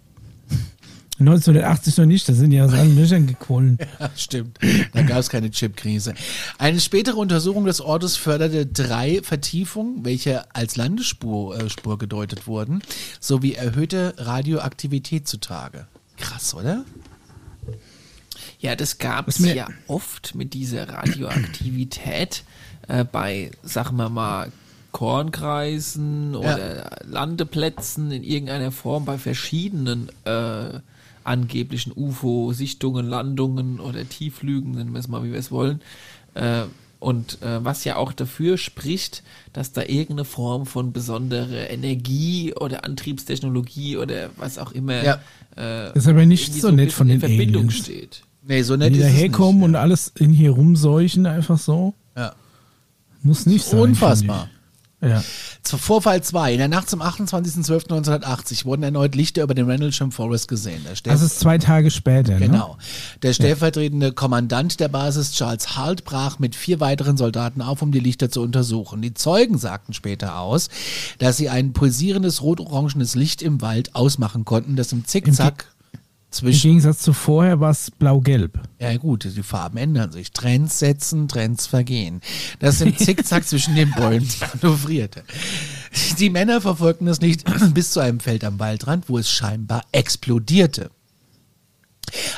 1980 1.22 1.98
noch 1.98 2.06
nicht, 2.06 2.28
da 2.28 2.34
sind 2.34 2.52
ja 2.52 2.66
aus 2.66 2.74
allen 2.74 2.96
Löchern 2.96 3.28
gequollen. 3.28 3.78
Ja, 4.00 4.10
stimmt. 4.16 4.58
Da 4.94 5.02
gab 5.04 5.20
es 5.20 5.30
keine 5.30 5.50
Chipkrise. 5.52 6.14
Eine 6.58 6.80
spätere 6.80 7.16
Untersuchung 7.18 7.66
des 7.66 7.82
Ortes 7.82 8.18
förderte 8.18 8.66
drei 8.66 9.22
Vertiefungen, 9.24 10.04
welche 10.06 10.54
als 10.56 10.76
Landesspur 10.76 11.60
äh, 11.60 11.70
Spur 11.70 11.98
gedeutet 11.98 12.48
wurden, 12.48 12.82
sowie 13.20 13.54
erhöhte 13.54 14.14
Radioaktivität 14.18 15.28
zutage. 15.28 15.88
Krass, 16.18 16.54
oder? 16.54 16.84
Ja, 18.60 18.76
das 18.76 18.98
gab 18.98 19.28
es 19.28 19.40
mir- 19.40 19.56
ja 19.56 19.68
oft 19.88 20.36
mit 20.36 20.54
dieser 20.54 20.88
Radioaktivität 20.90 22.44
äh, 22.88 23.04
bei, 23.04 23.52
sagen 23.64 23.96
wir 23.98 24.10
mal, 24.10 24.52
Kornkreisen 24.92 26.36
oder 26.36 26.98
Landeplätzen 27.06 28.12
in 28.12 28.24
irgendeiner 28.24 28.72
Form 28.72 29.06
bei 29.06 29.18
verschiedenen 29.18 30.10
äh, 30.26 30.80
angeblichen 31.24 31.92
UFO-Sichtungen, 31.96 33.06
Landungen 33.08 33.80
oder 33.80 34.08
Tiefflügen, 34.08 34.72
nennen 34.72 34.94
wir 34.94 35.00
es 35.00 35.08
mal, 35.08 35.24
wie 35.24 35.32
wir 35.32 35.40
es 35.40 35.52
wollen. 35.52 35.82
Äh, 36.34 36.64
und 37.00 37.42
äh, 37.42 37.64
was 37.66 37.84
ja 37.84 37.96
auch 37.96 38.14
dafür 38.14 38.58
spricht, 38.60 39.24
dass 39.54 39.72
da 39.72 39.82
irgendeine 39.82 40.24
Form 40.26 40.68
von 40.68 40.94
besondere 40.94 41.66
Energie 41.66 42.54
oder 42.54 42.86
Antriebstechnologie 42.86 43.98
oder 43.98 44.30
was 44.38 44.60
auch 44.60 44.72
immer 44.72 45.04
Ja. 45.04 45.14
äh, 45.56 45.88
Das 45.94 46.04
ist 46.04 46.08
aber 46.08 46.26
nicht 46.28 46.54
so 46.54 46.68
ein 46.68 46.76
nett 46.76 46.94
von 46.94 47.08
in 47.10 47.20
den 47.20 47.20
Verbindung 47.22 47.64
Aliens. 47.70 47.78
steht. 47.86 48.22
Nee, 48.48 48.62
so 48.62 48.76
nett 48.76 48.88
Wenn 48.88 48.94
die 48.94 49.00
ist 49.00 49.06
es 49.06 49.12
daherkommen 49.14 49.58
nicht. 49.62 49.66
und 49.70 49.76
alles 49.76 50.12
in 50.20 50.32
hier 50.32 50.52
rumseuchen, 50.52 51.26
einfach 51.26 51.58
so. 51.58 51.94
Ja. 52.16 52.34
Muss 53.24 53.46
nicht 53.48 53.66
sein. 53.66 53.80
Unfassbar. 53.80 54.50
Ja. 55.02 55.24
Zu 55.64 55.78
Vorfall 55.78 56.22
2. 56.22 56.54
In 56.54 56.58
der 56.60 56.68
Nacht 56.68 56.90
zum 56.90 57.02
28.12.1980 57.02 58.66
wurden 58.66 58.84
erneut 58.84 59.16
Lichter 59.16 59.42
über 59.42 59.56
den 59.56 59.66
Rendlesham 59.66 60.12
Forest 60.12 60.48
gesehen. 60.48 60.86
Das 61.04 61.22
ist 61.22 61.40
zwei 61.40 61.58
Tage 61.58 61.90
später, 61.90 62.34
ne? 62.34 62.48
Genau. 62.48 62.78
Der 63.24 63.34
stellvertretende 63.34 64.12
Kommandant 64.12 64.80
der 64.80 64.90
Basis, 64.90 65.34
Charles 65.34 65.76
Halt, 65.76 66.04
brach 66.04 66.38
mit 66.38 66.56
vier 66.56 66.80
weiteren 66.80 67.18
Soldaten 67.18 67.62
auf, 67.62 67.82
um 67.82 67.92
die 67.92 68.00
Lichter 68.00 68.30
zu 68.30 68.42
untersuchen. 68.42 69.02
Die 69.02 69.14
Zeugen 69.14 69.58
sagten 69.58 69.94
später 69.94 70.38
aus, 70.38 70.70
dass 71.18 71.38
sie 71.38 71.50
ein 71.50 71.74
pulsierendes 71.74 72.44
rot-orangenes 72.44 73.16
Licht 73.16 73.42
im 73.42 73.62
Wald 73.62 73.96
ausmachen 73.96 74.46
konnten, 74.46 74.76
das 74.76 74.92
im 74.92 75.06
Zickzack 75.06 75.71
Im 76.32 76.38
zwischen 76.38 76.70
Gegensatz 76.70 77.00
zu 77.00 77.12
vorher 77.12 77.60
war 77.60 77.72
es 77.72 77.92
blau-gelb. 77.92 78.58
ja 78.80 78.96
gut, 78.98 79.26
die 79.26 79.44
Farben 79.44 79.78
ändern 79.78 80.14
sich. 80.14 80.32
Trends 80.32 80.80
setzen, 80.80 81.28
Trends 81.28 81.68
vergehen. 81.68 82.22
Das 82.60 82.80
im 82.80 82.98
Zickzack 82.98 83.46
zwischen 83.46 83.76
den 83.76 83.92
Bäumen 83.92 84.30
manövrierte. 84.62 85.24
Die 86.20 86.30
Männer 86.30 86.62
verfolgten 86.62 87.06
das 87.06 87.20
Licht 87.20 87.44
bis 87.74 87.92
zu 87.92 88.00
einem 88.00 88.22
Feld 88.22 88.46
am 88.46 88.60
Waldrand, 88.60 89.10
wo 89.10 89.18
es 89.18 89.30
scheinbar 89.30 89.84
explodierte. 89.92 90.90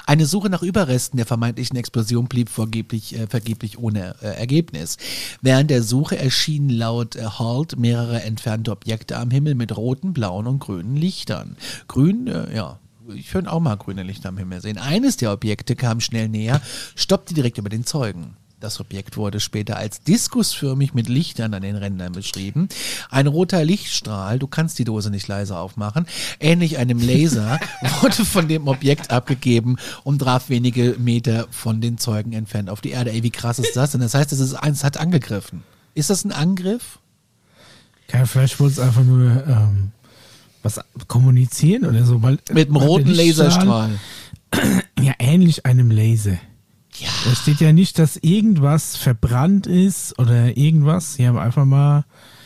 Eine 0.05 0.25
Suche 0.25 0.49
nach 0.49 0.61
Überresten 0.61 1.17
der 1.17 1.25
vermeintlichen 1.25 1.77
Explosion 1.77 2.27
blieb 2.27 2.49
vergeblich, 2.49 3.17
äh, 3.17 3.27
vergeblich 3.27 3.77
ohne 3.77 4.15
äh, 4.21 4.27
Ergebnis. 4.27 4.97
Während 5.41 5.69
der 5.69 5.83
Suche 5.83 6.17
erschienen 6.17 6.69
laut 6.69 7.15
äh, 7.15 7.23
Halt 7.23 7.77
mehrere 7.77 8.21
entfernte 8.21 8.71
Objekte 8.71 9.17
am 9.17 9.31
Himmel 9.31 9.55
mit 9.55 9.75
roten, 9.75 10.13
blauen 10.13 10.47
und 10.47 10.59
grünen 10.59 10.95
Lichtern. 10.95 11.57
Grün, 11.87 12.27
äh, 12.27 12.55
ja, 12.55 12.79
ich 13.15 13.33
würde 13.33 13.51
auch 13.51 13.59
mal 13.59 13.75
grüne 13.75 14.03
Lichter 14.03 14.29
am 14.29 14.37
Himmel 14.37 14.61
sehen. 14.61 14.77
Eines 14.77 15.17
der 15.17 15.31
Objekte 15.31 15.75
kam 15.75 15.99
schnell 15.99 16.29
näher, 16.29 16.61
stoppte 16.95 17.33
direkt 17.33 17.57
über 17.57 17.69
den 17.69 17.85
Zeugen. 17.85 18.37
Das 18.59 18.79
Objekt 18.79 19.17
wurde 19.17 19.41
später 19.41 19.75
als 19.75 20.03
diskusförmig 20.03 20.93
mit 20.93 21.09
Lichtern 21.09 21.53
an 21.53 21.63
den 21.63 21.75
Rändern 21.75 22.13
beschrieben. 22.13 22.69
Ein 23.09 23.27
roter 23.27 23.65
Lichtstrahl, 23.65 24.39
du 24.39 24.47
kannst 24.47 24.79
die 24.79 24.85
Dose 24.85 25.09
nicht 25.09 25.27
leise 25.27 25.57
aufmachen, 25.57 26.07
ähnlich 26.39 26.77
einem 26.77 26.97
Laser, 26.99 27.59
wurde 28.01 28.23
von 28.23 28.47
dem 28.47 28.69
Objekt 28.69 29.11
abgegeben 29.11 29.75
und 30.05 30.19
traf 30.19 30.47
wenige 30.47 30.95
Meter 30.97 31.47
von 31.51 31.81
den 31.81 31.97
Zeugen 31.97 32.31
entfernt 32.31 32.69
auf 32.69 32.79
die 32.79 32.91
Erde. 32.91 33.11
Ey, 33.11 33.21
wie 33.21 33.31
krass 33.31 33.59
ist 33.59 33.75
das 33.75 33.91
denn? 33.91 33.99
Das 33.99 34.13
heißt, 34.13 34.31
es, 34.31 34.39
ist, 34.39 34.53
es 34.53 34.83
hat 34.85 34.95
angegriffen. 34.95 35.63
Ist 35.93 36.09
das 36.09 36.23
ein 36.23 36.31
Angriff? 36.31 36.99
Keine 38.07 38.27
vielleicht 38.27 38.61
wollte 38.61 38.73
es 38.73 38.79
einfach 38.79 39.03
nur 39.03 39.45
ähm, 39.45 39.91
was 40.63 40.79
kommunizieren 41.07 41.85
oder 41.85 42.05
so. 42.05 42.21
Weil, 42.21 42.39
Mit 42.51 42.73
der 42.73 42.81
roten 42.81 43.09
Laserstrahl. 43.09 43.91
Ja, 45.01 45.13
ähnlich 45.17 45.65
einem 45.65 45.89
Laser. 45.89 46.37
Ja. 46.99 47.09
Da 47.25 47.35
steht 47.35 47.59
ja 47.59 47.73
nicht, 47.73 47.97
dass 47.97 48.17
irgendwas 48.17 48.95
verbrannt 48.95 49.65
ist 49.67 50.17
oder 50.19 50.55
irgendwas. 50.55 51.15
Sie 51.15 51.27
haben 51.27 51.37
einfach 51.39 51.65
mal 51.65 52.05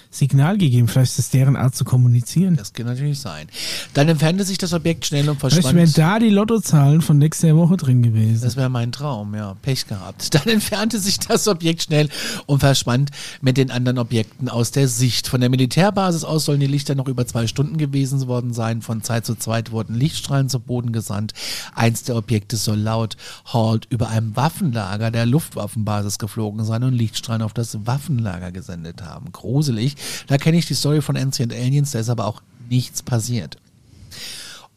Signal 0.10 0.58
gegeben. 0.58 0.88
Vielleicht 0.88 1.14
ist 1.14 1.20
es 1.20 1.30
deren 1.30 1.56
Art 1.56 1.76
zu 1.76 1.84
kommunizieren. 1.84 2.56
Das 2.56 2.74
kann 2.74 2.86
natürlich 2.86 3.20
sein. 3.20 3.48
Dann 3.94 4.08
entfernte 4.08 4.44
sich 4.44 4.58
das 4.58 4.74
Objekt 4.74 5.06
schnell 5.06 5.30
und 5.30 5.40
Vielleicht 5.40 5.58
wären 5.64 5.76
verschwand. 5.76 5.98
da 5.98 6.20
die 6.20 6.30
Lottozahlen 6.30 7.02
von 7.02 7.18
nächster 7.18 7.56
Woche 7.56 7.78
drin 7.78 8.02
gewesen. 8.02 8.42
Das 8.42 8.56
wäre 8.56 8.70
mein 8.70 8.92
Traum, 8.92 9.36
ja. 9.36 9.56
Pech 9.62 9.88
gehabt. 9.88 10.34
Dann 10.34 10.48
entfernte 10.48 11.00
sich 11.00 11.20
das 11.20 11.48
Objekt 11.48 11.84
schnell 11.84 12.10
und 12.46 12.60
verschwand 12.60 13.12
mit 13.42 13.58
den 13.58 13.72
anderen 13.72 13.98
Objekten 13.98 14.50
aus 14.50 14.72
der 14.72 14.88
Sicht. 14.88 15.28
Von 15.28 15.42
der 15.42 15.50
Militärbasis 15.50 16.24
aus 16.24 16.46
sollen 16.46 16.60
die 16.60 16.68
Lichter 16.68 16.96
noch 16.96 17.08
über 17.08 17.26
zwei 17.28 17.48
Stunden 17.48 17.78
gewesen 17.78 18.28
worden 18.28 18.54
sein. 18.54 18.82
Von 18.82 19.04
Zeit 19.04 19.26
zu 19.26 19.36
Zeit 19.36 19.72
wurden 19.72 19.96
Lichtstrahlen 19.96 20.50
zu 20.50 20.60
Boden 20.60 20.92
gesandt. 20.92 21.34
Eins 21.76 22.04
der 22.04 22.16
Objekte 22.16 22.58
soll 22.58 22.78
laut 22.78 23.18
Halt 23.46 23.86
über 23.90 24.10
einem 24.10 24.36
Waffenlager 24.36 25.12
der 25.12 25.26
Luftwaffenbasis 25.26 26.18
geflogen 26.20 26.64
sein 26.64 26.84
und 26.84 26.94
Lichtstrahlen 26.94 27.42
auf 27.42 27.54
das 27.54 27.86
Waffenlager 27.86 28.52
gesendet 28.52 29.02
haben. 29.02 29.32
Gruselig. 29.32 29.96
Da 30.28 30.38
kenne 30.38 30.58
ich 30.58 30.66
die 30.66 30.76
Story 30.76 31.02
von 31.02 31.18
Ancient 31.18 31.54
Aliens, 31.54 31.92
da 31.92 32.00
ist 32.00 32.10
aber 32.10 32.26
auch 32.26 32.42
nichts 32.70 33.04
passiert. 33.04 33.58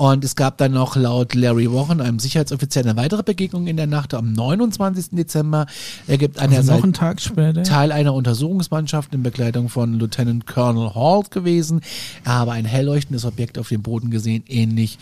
Und 0.00 0.24
es 0.24 0.34
gab 0.34 0.56
dann 0.56 0.72
noch 0.72 0.96
laut 0.96 1.34
Larry 1.34 1.70
Warren, 1.70 2.00
einem 2.00 2.18
Sicherheitsoffizier, 2.20 2.80
eine 2.80 2.96
weitere 2.96 3.22
Begegnung 3.22 3.66
in 3.66 3.76
der 3.76 3.86
Nacht 3.86 4.14
am 4.14 4.32
29. 4.32 5.10
Dezember. 5.10 5.66
Er 6.06 6.16
gibt 6.16 6.38
an 6.38 6.48
der 6.48 6.60
also 6.60 6.70
noch 6.70 6.76
Seite 6.76 6.84
einen 6.84 6.92
Tag 6.94 7.20
später. 7.20 7.62
Teil 7.64 7.92
einer 7.92 8.14
Untersuchungsmannschaft 8.14 9.12
in 9.12 9.22
Begleitung 9.22 9.68
von 9.68 9.98
Lieutenant 9.98 10.46
Colonel 10.46 10.94
Halt 10.94 11.30
gewesen. 11.30 11.82
Er 12.24 12.32
habe 12.32 12.52
ein 12.52 12.64
hell 12.64 12.86
leuchtendes 12.86 13.26
Objekt 13.26 13.58
auf 13.58 13.68
dem 13.68 13.82
Boden 13.82 14.10
gesehen, 14.10 14.42
ähnlich 14.48 14.96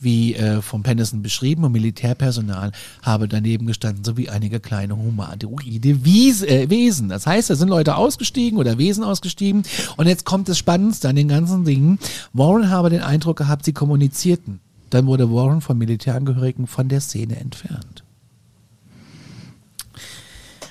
wie 0.00 0.34
äh, 0.34 0.62
vom 0.62 0.82
Pennison 0.82 1.22
beschrieben. 1.22 1.64
Und 1.64 1.72
Militärpersonal 1.72 2.72
habe 3.02 3.28
daneben 3.28 3.66
gestanden, 3.66 4.04
sowie 4.04 4.28
einige 4.28 4.60
kleine 4.60 4.96
humanoide 4.96 5.48
Wies 6.04 6.42
äh, 6.42 6.70
Wesen. 6.70 7.08
Das 7.08 7.26
heißt, 7.26 7.50
da 7.50 7.54
sind 7.54 7.68
Leute 7.68 7.96
ausgestiegen 7.96 8.58
oder 8.58 8.78
Wesen 8.78 9.04
ausgestiegen. 9.04 9.62
Und 9.96 10.06
jetzt 10.06 10.24
kommt 10.24 10.48
das 10.48 10.58
Spannendste 10.58 11.08
an 11.08 11.16
den 11.16 11.28
ganzen 11.28 11.64
Dingen. 11.64 11.98
Warren 12.32 12.70
habe 12.70 12.90
den 12.90 13.02
Eindruck 13.02 13.38
gehabt, 13.38 13.64
sie 13.64 13.72
kommunizierten. 13.72 14.60
Dann 14.90 15.06
wurde 15.06 15.30
Warren 15.30 15.60
von 15.60 15.76
Militärangehörigen 15.76 16.66
von 16.66 16.88
der 16.88 17.00
Szene 17.00 17.36
entfernt. 17.36 18.04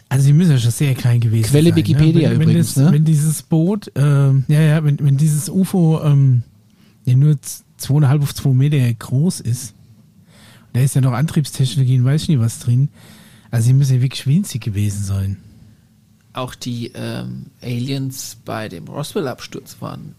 Also 0.09 0.27
die 0.27 0.33
müssen 0.33 0.51
ja 0.51 0.57
schon 0.57 0.71
sehr 0.71 0.95
klein 0.95 1.19
gewesen 1.19 1.49
Quelle 1.49 1.69
sein. 1.69 1.75
Wikipedia 1.75 2.29
ne? 2.29 2.39
wenn, 2.39 2.49
übrigens, 2.49 2.77
Wenn, 2.77 2.83
das, 2.83 2.91
ne? 2.91 2.97
wenn 2.97 3.05
dieses 3.05 3.43
Boot, 3.43 3.91
ähm, 3.95 4.45
ja, 4.47 4.61
ja, 4.61 4.83
wenn, 4.83 4.99
wenn 4.99 5.17
dieses 5.17 5.49
UFO 5.49 6.01
ähm, 6.03 6.43
ja 7.05 7.15
nur 7.15 7.37
z- 7.77 7.87
zweieinhalb 7.87 8.21
auf 8.23 8.33
zwei 8.35 8.49
Meter 8.49 8.77
groß 8.93 9.39
ist, 9.41 9.73
da 10.73 10.81
ist 10.81 10.95
ja 10.95 11.01
noch 11.01 11.13
Antriebstechnologie 11.13 11.99
und 11.99 12.05
weiß 12.05 12.23
ich 12.23 12.29
nicht 12.29 12.39
was 12.39 12.59
drin. 12.59 12.89
Also 13.51 13.67
die 13.69 13.73
müssen 13.73 13.95
ja 13.95 14.01
wirklich 14.01 14.27
winzig 14.27 14.61
gewesen 14.61 15.03
sein. 15.03 15.37
Auch 16.33 16.53
die 16.53 16.91
ähm, 16.93 17.47
Aliens 17.61 18.37
bei 18.45 18.69
dem 18.69 18.85
Roswell-Absturz 18.87 19.77
waren 19.79 20.13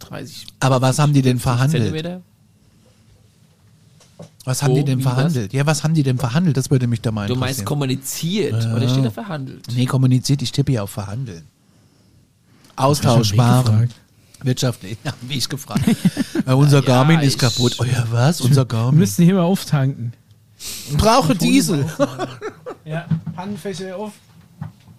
30 0.00 0.46
Aber 0.60 0.80
was 0.82 0.98
haben 0.98 1.12
die 1.12 1.22
denn 1.22 1.38
verhandelt? 1.38 1.84
Zentimeter. 1.84 2.22
Was 4.44 4.62
haben 4.62 4.72
Wo? 4.72 4.76
die 4.76 4.84
denn 4.84 5.00
verhandelt? 5.00 5.52
Ja, 5.52 5.64
was 5.66 5.84
haben 5.84 5.94
die 5.94 6.02
denn 6.02 6.18
verhandelt? 6.18 6.56
Das 6.56 6.70
würde 6.70 6.86
mich 6.86 7.00
da 7.00 7.10
mal 7.12 7.26
Du 7.28 7.34
meinst 7.36 7.64
kommuniziert 7.64 8.52
oder 8.66 8.88
steht 8.88 9.04
da 9.04 9.10
verhandelt? 9.10 9.66
Nee, 9.74 9.86
kommuniziert, 9.86 10.42
ich 10.42 10.52
tippe 10.52 10.72
ja 10.72 10.82
auf 10.82 10.90
verhandeln. 10.90 11.42
Hab 12.76 12.90
Wirtschaftlich, 14.44 14.98
ja, 15.04 15.12
wie 15.22 15.34
ich 15.38 15.48
gefragt. 15.48 15.82
äh, 16.46 16.52
unser 16.52 16.80
Ja, 16.80 16.84
Garmin 16.86 17.20
ist 17.20 17.38
kaputt. 17.38 17.76
Oh 17.80 17.84
ja, 17.84 18.04
was? 18.10 18.40
Unser 18.40 18.62
Wir 18.62 18.66
Garmin. 18.66 19.00
müssen 19.00 19.24
hier 19.24 19.34
mal 19.34 19.42
auftanken. 19.42 20.12
Brauche 20.96 21.34
Diesel. 21.34 21.86
Ja, 22.84 23.06
Pannenfächer 23.34 23.96
auf. 23.96 24.12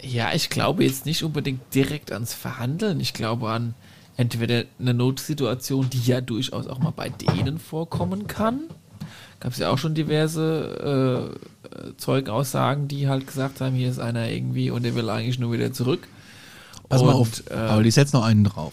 Ja, 0.02 0.32
ich 0.34 0.50
glaube 0.50 0.84
jetzt 0.84 1.06
nicht 1.06 1.22
unbedingt 1.22 1.60
direkt 1.74 2.12
ans 2.12 2.34
Verhandeln. 2.34 3.00
Ich 3.00 3.14
glaube 3.14 3.50
an 3.50 3.74
entweder 4.16 4.64
eine 4.80 4.94
Notsituation, 4.94 5.88
die 5.90 6.00
ja 6.02 6.20
durchaus 6.20 6.66
auch 6.66 6.78
mal 6.78 6.92
bei 6.94 7.08
denen 7.08 7.58
vorkommen 7.58 8.26
kann. 8.26 8.60
Gab 9.40 9.52
es 9.52 9.58
ja 9.58 9.70
auch 9.70 9.78
schon 9.78 9.94
diverse 9.94 11.30
äh, 11.72 11.90
Zeugenaussagen, 11.98 12.88
die 12.88 13.08
halt 13.08 13.26
gesagt 13.26 13.60
haben, 13.60 13.74
hier 13.74 13.90
ist 13.90 13.98
einer 13.98 14.28
irgendwie 14.28 14.70
und 14.70 14.82
der 14.84 14.94
will 14.94 15.08
eigentlich 15.10 15.38
nur 15.38 15.52
wieder 15.52 15.72
zurück. 15.72 16.08
Pass 16.88 17.02
mal 17.02 17.12
Und, 17.12 17.20
auf, 17.20 17.40
äh, 17.50 17.68
Paul, 17.68 17.86
ich 17.86 17.94
setze 17.94 18.16
noch 18.16 18.24
einen 18.24 18.44
drauf. 18.44 18.72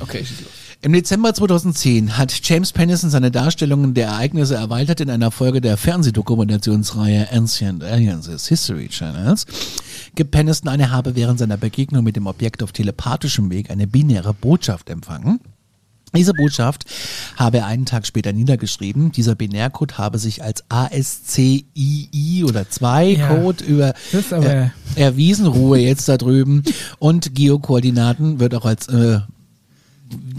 Okay, 0.00 0.24
schieß 0.24 0.40
los. 0.42 0.50
Im 0.80 0.92
Dezember 0.92 1.34
2010 1.34 2.16
hat 2.18 2.32
James 2.44 2.72
Pennison 2.72 3.10
seine 3.10 3.32
Darstellungen 3.32 3.94
der 3.94 4.06
Ereignisse 4.08 4.54
erweitert 4.54 5.00
in 5.00 5.10
einer 5.10 5.32
Folge 5.32 5.60
der 5.60 5.76
Fernsehdokumentationsreihe 5.76 7.28
Ancient 7.32 7.82
Aliens 7.82 8.28
History 8.46 8.88
Channels. 8.88 9.44
Gibt 10.14 10.30
Pennison 10.30 10.68
an, 10.68 10.78
er 10.78 10.92
habe 10.92 11.16
während 11.16 11.40
seiner 11.40 11.56
Begegnung 11.56 12.04
mit 12.04 12.14
dem 12.14 12.26
Objekt 12.28 12.62
auf 12.62 12.70
telepathischem 12.72 13.50
Weg 13.50 13.70
eine 13.70 13.88
binäre 13.88 14.32
Botschaft 14.34 14.88
empfangen. 14.88 15.40
Diese 16.16 16.32
Botschaft 16.32 16.84
habe 17.36 17.58
er 17.58 17.66
einen 17.66 17.84
Tag 17.84 18.06
später 18.06 18.32
niedergeschrieben. 18.32 19.12
Dieser 19.12 19.34
Binärcode 19.34 19.98
habe 19.98 20.18
sich 20.18 20.42
als 20.42 20.64
ASCII 20.70 22.44
oder 22.46 22.62
2-Code 22.62 23.64
über 23.64 23.94
Das 24.12 24.20
ist 24.22 24.32
aber- 24.32 24.46
äh, 24.46 24.68
erwiesen. 24.96 25.46
Ruhe 25.46 25.78
jetzt 25.78 26.08
da 26.08 26.16
drüben. 26.16 26.62
Und 26.98 27.34
Geokoordinaten 27.34 28.40
wird 28.40 28.54
auch 28.54 28.64
als 28.64 28.88
äh, 28.88 29.18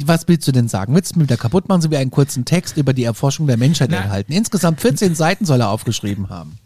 was 0.05 0.27
willst 0.27 0.47
du 0.47 0.51
denn 0.51 0.67
sagen? 0.67 0.95
Willst 0.95 1.15
du 1.15 1.19
mir 1.19 1.25
wieder 1.25 1.37
kaputt 1.37 1.67
machen, 1.69 1.81
so 1.81 1.91
wie 1.91 1.97
einen 1.97 2.11
kurzen 2.11 2.45
Text 2.45 2.77
über 2.77 2.93
die 2.93 3.03
Erforschung 3.03 3.47
der 3.47 3.57
Menschheit 3.57 3.89
Na. 3.91 3.97
erhalten? 3.97 4.31
Insgesamt 4.31 4.81
14 4.81 5.15
Seiten 5.15 5.45
soll 5.45 5.61
er 5.61 5.69
aufgeschrieben 5.69 6.29
haben. 6.29 6.57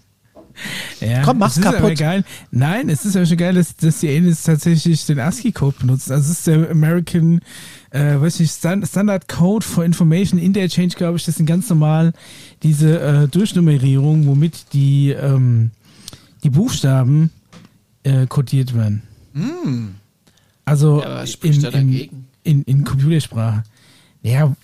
Ja, 1.00 1.24
Komm, 1.24 1.40
mach's 1.40 1.60
kaputt. 1.60 1.98
geil. 1.98 2.24
Nein, 2.52 2.88
es 2.88 3.06
ist 3.06 3.16
ja 3.16 3.26
schon 3.26 3.38
geil, 3.38 3.56
dass, 3.56 3.76
dass 3.76 4.00
die 4.02 4.10
Aliens 4.10 4.44
tatsächlich 4.44 5.04
den 5.08 5.20
ASCII-Code 5.20 5.78
benutzen. 5.80 6.12
Also 6.14 6.32
es 6.32 6.38
ist 6.38 6.48
der 6.48 6.70
American, 6.70 7.42
äh, 7.90 8.20
weiß 8.22 8.40
nicht, 8.40 8.52
Stand, 8.54 8.88
Standard 8.88 9.28
Code 9.28 9.66
for 9.66 9.84
Information 9.84 10.40
Interchange, 10.40 10.90
glaube 10.90 11.18
ich. 11.18 11.26
Das 11.26 11.36
sind 11.36 11.48
ganz 11.48 11.70
normal 11.70 12.14
diese 12.62 13.00
äh, 13.00 13.28
Durchnummerierung, 13.28 14.28
womit 14.28 14.74
die, 14.74 15.10
ähm, 15.10 15.72
die 16.44 16.52
Buchstaben 16.52 17.32
äh, 18.04 18.28
kodiert 18.28 18.76
werden. 18.76 19.02
Also 20.66 21.00
Ja, 21.00 21.06
aber 21.08 21.16
was 21.16 21.32
spricht 21.32 21.56
in, 21.56 21.62
da 21.64 21.72
dagegen? 21.72 22.28
In, 22.44 22.64
in 22.64 22.84
Computersprache. 22.84 23.64
Ja, 24.22 24.56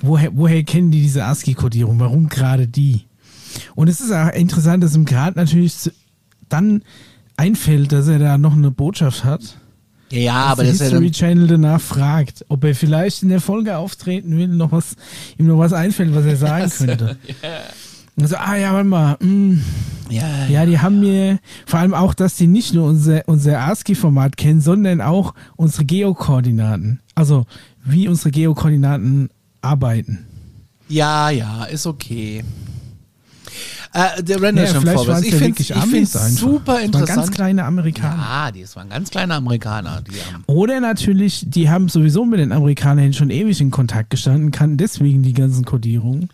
woher, 0.00 0.36
woher 0.36 0.62
kennen 0.62 0.90
die 0.90 1.02
diese 1.02 1.24
ASCII-Kodierung? 1.24 1.98
Warum 2.00 2.28
gerade 2.28 2.66
die? 2.66 3.02
Und 3.74 3.88
es 3.88 4.00
ist 4.00 4.12
auch 4.12 4.30
interessant, 4.30 4.82
dass 4.82 4.96
ihm 4.96 5.04
gerade 5.04 5.38
natürlich 5.38 5.74
dann 6.48 6.82
einfällt, 7.36 7.92
dass 7.92 8.08
er 8.08 8.18
da 8.18 8.38
noch 8.38 8.54
eine 8.54 8.70
Botschaft 8.70 9.24
hat. 9.24 9.58
Ja, 10.10 10.44
aber 10.44 10.62
der 10.62 10.72
das 10.72 10.80
ist 10.80 10.92
ja 10.92 10.98
History 10.98 11.10
Channel 11.10 11.46
danach 11.46 11.80
fragt, 11.80 12.44
ob 12.48 12.62
er 12.64 12.74
vielleicht 12.74 13.22
in 13.22 13.30
der 13.30 13.40
Folge 13.40 13.76
auftreten 13.76 14.36
will, 14.36 14.48
noch 14.48 14.70
was, 14.70 14.96
ihm 15.38 15.46
noch 15.46 15.58
was 15.58 15.72
einfällt, 15.72 16.14
was 16.14 16.24
er 16.24 16.36
sagen 16.36 16.70
könnte. 16.76 17.16
Und 18.16 18.28
so, 18.28 18.36
ah 18.36 18.56
ja, 18.56 18.72
warte 18.72 18.88
mal, 18.88 19.16
mm, 19.20 19.60
ja, 20.10 20.46
ja, 20.46 20.66
die 20.66 20.78
haben 20.78 21.00
mir 21.00 21.38
vor 21.66 21.80
allem 21.80 21.94
auch, 21.94 22.14
dass 22.14 22.36
die 22.36 22.46
nicht 22.46 22.72
nur 22.74 22.86
unser, 22.88 23.22
unser 23.26 23.60
ASCII-Format 23.60 24.36
kennen, 24.36 24.60
sondern 24.60 25.00
auch 25.00 25.34
unsere 25.56 25.84
Geokoordinaten. 25.84 27.00
Also, 27.16 27.46
wie 27.84 28.06
unsere 28.08 28.30
Geokoordinaten 28.30 29.30
arbeiten. 29.62 30.26
ja, 30.88 31.30
ja, 31.30 31.64
ist 31.64 31.86
okay. 31.86 32.44
Äh, 33.92 34.22
der 34.24 34.42
Render 34.42 34.64
Ja, 34.64 34.72
schon 34.72 34.80
vielleicht 34.82 34.96
vorbei. 34.96 35.12
waren 35.12 35.22
es 35.22 35.60
Ich 35.60 35.68
ja 35.68 35.80
finde 35.82 36.00
einfach. 36.00 36.20
super 36.28 36.74
Das 36.74 36.82
waren 36.82 36.92
ganz 36.92 37.00
interessant. 37.10 37.32
kleine 37.34 37.64
Amerikaner. 37.64 38.16
Ja, 38.16 38.50
die 38.50 38.66
waren 38.74 38.88
ganz 38.88 39.10
kleine 39.10 39.34
Amerikaner. 39.34 40.02
Oder 40.46 40.80
natürlich, 40.80 41.44
die 41.48 41.70
haben 41.70 41.88
sowieso 41.88 42.24
mit 42.24 42.40
den 42.40 42.50
Amerikanern 42.52 43.12
schon 43.12 43.30
ewig 43.30 43.60
in 43.60 43.70
Kontakt 43.70 44.10
gestanden, 44.10 44.50
kannten 44.50 44.78
deswegen 44.78 45.22
die 45.22 45.32
ganzen 45.32 45.64
Kodierungen. 45.64 46.28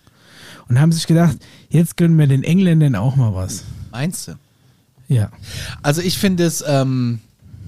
Und 0.71 0.81
haben 0.81 0.93
sich 0.93 1.07
gedacht, 1.07 1.37
jetzt 1.69 1.97
gönnen 1.97 2.17
wir 2.17 2.29
den 2.29 2.45
Engländern 2.45 2.95
auch 2.95 3.17
mal 3.17 3.35
was. 3.35 3.65
Meinst 3.91 4.29
du? 4.29 4.33
Ja. 5.09 5.31
Also 5.83 6.01
ich 6.01 6.17
finde 6.17 6.45
es, 6.45 6.65
ähm, 6.67 7.19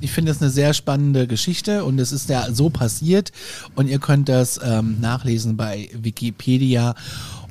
ich 0.00 0.12
finde 0.12 0.30
es 0.30 0.40
eine 0.40 0.50
sehr 0.50 0.72
spannende 0.72 1.26
Geschichte 1.26 1.84
und 1.84 1.98
es 1.98 2.12
ist 2.12 2.28
ja 2.28 2.46
so 2.52 2.70
passiert 2.70 3.32
und 3.74 3.88
ihr 3.88 3.98
könnt 3.98 4.28
das 4.28 4.60
ähm, 4.62 5.00
nachlesen 5.00 5.56
bei 5.56 5.90
Wikipedia 5.94 6.94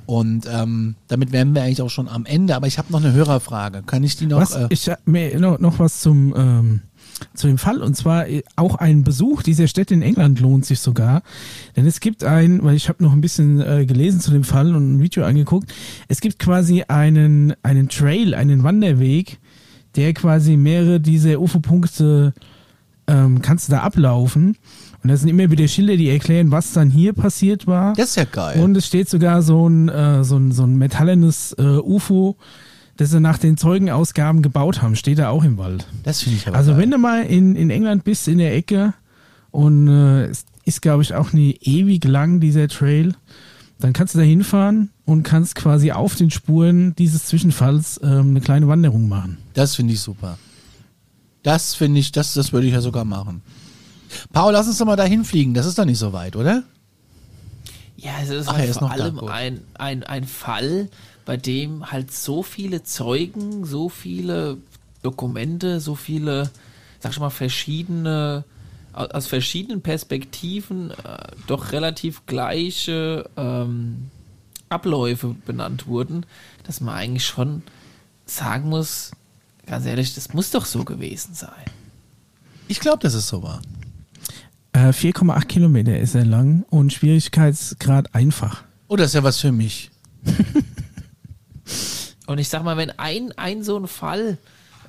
und 0.06 0.46
ähm, 0.50 0.96
damit 1.10 1.32
wären 1.32 1.54
wir 1.54 1.64
eigentlich 1.64 1.82
auch 1.82 1.90
schon 1.90 2.08
am 2.08 2.26
Ende. 2.26 2.56
Aber 2.56 2.68
ich 2.68 2.78
habe 2.78 2.92
noch 2.92 3.00
eine 3.04 3.14
Hörerfrage. 3.14 3.84
Kann 3.86 4.04
ich 4.04 4.16
die 4.18 4.26
noch? 4.26 4.40
Was, 4.42 4.56
Äh, 4.56 4.68
ich 4.70 4.90
hab 4.90 5.06
mir 5.06 5.38
noch, 5.40 5.60
noch 5.60 5.80
was 5.80 6.00
zum, 6.00 6.34
ähm, 6.36 6.82
zu 7.34 7.48
dem 7.48 7.58
Fall 7.58 7.82
und 7.82 7.96
zwar 7.96 8.28
äh, 8.28 8.44
auch 8.56 8.76
ein 8.76 9.04
Besuch 9.04 9.44
dieser 9.44 9.68
Städte 9.68 9.94
in 9.94 10.02
England 10.02 10.40
lohnt 10.40 10.66
sich 10.66 10.80
sogar, 10.80 11.24
denn 11.76 11.86
es 11.86 12.00
gibt 12.00 12.24
ein, 12.24 12.64
weil 12.64 12.76
ich 12.76 12.90
habe 12.90 13.04
noch 13.04 13.14
ein 13.14 13.22
bisschen 13.22 13.62
äh, 13.62 13.86
gelesen 13.86 14.20
zu 14.20 14.32
dem 14.32 14.44
Fall 14.44 14.76
und 14.76 14.96
ein 14.96 15.02
Video 15.02 15.24
angeguckt, 15.24 15.74
es 16.08 16.22
gibt 16.22 16.40
quasi 16.40 16.84
einen 16.88 17.54
einen 17.64 17.90
Trail, 17.90 18.36
einen 18.36 18.64
Wanderweg, 18.64 19.40
der 19.96 20.14
quasi 20.14 20.58
mehrere 20.58 21.00
dieser 21.00 21.40
UFO-Punkte 21.40 22.34
ähm, 23.08 23.42
kannst 23.42 23.68
du 23.68 23.72
da 23.74 23.80
ablaufen 23.82 24.58
und 25.04 25.10
da 25.10 25.18
sind 25.18 25.30
immer 25.30 25.50
wieder 25.50 25.68
Schilder, 25.68 25.98
die 25.98 26.10
erklären, 26.10 26.52
was 26.52 26.74
dann 26.74 26.90
hier 26.92 27.14
passiert 27.14 27.66
war. 27.66 27.94
das 27.94 28.10
ist 28.10 28.16
ja 28.18 28.26
geil. 28.26 28.62
Und 28.62 28.78
es 28.78 28.86
steht 28.86 29.10
sogar 29.10 29.42
so 29.42 29.68
ein, 29.68 29.90
äh, 29.90 30.24
so 30.24 30.38
ein, 30.38 30.52
so 30.52 30.64
ein 30.64 30.78
metallenes 30.78 31.54
äh, 31.58 31.64
UFO, 31.64 32.38
das 33.02 33.12
sie 33.12 33.20
nach 33.20 33.38
den 33.38 33.58
Zeugenausgaben 33.58 34.42
gebaut 34.42 34.82
haben, 34.82 34.96
steht 34.96 35.20
da 35.20 35.30
auch 35.30 35.44
im 35.44 35.58
Wald. 35.58 35.88
das 36.04 36.22
finde 36.22 36.38
ich 36.38 36.48
aber 36.48 36.58
Also 36.58 36.72
geil. 36.72 36.82
wenn 36.82 36.92
du 36.92 36.98
mal 36.98 37.24
in, 37.26 37.56
in 37.56 37.70
England 37.70 38.04
bist, 38.04 38.28
in 38.28 38.38
der 38.38 38.56
Ecke, 38.56 38.94
und 39.52 39.88
äh, 39.90 40.26
es 40.28 40.46
ist, 40.66 40.82
glaube 40.82 41.04
ich, 41.04 41.14
auch 41.14 41.34
nie 41.34 41.58
ewig 41.62 42.04
lang, 42.06 42.40
dieser 42.40 42.68
Trail, 42.68 43.14
dann 43.80 43.92
kannst 43.94 44.14
du 44.16 44.20
da 44.20 44.24
hinfahren 44.24 44.92
und 45.06 45.24
kannst 45.24 45.56
quasi 45.56 45.92
auf 45.92 46.16
den 46.16 46.30
Spuren 46.32 46.96
dieses 46.96 47.26
Zwischenfalls 47.26 48.00
ähm, 48.04 48.30
eine 48.30 48.42
kleine 48.42 48.68
Wanderung 48.68 49.10
machen. 49.10 49.40
Das 49.54 49.76
finde 49.76 49.94
ich 49.94 50.00
super. 50.00 50.38
Das 51.44 51.74
finde 51.76 52.00
ich, 52.00 52.12
das, 52.12 52.34
das 52.36 52.54
würde 52.54 52.68
ich 52.68 52.74
ja 52.74 52.82
sogar 52.82 53.04
machen. 53.04 53.42
Paul, 54.32 54.54
lass 54.54 54.68
uns 54.68 54.78
doch 54.78 54.86
mal 54.86 54.96
dahin 54.96 55.26
fliegen. 55.26 55.54
Das 55.54 55.66
ist 55.66 55.78
doch 55.80 55.86
nicht 55.86 55.98
so 55.98 56.14
weit, 56.14 56.36
oder? 56.36 56.64
Ja, 57.98 58.12
es 58.24 58.30
ist 58.30 58.48
Ach, 58.48 58.54
halt 58.58 58.70
ist 58.70 58.80
vor 58.80 58.90
noch 58.90 58.96
da, 58.96 59.04
allem 59.04 59.20
ein, 59.28 59.62
ein, 59.76 60.04
ein 60.04 60.24
Fall, 60.26 60.90
bei 61.26 61.38
dem 61.38 61.92
halt 61.92 62.12
so 62.12 62.44
viele 62.44 62.84
Zeugen, 62.84 63.66
so 63.66 63.90
viele 63.90 64.58
Dokumente, 65.04 65.80
so 65.80 65.96
viele, 65.96 66.50
sag 67.00 67.12
ich 67.14 67.20
mal, 67.20 67.30
verschiedene, 67.30 68.44
au- 68.94 69.06
aus 69.06 69.28
verschiedenen 69.28 69.82
Perspektiven 69.82 70.92
äh, 70.92 70.96
doch 71.48 71.72
relativ 71.72 72.26
gleiche 72.26 73.30
ähm, 73.38 74.10
Abläufe 74.70 75.36
benannt 75.46 75.88
wurden, 75.88 76.26
dass 76.64 76.82
man 76.82 76.96
eigentlich 76.96 77.26
schon 77.26 77.62
sagen 78.26 78.70
muss, 78.70 79.12
ganz 79.66 79.86
ehrlich, 79.86 80.16
das 80.16 80.34
muss 80.34 80.52
doch 80.52 80.66
so 80.66 80.84
gewesen 80.86 81.34
sein. 81.34 81.66
Ich 82.68 82.80
glaube, 82.80 83.00
das 83.02 83.14
ist 83.14 83.28
so 83.28 83.44
wahr. 83.44 83.62
Äh, 84.74 84.90
4,8 84.92 85.46
Kilometer 85.48 86.00
ist 86.00 86.16
er 86.16 86.24
lang 86.26 86.64
und 86.70 86.94
Schwierigkeitsgrad 86.94 88.16
einfach. 88.16 88.64
Oh, 88.88 88.96
das 88.96 89.08
ist 89.08 89.16
ja 89.16 89.24
was 89.24 89.40
für 89.40 89.52
mich. 89.52 89.92
Und 92.28 92.38
ich 92.38 92.50
sag 92.50 92.64
mal, 92.64 92.78
wenn 92.78 92.92
ein, 92.92 93.32
ein 93.38 93.64
so 93.64 93.78
ein 93.78 93.88
Fall 93.88 94.38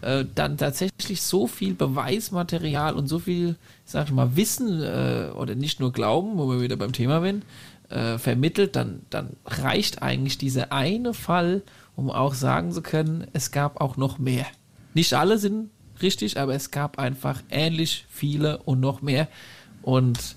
äh, 0.00 0.24
dann 0.34 0.58
tatsächlich 0.58 1.22
so 1.22 1.46
viel 1.46 1.74
Beweismaterial 1.74 2.94
und 2.94 3.08
so 3.08 3.18
viel, 3.18 3.56
sag 3.84 4.06
ich 4.06 4.12
mal, 4.12 4.36
Wissen 4.36 4.82
äh, 4.82 5.30
oder 5.34 5.54
nicht 5.54 5.80
nur 5.80 5.92
Glauben, 5.92 6.38
wo 6.38 6.50
wir 6.50 6.60
wieder 6.60 6.76
beim 6.76 6.92
Thema 6.92 7.20
sind, 7.22 7.44
äh, 7.88 8.18
vermittelt, 8.18 8.76
dann, 8.76 9.02
dann 9.10 9.30
reicht 9.44 10.02
eigentlich 10.02 10.38
dieser 10.38 10.72
eine 10.72 11.14
Fall, 11.14 11.62
um 11.96 12.10
auch 12.10 12.34
sagen 12.34 12.72
zu 12.72 12.82
können, 12.82 13.26
es 13.32 13.50
gab 13.50 13.80
auch 13.80 13.96
noch 13.96 14.18
mehr. 14.18 14.46
Nicht 14.94 15.14
alle 15.14 15.38
sind 15.38 15.70
richtig, 16.00 16.38
aber 16.38 16.54
es 16.54 16.70
gab 16.70 16.98
einfach 16.98 17.42
ähnlich 17.50 18.06
viele 18.10 18.58
und 18.58 18.80
noch 18.80 19.02
mehr. 19.02 19.28
Und 19.82 20.36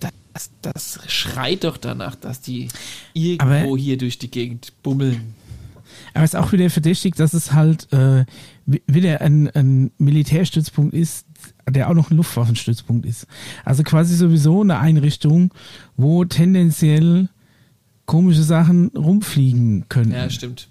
das, 0.00 0.50
das 0.62 1.00
schreit 1.08 1.64
doch 1.64 1.76
danach, 1.78 2.14
dass 2.14 2.40
die 2.40 2.68
irgendwo 3.12 3.72
Aber- 3.72 3.78
hier 3.78 3.98
durch 3.98 4.18
die 4.18 4.30
Gegend 4.30 4.72
bummeln. 4.82 5.34
Aber 6.14 6.24
es 6.24 6.34
ist 6.34 6.40
auch 6.40 6.52
wieder 6.52 6.68
verdächtig, 6.70 7.14
dass 7.16 7.34
es 7.34 7.52
halt 7.52 7.92
äh, 7.92 8.24
wi- 8.66 8.82
wieder 8.86 9.20
ein, 9.20 9.48
ein 9.50 9.90
Militärstützpunkt 9.98 10.94
ist, 10.94 11.26
der 11.68 11.88
auch 11.90 11.94
noch 11.94 12.10
ein 12.10 12.16
Luftwaffenstützpunkt 12.16 13.06
ist. 13.06 13.26
Also 13.64 13.82
quasi 13.82 14.14
sowieso 14.16 14.60
eine 14.62 14.78
Einrichtung, 14.78 15.52
wo 15.96 16.24
tendenziell 16.24 17.28
komische 18.06 18.42
Sachen 18.42 18.88
rumfliegen 18.96 19.84
können. 19.88 20.12
Ja, 20.12 20.30
stimmt. 20.30 20.68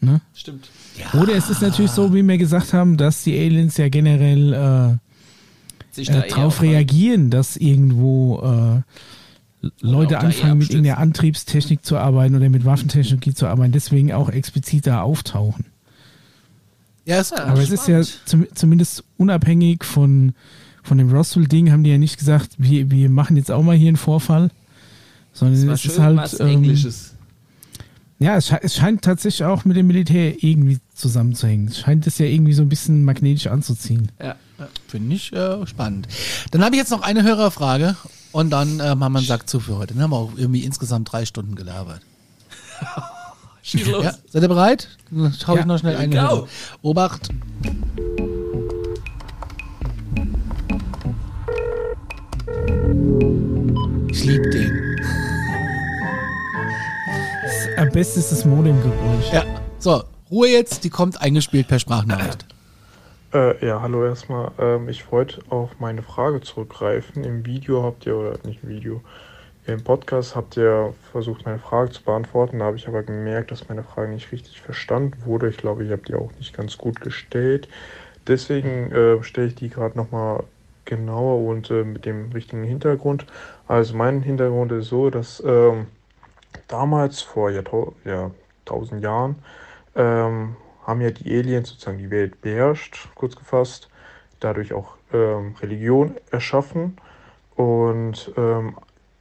ne? 0.00 0.20
Stimmt. 0.34 0.68
Oder 1.14 1.34
es 1.34 1.48
ist 1.50 1.62
natürlich 1.62 1.90
so, 1.90 2.12
wie 2.14 2.22
wir 2.22 2.38
gesagt 2.38 2.72
haben, 2.72 2.96
dass 2.96 3.24
die 3.24 3.38
Aliens 3.38 3.76
ja 3.78 3.88
generell 3.88 4.52
äh, 4.52 5.94
Sich 5.94 6.08
da 6.08 6.14
äh, 6.20 6.28
eher 6.28 6.36
darauf 6.36 6.56
auf- 6.58 6.62
reagieren, 6.62 7.30
dass 7.30 7.56
irgendwo 7.56 8.38
äh, 8.40 8.82
Leute 9.80 10.18
anfangen, 10.18 10.58
mit 10.58 10.64
abstützen. 10.64 10.72
irgendeiner 10.72 10.98
Antriebstechnik 10.98 11.84
zu 11.84 11.96
arbeiten 11.96 12.34
oder 12.34 12.48
mit 12.48 12.64
Waffentechnologie 12.64 13.34
zu 13.34 13.46
arbeiten, 13.46 13.72
deswegen 13.72 14.12
auch 14.12 14.28
explizit 14.28 14.86
da 14.86 15.02
auftauchen. 15.02 15.66
Ja, 17.04 17.20
ist 17.20 17.32
Ja. 17.32 17.44
Aber 17.44 17.60
es 17.60 17.70
ist 17.70 17.88
ja 17.88 18.02
spannend. 18.02 18.28
zum, 18.28 18.46
zumindest 18.54 19.04
unabhängig 19.18 19.84
von, 19.84 20.34
von 20.82 20.98
dem 20.98 21.10
Roswell-Ding, 21.10 21.70
haben 21.70 21.84
die 21.84 21.90
ja 21.90 21.98
nicht 21.98 22.18
gesagt, 22.18 22.52
wir, 22.58 22.90
wir 22.90 23.10
machen 23.10 23.36
jetzt 23.36 23.50
auch 23.50 23.62
mal 23.62 23.76
hier 23.76 23.88
einen 23.88 23.96
Vorfall, 23.96 24.50
sondern 25.32 25.68
es 25.70 25.80
schön 25.80 25.90
ist 25.90 25.98
halt. 25.98 26.40
ähm, 26.40 26.46
Englisches. 26.46 27.14
Ja, 28.20 28.36
es, 28.36 28.50
es 28.50 28.76
scheint 28.76 29.02
tatsächlich 29.02 29.44
auch 29.44 29.64
mit 29.64 29.76
dem 29.76 29.86
Militär 29.86 30.42
irgendwie 30.42 30.78
zusammenzuhängen. 30.94 31.68
Es 31.68 31.80
scheint 31.80 32.06
es 32.06 32.18
ja 32.18 32.26
irgendwie 32.26 32.52
so 32.52 32.62
ein 32.62 32.68
bisschen 32.68 33.04
magnetisch 33.04 33.48
anzuziehen. 33.48 34.10
Ja. 34.20 34.36
ja. 34.58 34.68
Finde 34.86 35.16
ich 35.16 35.32
äh, 35.32 35.66
spannend. 35.66 36.08
Dann 36.52 36.64
habe 36.64 36.76
ich 36.76 36.80
jetzt 36.80 36.90
noch 36.90 37.02
eine 37.02 37.22
Hörerfrage 37.22 37.96
und 38.34 38.50
dann 38.50 38.80
äh, 38.80 38.94
machen 38.96 39.12
wir 39.12 39.18
einen 39.20 39.26
Sack 39.26 39.48
zu 39.48 39.60
für 39.60 39.76
heute. 39.78 39.94
Dann 39.94 40.02
haben 40.02 40.10
wir 40.10 40.16
auch 40.16 40.32
irgendwie 40.36 40.64
insgesamt 40.64 41.10
drei 41.12 41.24
Stunden 41.24 41.54
gelabert. 41.54 42.00
Schieß 43.62 43.86
los. 43.86 44.04
Ja, 44.04 44.14
seid 44.28 44.42
ihr 44.42 44.48
bereit? 44.48 44.88
Dann 45.10 45.32
schau 45.32 45.54
ich 45.54 45.60
Ja. 45.60 45.66
noch 45.66 45.78
schnell 45.78 45.98
we 45.98 46.08
go. 46.08 46.48
Obacht. 46.82 47.30
Ich 54.10 54.24
liebe 54.24 54.50
den. 54.50 55.00
Am 57.76 57.90
besten 57.90 58.20
ist 58.20 58.30
das 58.32 58.44
Modemgeräusch. 58.44 59.32
Ja. 59.32 59.44
So, 59.78 60.04
Ruhe 60.30 60.48
jetzt, 60.48 60.84
die 60.84 60.90
kommt 60.90 61.20
eingespielt 61.20 61.68
per 61.68 61.78
Sprachnachricht. 61.78 62.46
Äh, 63.34 63.66
ja, 63.66 63.82
hallo 63.82 64.04
erstmal. 64.04 64.52
Ähm, 64.60 64.88
ich 64.88 65.10
wollte 65.10 65.42
auf 65.48 65.80
meine 65.80 66.02
Frage 66.02 66.40
zurückgreifen. 66.40 67.24
Im 67.24 67.44
Video 67.44 67.82
habt 67.82 68.06
ihr, 68.06 68.16
oder 68.16 68.38
nicht 68.44 68.62
im 68.62 68.68
Video, 68.68 69.00
im 69.66 69.82
Podcast 69.82 70.36
habt 70.36 70.56
ihr 70.56 70.94
versucht, 71.10 71.44
meine 71.44 71.58
Frage 71.58 71.90
zu 71.90 72.04
beantworten. 72.04 72.60
Da 72.60 72.66
habe 72.66 72.76
ich 72.76 72.86
aber 72.86 73.02
gemerkt, 73.02 73.50
dass 73.50 73.68
meine 73.68 73.82
Frage 73.82 74.12
nicht 74.12 74.30
richtig 74.30 74.60
verstanden 74.60 75.16
wurde. 75.24 75.48
Ich 75.48 75.56
glaube, 75.56 75.84
ich 75.84 75.90
habe 75.90 76.02
die 76.02 76.14
auch 76.14 76.30
nicht 76.38 76.56
ganz 76.56 76.78
gut 76.78 77.00
gestellt. 77.00 77.66
Deswegen 78.28 78.92
äh, 78.92 79.20
stelle 79.24 79.48
ich 79.48 79.56
die 79.56 79.68
gerade 79.68 79.98
nochmal 79.98 80.44
genauer 80.84 81.44
und 81.44 81.72
äh, 81.72 81.82
mit 81.82 82.04
dem 82.04 82.30
richtigen 82.30 82.62
Hintergrund. 82.62 83.26
Also 83.66 83.96
mein 83.96 84.22
Hintergrund 84.22 84.70
ist 84.70 84.86
so, 84.86 85.10
dass 85.10 85.42
ähm, 85.44 85.88
damals 86.68 87.20
vor 87.20 87.50
ja, 87.50 87.62
tausend 88.64 89.02
Jahren 89.02 89.36
ähm, 89.96 90.54
haben 90.84 91.00
ja 91.00 91.10
die 91.10 91.36
Aliens 91.36 91.70
sozusagen 91.70 91.98
die 91.98 92.10
Welt 92.10 92.40
beherrscht, 92.40 93.08
kurz 93.14 93.36
gefasst, 93.36 93.88
dadurch 94.40 94.72
auch 94.72 94.96
ähm, 95.12 95.54
Religion 95.60 96.16
erschaffen 96.30 96.96
und 97.56 98.32
ähm, 98.36 98.76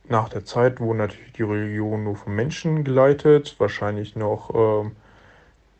nach 0.10 0.30
der 0.30 0.44
Zeit 0.44 0.80
wurden 0.80 0.98
natürlich 0.98 1.34
die 1.34 1.44
Religionen 1.44 2.04
nur 2.04 2.16
von 2.16 2.36
Menschen 2.36 2.84
geleitet, 2.84 3.56
wahrscheinlich 3.58 4.16
noch 4.16 4.54
ähm, 4.54 4.92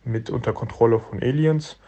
mit 0.04 0.30
unter 0.30 0.52
Kontrolle 0.52 0.98
von 0.98 1.22
Aliens. 1.22 1.78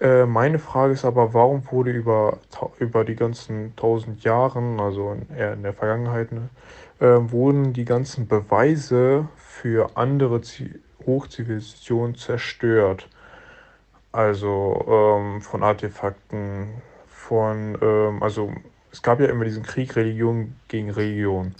Äh, 0.00 0.24
meine 0.24 0.58
Frage 0.58 0.92
ist 0.92 1.04
aber, 1.04 1.34
warum 1.34 1.62
wurde 1.70 1.90
über, 1.90 2.38
über 2.78 3.04
die 3.04 3.16
ganzen 3.16 3.76
tausend 3.76 4.24
Jahren, 4.24 4.80
also 4.80 5.12
in, 5.12 5.36
eher 5.36 5.52
in 5.52 5.62
der 5.62 5.74
Vergangenheit, 5.74 6.32
ne, 6.32 6.48
äh, 7.00 7.30
wurden 7.30 7.72
die 7.72 7.84
ganzen 7.84 8.26
Beweise 8.28 9.28
für 9.36 9.96
andere 9.96 10.40
Zi 10.40 10.80
Hochzivilisationen 11.06 12.14
zerstört? 12.14 13.08
Also 14.14 14.84
ähm, 14.86 15.40
von 15.40 15.64
Artefakten, 15.64 16.68
von, 17.08 17.76
ähm, 17.82 18.22
also 18.22 18.52
es 18.92 19.02
gab 19.02 19.18
ja 19.18 19.26
immer 19.26 19.44
diesen 19.44 19.64
Krieg 19.64 19.96
Religion 19.96 20.54
gegen 20.68 20.90
Religion. 20.90 21.56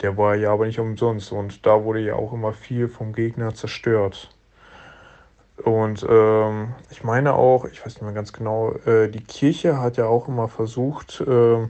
Der 0.00 0.16
war 0.16 0.34
ja 0.34 0.54
aber 0.54 0.64
nicht 0.64 0.78
umsonst 0.78 1.32
und 1.32 1.66
da 1.66 1.84
wurde 1.84 2.00
ja 2.00 2.14
auch 2.14 2.32
immer 2.32 2.54
viel 2.54 2.88
vom 2.88 3.12
Gegner 3.12 3.54
zerstört. 3.54 4.30
Und 5.64 6.06
ähm, 6.08 6.72
ich 6.90 7.04
meine 7.04 7.34
auch, 7.34 7.66
ich 7.66 7.84
weiß 7.84 7.96
nicht 7.96 8.02
mehr 8.02 8.14
ganz 8.14 8.32
genau, 8.32 8.72
äh, 8.86 9.10
die 9.10 9.22
Kirche 9.22 9.78
hat 9.78 9.98
ja 9.98 10.06
auch 10.06 10.28
immer 10.28 10.48
versucht, 10.48 11.20
äh, 11.20 11.68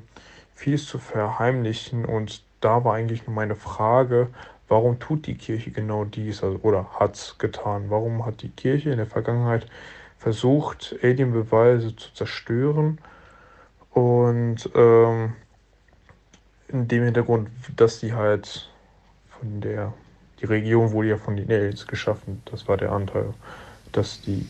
vieles 0.54 0.86
zu 0.86 1.00
verheimlichen. 1.00 2.04
Und 2.04 2.44
da 2.60 2.84
war 2.84 2.94
eigentlich 2.94 3.26
nur 3.26 3.34
meine 3.34 3.56
Frage, 3.56 4.28
warum 4.68 5.00
tut 5.00 5.26
die 5.26 5.34
Kirche 5.34 5.72
genau 5.72 6.04
dies 6.04 6.44
also, 6.44 6.60
oder 6.62 6.86
hat 7.00 7.16
es 7.16 7.38
getan? 7.38 7.86
Warum 7.88 8.24
hat 8.24 8.42
die 8.42 8.50
Kirche 8.50 8.90
in 8.90 8.98
der 8.98 9.06
Vergangenheit 9.06 9.66
versucht, 10.22 10.96
Alienbeweise 11.02 11.94
zu 11.96 12.14
zerstören? 12.14 12.98
Und 13.90 14.70
ähm, 14.74 15.34
in 16.68 16.88
dem 16.88 17.04
Hintergrund, 17.04 17.50
dass 17.76 18.00
die 18.00 18.14
halt 18.14 18.70
von 19.38 19.60
der, 19.60 19.92
die 20.40 20.46
Region 20.46 20.92
wurde 20.92 21.08
ja 21.08 21.16
von 21.18 21.36
den 21.36 21.50
Aliens 21.50 21.86
geschaffen, 21.86 22.40
das 22.46 22.66
war 22.68 22.76
der 22.76 22.92
Anteil, 22.92 23.34
dass 23.90 24.22
die 24.22 24.48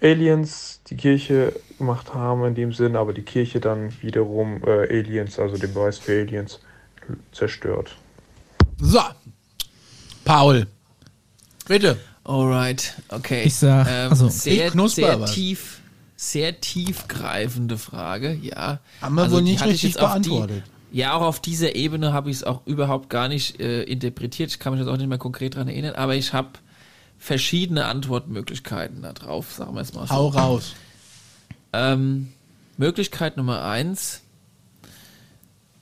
Aliens 0.00 0.80
die 0.88 0.96
Kirche 0.96 1.52
gemacht 1.78 2.14
haben 2.14 2.44
in 2.44 2.54
dem 2.54 2.72
Sinn, 2.72 2.96
aber 2.96 3.12
die 3.12 3.22
Kirche 3.22 3.60
dann 3.60 3.92
wiederum 4.00 4.62
äh, 4.64 4.88
Aliens, 4.88 5.38
also 5.38 5.58
den 5.58 5.74
Beweis 5.74 5.98
für 5.98 6.22
Aliens, 6.22 6.60
zerstört. 7.32 7.96
So, 8.78 9.00
Paul, 10.24 10.66
bitte. 11.66 11.98
Alright, 12.24 12.94
okay. 13.08 13.44
Ich 13.44 13.56
sag, 13.56 13.86
ähm, 13.90 14.10
also- 14.10 14.28
sehr, 14.28 14.70
sehr 14.88 15.24
tief, 15.26 15.80
sehr 16.16 16.60
tiefgreifende 16.60 17.78
Frage, 17.78 18.38
ja. 18.40 18.78
Haben 19.00 19.14
wir 19.16 19.22
Also 19.22 19.36
wohl 19.36 19.42
nicht 19.42 19.64
richtig 19.64 19.94
beantwortet. 19.94 20.62
Die, 20.92 20.98
ja, 20.98 21.14
auch 21.14 21.22
auf 21.22 21.40
dieser 21.40 21.74
Ebene 21.74 22.12
habe 22.12 22.30
ich 22.30 22.36
es 22.36 22.44
auch 22.44 22.60
überhaupt 22.66 23.08
gar 23.10 23.26
nicht 23.28 23.58
äh, 23.60 23.82
interpretiert. 23.82 24.50
Ich 24.50 24.58
kann 24.58 24.72
mich 24.72 24.80
jetzt 24.80 24.88
auch 24.88 24.98
nicht 24.98 25.08
mehr 25.08 25.18
konkret 25.18 25.56
dran 25.56 25.66
erinnern, 25.66 25.94
aber 25.94 26.14
ich 26.14 26.32
habe 26.32 26.50
verschiedene 27.18 27.86
Antwortmöglichkeiten 27.86 29.02
da 29.02 29.12
drauf, 29.12 29.52
sagen 29.52 29.74
wir 29.74 29.80
es 29.80 29.94
mal 29.94 30.06
so. 30.06 30.14
Hau 30.14 30.28
raus. 30.28 30.74
Ähm, 31.72 32.32
Möglichkeit 32.76 33.36
Nummer 33.36 33.64
eins. 33.64 34.20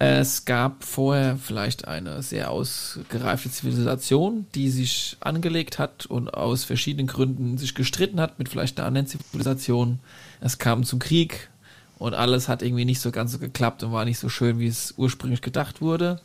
Es 0.02 0.46
gab 0.46 0.82
vorher 0.82 1.36
vielleicht 1.36 1.86
eine 1.86 2.22
sehr 2.22 2.50
ausgereifte 2.50 3.50
Zivilisation, 3.50 4.46
die 4.54 4.70
sich 4.70 5.18
angelegt 5.20 5.78
hat 5.78 6.06
und 6.06 6.32
aus 6.32 6.64
verschiedenen 6.64 7.06
Gründen 7.06 7.58
sich 7.58 7.74
gestritten 7.74 8.18
hat 8.18 8.38
mit 8.38 8.48
vielleicht 8.48 8.78
einer 8.78 8.88
anderen 8.88 9.06
Zivilisation. 9.06 9.98
Es 10.40 10.56
kam 10.56 10.84
zum 10.84 11.00
Krieg 11.00 11.50
und 11.98 12.14
alles 12.14 12.48
hat 12.48 12.62
irgendwie 12.62 12.86
nicht 12.86 13.02
so 13.02 13.10
ganz 13.10 13.32
so 13.32 13.38
geklappt 13.38 13.82
und 13.82 13.92
war 13.92 14.06
nicht 14.06 14.18
so 14.18 14.30
schön, 14.30 14.58
wie 14.58 14.68
es 14.68 14.94
ursprünglich 14.96 15.42
gedacht 15.42 15.82
wurde. 15.82 16.18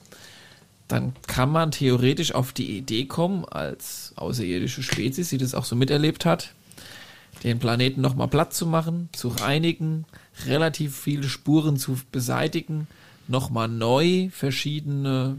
Dann 0.88 1.12
kann 1.28 1.52
man 1.52 1.72
theoretisch 1.72 2.34
auf 2.34 2.54
die 2.54 2.78
Idee 2.78 3.08
kommen, 3.08 3.44
als 3.44 4.14
außerirdische 4.16 4.84
Spezies, 4.84 5.32
die 5.32 5.38
das 5.38 5.54
auch 5.54 5.66
so 5.66 5.76
miterlebt 5.76 6.24
hat, 6.24 6.54
den 7.44 7.60
Planeten 7.60 8.00
nochmal 8.00 8.30
platt 8.30 8.54
zu 8.54 8.68
machen, 8.68 9.10
zu 9.12 9.28
reinigen, 9.28 10.06
relativ 10.46 10.98
viele 10.98 11.28
Spuren 11.28 11.76
zu 11.76 11.98
beseitigen, 12.14 12.88
nochmal 13.28 13.68
neu 13.68 14.30
verschiedene 14.32 15.38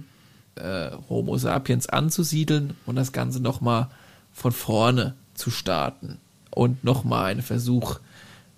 äh, 0.57 0.91
Homo 1.09 1.37
sapiens 1.39 1.89
anzusiedeln 1.89 2.75
und 2.87 2.97
das 2.97 3.13
Ganze 3.13 3.41
nochmal 3.41 3.89
von 4.33 4.53
vorne 4.53 5.15
zu 5.35 5.51
starten 5.51 6.19
und 6.51 6.85
nochmal 6.85 7.27
einen 7.27 7.43
Versuch, 7.43 8.01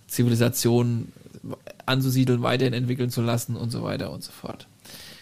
Zivilisationen 0.07 1.13
anzusiedeln, 1.87 2.43
weiterhin 2.43 2.75
entwickeln 2.75 3.11
zu 3.11 3.23
lassen 3.23 3.57
und 3.57 3.71
so 3.71 3.83
weiter 3.83 4.11
und 4.11 4.23
so 4.23 4.33
fort. 4.33 4.67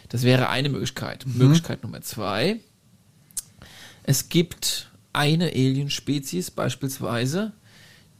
Das 0.09 0.23
wäre 0.23 0.49
eine 0.49 0.69
Möglichkeit. 0.69 1.27
Möglichkeit 1.27 1.83
Nummer 1.83 2.01
zwei. 2.03 2.61
Es 4.05 4.29
gibt 4.29 4.91
eine 5.13 5.47
Alien-Spezies 5.47 6.51
beispielsweise, 6.51 7.53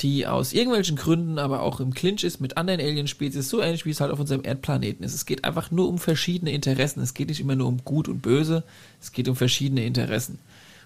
die 0.03 0.27
aus 0.27 0.53
irgendwelchen 0.53 0.97
Gründen 0.97 1.39
aber 1.39 1.63
auch 1.63 1.81
im 1.81 1.95
Clinch 1.95 2.23
ist 2.23 2.41
mit 2.41 2.57
anderen 2.57 2.81
Alien-Spezies, 2.81 3.49
so 3.49 3.63
ähnlich 3.63 3.87
wie 3.87 3.91
es 3.91 4.01
halt 4.01 4.13
auf 4.13 4.21
unserem 4.21 4.45
Erdplaneten 4.45 5.05
ist. 5.05 5.15
Es 5.15 5.25
geht 5.25 5.45
einfach 5.45 5.71
nur 5.71 5.89
um 5.89 5.99
verschiedene 5.99 6.53
Interessen. 6.53 7.01
Es 7.03 7.15
geht 7.15 7.29
nicht 7.29 7.41
immer 7.41 7.57
nur 7.57 7.69
um 7.69 7.83
Gut 7.85 8.09
und 8.09 8.21
Böse, 8.21 8.63
es 9.01 9.13
geht 9.13 9.29
um 9.29 9.37
verschiedene 9.37 9.85
Interessen. 9.85 10.39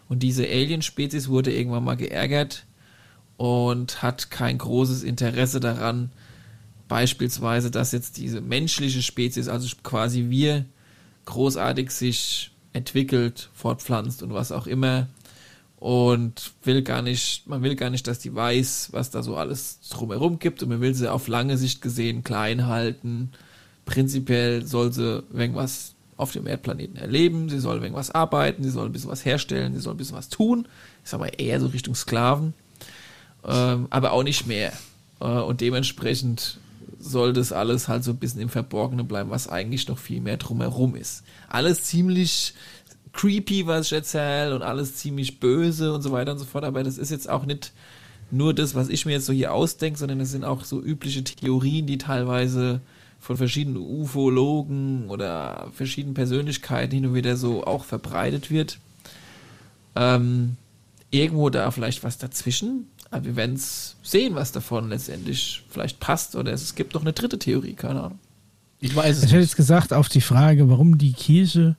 Und 0.09 0.23
diese 0.23 0.45
Alien-Spezies 0.45 1.29
wurde 1.29 1.53
irgendwann 1.53 1.85
mal 1.85 1.97
geärgert 1.97 2.67
und 3.37 4.03
hat 4.03 4.31
kein 4.31 4.59
großes 4.59 5.03
Interesse 5.03 5.61
daran, 5.61 6.11
beispielsweise, 6.89 7.71
dass 7.71 7.93
jetzt 7.93 8.17
diese 8.17 8.41
menschliche 8.41 9.03
Spezies, 9.03 9.49
also 9.49 9.69
quasi 9.83 10.27
wir, 10.29 10.67
großartig 11.25 11.91
sich 11.91 12.51
entwickelt, 12.73 13.51
fortpflanzt 13.55 14.23
und 14.23 14.35
was 14.35 14.53
auch 14.53 14.67
immer 14.67 15.09
und 15.81 16.53
will 16.63 16.83
gar 16.83 17.01
nicht, 17.01 17.49
man 17.49 17.63
will 17.63 17.75
gar 17.75 17.89
nicht, 17.89 18.07
dass 18.07 18.19
die 18.19 18.35
weiß, 18.35 18.91
was 18.93 19.11
da 19.11 19.23
so 19.23 19.37
alles 19.37 19.81
drumherum 19.89 20.39
gibt 20.39 20.63
und 20.63 20.69
man 20.69 20.83
will 20.83 20.95
sie 20.95 21.11
auf 21.11 21.27
lange 21.27 21.57
Sicht 21.57 21.81
gesehen 21.81 22.23
klein 22.23 22.67
halten. 22.67 23.33
Prinzipiell 23.87 24.65
soll 24.67 24.93
sie 24.93 25.25
irgendwas 25.33 25.95
auf 26.19 26.33
dem 26.33 26.47
Erdplaneten 26.47 26.97
erleben, 26.97 27.49
sie 27.49 27.59
soll 27.59 27.83
irgendwas 27.83 28.11
arbeiten, 28.11 28.63
sie 28.63 28.71
soll 28.71 28.87
ein 28.87 28.93
bisschen 28.93 29.11
was 29.11 29.25
herstellen, 29.25 29.75
sie 29.75 29.81
soll 29.81 29.95
ein 29.95 29.97
bisschen 29.97 30.19
was 30.19 30.29
tun. 30.29 30.69
Sag 31.03 31.19
mal 31.19 31.33
eher 31.39 31.59
so 31.61 31.69
Richtung 31.69 31.95
Sklaven, 31.95 32.53
ähm, 33.49 33.87
aber 33.89 34.13
auch 34.13 34.23
nicht 34.23 34.47
mehr. 34.47 34.75
Äh, 35.19 35.25
und 35.25 35.63
dementsprechend 35.63 36.59
soll 36.99 37.33
das 37.33 37.53
alles 37.53 37.89
halt 37.89 38.05
so 38.05 38.11
ein 38.11 38.19
bisschen 38.19 38.43
im 38.43 38.51
Verborgenen 38.51 39.09
bleiben, 39.09 39.31
was 39.31 39.49
eigentlich 39.49 39.89
noch 39.89 39.99
viel 39.99 40.21
mehr 40.21 40.37
drumherum 40.37 40.95
ist. 40.95 41.23
Alles 41.49 41.85
ziemlich 41.85 42.53
creepy, 43.13 43.67
was 43.67 43.87
ich 43.87 43.93
erzähle 43.93 44.55
und 44.55 44.63
alles 44.63 44.97
ziemlich 44.97 45.41
böse 45.41 45.93
und 45.93 46.03
so 46.03 46.13
weiter 46.13 46.33
und 46.33 46.39
so 46.39 46.45
fort, 46.45 46.65
aber 46.65 46.83
das 46.83 46.99
ist 46.99 47.11
jetzt 47.11 47.29
auch 47.29 47.45
nicht 47.45 47.73
nur 48.31 48.55
das, 48.55 48.75
was 48.75 48.89
ich 48.89 49.07
mir 49.07 49.13
jetzt 49.13 49.27
so 49.27 49.33
hier 49.33 49.53
ausdenke, 49.53 49.99
sondern 49.99 50.21
es 50.21 50.31
sind 50.31 50.45
auch 50.45 50.65
so 50.65 50.81
übliche 50.83 51.25
Theorien, 51.25 51.87
die 51.87 51.99
teilweise 51.99 52.81
von 53.19 53.37
verschiedenen 53.37 53.77
Ufologen 53.77 55.09
oder 55.09 55.69
verschiedenen 55.73 56.15
Persönlichkeiten 56.15 56.95
hin 56.95 57.07
und 57.07 57.15
wieder 57.15 57.37
so 57.37 57.65
auch 57.65 57.85
verbreitet 57.85 58.51
wird. 58.51 58.79
Ähm, 59.97 60.57
irgendwo 61.11 61.51
da 61.51 61.71
vielleicht 61.71 62.05
was 62.05 62.19
dazwischen, 62.19 62.87
aber 63.11 63.25
wir 63.25 63.37
werden 63.37 63.57
es 63.57 63.97
sehen, 64.03 64.37
was 64.37 64.53
davon 64.53 64.89
letztendlich 64.89 65.65
vielleicht 65.69 65.99
passt 66.01 66.37
oder 66.37 66.53
es 66.53 66.75
gibt 66.77 66.95
noch 66.95 67.03
eine 67.03 67.13
dritte 67.13 67.39
Theorie, 67.39 67.75
keine 67.75 68.05
Ahnung. 68.05 68.19
Ich 68.79 68.95
weiß 68.95 69.19
es 69.19 69.25
Ich 69.25 69.33
hätte 69.33 69.43
jetzt 69.43 69.57
gesagt, 69.57 69.93
auf 69.93 70.09
die 70.09 70.23
Frage, 70.23 70.71
warum 70.71 70.97
die 70.97 71.13
Kirche 71.13 71.77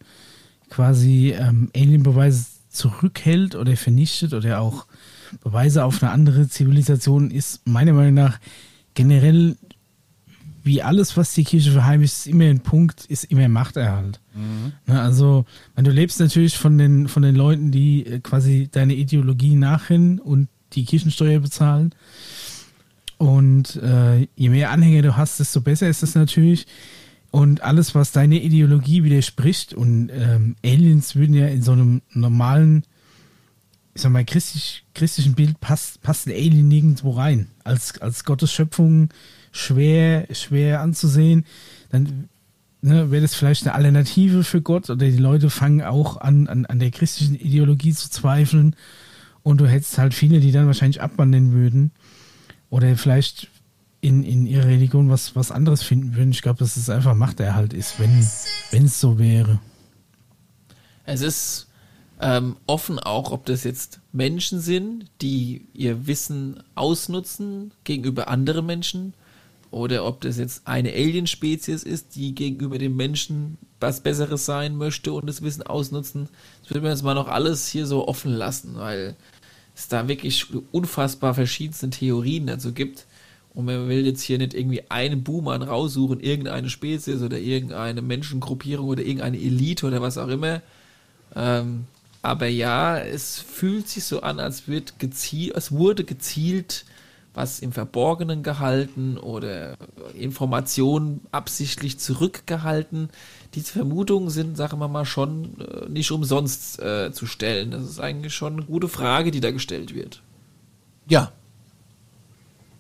quasi 0.71 1.35
ähm, 1.37 1.69
Alienbeweise 1.75 2.45
zurückhält 2.69 3.55
oder 3.55 3.77
vernichtet 3.77 4.33
oder 4.33 4.59
auch 4.59 4.87
Beweise 5.43 5.85
auf 5.85 6.01
eine 6.01 6.11
andere 6.11 6.47
Zivilisation, 6.47 7.29
ist 7.29 7.67
meiner 7.67 7.93
Meinung 7.93 8.15
nach 8.15 8.39
generell 8.93 9.57
wie 10.63 10.81
alles, 10.81 11.17
was 11.17 11.33
die 11.33 11.43
Kirche 11.43 11.71
verheimlicht, 11.71 12.13
ist 12.13 12.27
immer 12.27 12.45
ein 12.45 12.59
Punkt, 12.59 13.05
ist 13.05 13.25
immer 13.25 13.47
Machterhalt. 13.47 14.19
Ne, 14.85 15.01
also, 15.01 15.45
wenn 15.75 15.85
du 15.85 15.91
lebst 15.91 16.19
natürlich 16.19 16.57
von 16.57 16.77
den, 16.77 17.07
von 17.07 17.23
den 17.23 17.35
Leuten, 17.35 17.71
die 17.71 18.05
äh, 18.05 18.19
quasi 18.19 18.69
deine 18.71 18.93
Ideologie 18.93 19.55
nachrennen 19.55 20.19
und 20.19 20.49
die 20.73 20.85
Kirchensteuer 20.85 21.39
bezahlen. 21.39 21.95
Und 23.17 23.75
äh, 23.77 24.27
je 24.35 24.49
mehr 24.49 24.71
Anhänger 24.71 25.01
du 25.01 25.17
hast, 25.17 25.39
desto 25.39 25.61
besser 25.61 25.89
ist 25.89 26.03
es 26.03 26.15
natürlich. 26.15 26.65
Und 27.31 27.63
alles, 27.63 27.95
was 27.95 28.11
deine 28.11 28.41
Ideologie 28.41 29.03
widerspricht, 29.03 29.73
und 29.73 30.09
ähm, 30.11 30.55
Aliens 30.63 31.15
würden 31.15 31.33
ja 31.33 31.47
in 31.47 31.61
so 31.61 31.71
einem 31.71 32.01
normalen, 32.11 32.83
ich 33.95 34.01
sag 34.01 34.11
mal, 34.11 34.25
christlich, 34.25 34.83
christlichen 34.93 35.33
Bild 35.33 35.59
passt, 35.61 36.01
passt 36.01 36.27
ein 36.27 36.33
Alien 36.33 36.67
nirgendwo 36.67 37.11
rein. 37.11 37.47
Als, 37.63 37.99
als 38.01 38.25
Gottes 38.25 38.51
Schöpfung 38.51 39.09
schwer, 39.51 40.27
schwer 40.33 40.81
anzusehen. 40.81 41.45
Dann 41.89 42.29
ne, 42.81 43.11
wäre 43.11 43.21
das 43.21 43.35
vielleicht 43.35 43.63
eine 43.63 43.75
Alternative 43.75 44.43
für 44.43 44.61
Gott 44.61 44.89
oder 44.89 45.05
die 45.05 45.17
Leute 45.17 45.49
fangen 45.49 45.81
auch 45.81 46.17
an, 46.17 46.47
an, 46.47 46.65
an 46.65 46.79
der 46.79 46.91
christlichen 46.91 47.35
Ideologie 47.35 47.93
zu 47.93 48.09
zweifeln 48.09 48.75
und 49.43 49.59
du 49.59 49.67
hättest 49.67 49.97
halt 49.97 50.13
viele, 50.13 50.39
die 50.39 50.51
dann 50.51 50.67
wahrscheinlich 50.67 51.01
abwandeln 51.01 51.51
würden 51.51 51.91
oder 52.69 52.95
vielleicht 52.95 53.49
in, 54.01 54.23
in 54.23 54.45
ihrer 54.47 54.65
Religion 54.65 55.09
was, 55.09 55.35
was 55.35 55.51
anderes 55.51 55.83
finden 55.83 56.15
würden. 56.15 56.31
Ich 56.31 56.41
glaube, 56.41 56.59
dass 56.59 56.75
es 56.75 56.89
einfach 56.89 57.13
Machterhalt 57.13 57.73
ist, 57.73 57.99
wenn 57.99 58.17
es 58.19 58.99
so 58.99 59.19
wäre. 59.19 59.59
Es 61.05 61.21
ist 61.21 61.67
ähm, 62.19 62.57
offen 62.67 62.99
auch, 62.99 63.31
ob 63.31 63.45
das 63.45 63.63
jetzt 63.63 63.99
Menschen 64.11 64.59
sind, 64.59 65.05
die 65.21 65.65
ihr 65.73 66.07
Wissen 66.07 66.63
ausnutzen 66.75 67.73
gegenüber 67.83 68.27
anderen 68.27 68.65
Menschen 68.65 69.13
oder 69.71 70.05
ob 70.05 70.21
das 70.21 70.37
jetzt 70.37 70.67
eine 70.67 70.91
Alien-Spezies 70.91 71.83
ist, 71.83 72.15
die 72.15 72.35
gegenüber 72.35 72.77
dem 72.77 72.95
Menschen 72.95 73.57
was 73.79 74.01
Besseres 74.01 74.45
sein 74.45 74.75
möchte 74.75 75.13
und 75.13 75.27
das 75.27 75.41
Wissen 75.41 75.63
ausnutzen. 75.63 76.29
Das 76.61 76.69
würde 76.69 76.81
man 76.81 76.91
jetzt 76.91 77.03
mal 77.03 77.15
noch 77.15 77.27
alles 77.27 77.67
hier 77.67 77.87
so 77.87 78.07
offen 78.07 78.31
lassen, 78.31 78.75
weil 78.75 79.15
es 79.75 79.87
da 79.87 80.07
wirklich 80.07 80.47
unfassbar 80.71 81.33
verschiedenste 81.33 81.89
Theorien 81.89 82.47
dazu 82.47 82.73
gibt. 82.73 83.07
Und 83.53 83.65
man 83.65 83.89
will 83.89 84.05
jetzt 84.05 84.21
hier 84.21 84.37
nicht 84.37 84.53
irgendwie 84.53 84.89
einen 84.89 85.23
Boomer 85.23 85.61
raussuchen, 85.61 86.21
irgendeine 86.21 86.69
Spezies 86.69 87.21
oder 87.21 87.37
irgendeine 87.37 88.01
Menschengruppierung 88.01 88.87
oder 88.87 89.03
irgendeine 89.03 89.37
Elite 89.37 89.85
oder 89.85 90.01
was 90.01 90.17
auch 90.17 90.29
immer. 90.29 90.61
Ähm, 91.35 91.85
aber 92.21 92.47
ja, 92.47 92.97
es 92.99 93.39
fühlt 93.39 93.89
sich 93.89 94.05
so 94.05 94.21
an, 94.21 94.39
als 94.39 94.67
wird 94.67 94.99
gezielt, 94.99 95.55
es 95.55 95.71
wurde 95.71 96.03
gezielt 96.03 96.85
was 97.33 97.59
im 97.61 97.71
Verborgenen 97.71 98.43
gehalten 98.43 99.17
oder 99.17 99.77
Informationen 100.13 101.21
absichtlich 101.31 101.97
zurückgehalten. 101.97 103.09
Diese 103.53 103.71
Vermutungen 103.71 104.29
sind, 104.29 104.57
sagen 104.57 104.79
wir 104.79 104.87
mal, 104.87 105.05
schon 105.05 105.59
äh, 105.61 105.87
nicht 105.89 106.11
umsonst 106.11 106.79
äh, 106.81 107.11
zu 107.13 107.25
stellen. 107.25 107.71
Das 107.71 107.83
ist 107.83 107.99
eigentlich 107.99 108.33
schon 108.33 108.53
eine 108.53 108.63
gute 108.63 108.89
Frage, 108.89 109.31
die 109.31 109.39
da 109.39 109.51
gestellt 109.51 109.95
wird. 109.95 110.21
Ja. 111.07 111.31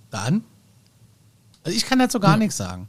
Dann? 0.09 0.43
Also 1.63 1.77
ich 1.77 1.85
kann 1.85 1.99
dazu 1.99 2.19
gar 2.19 2.37
nichts 2.37 2.57
sagen. 2.57 2.87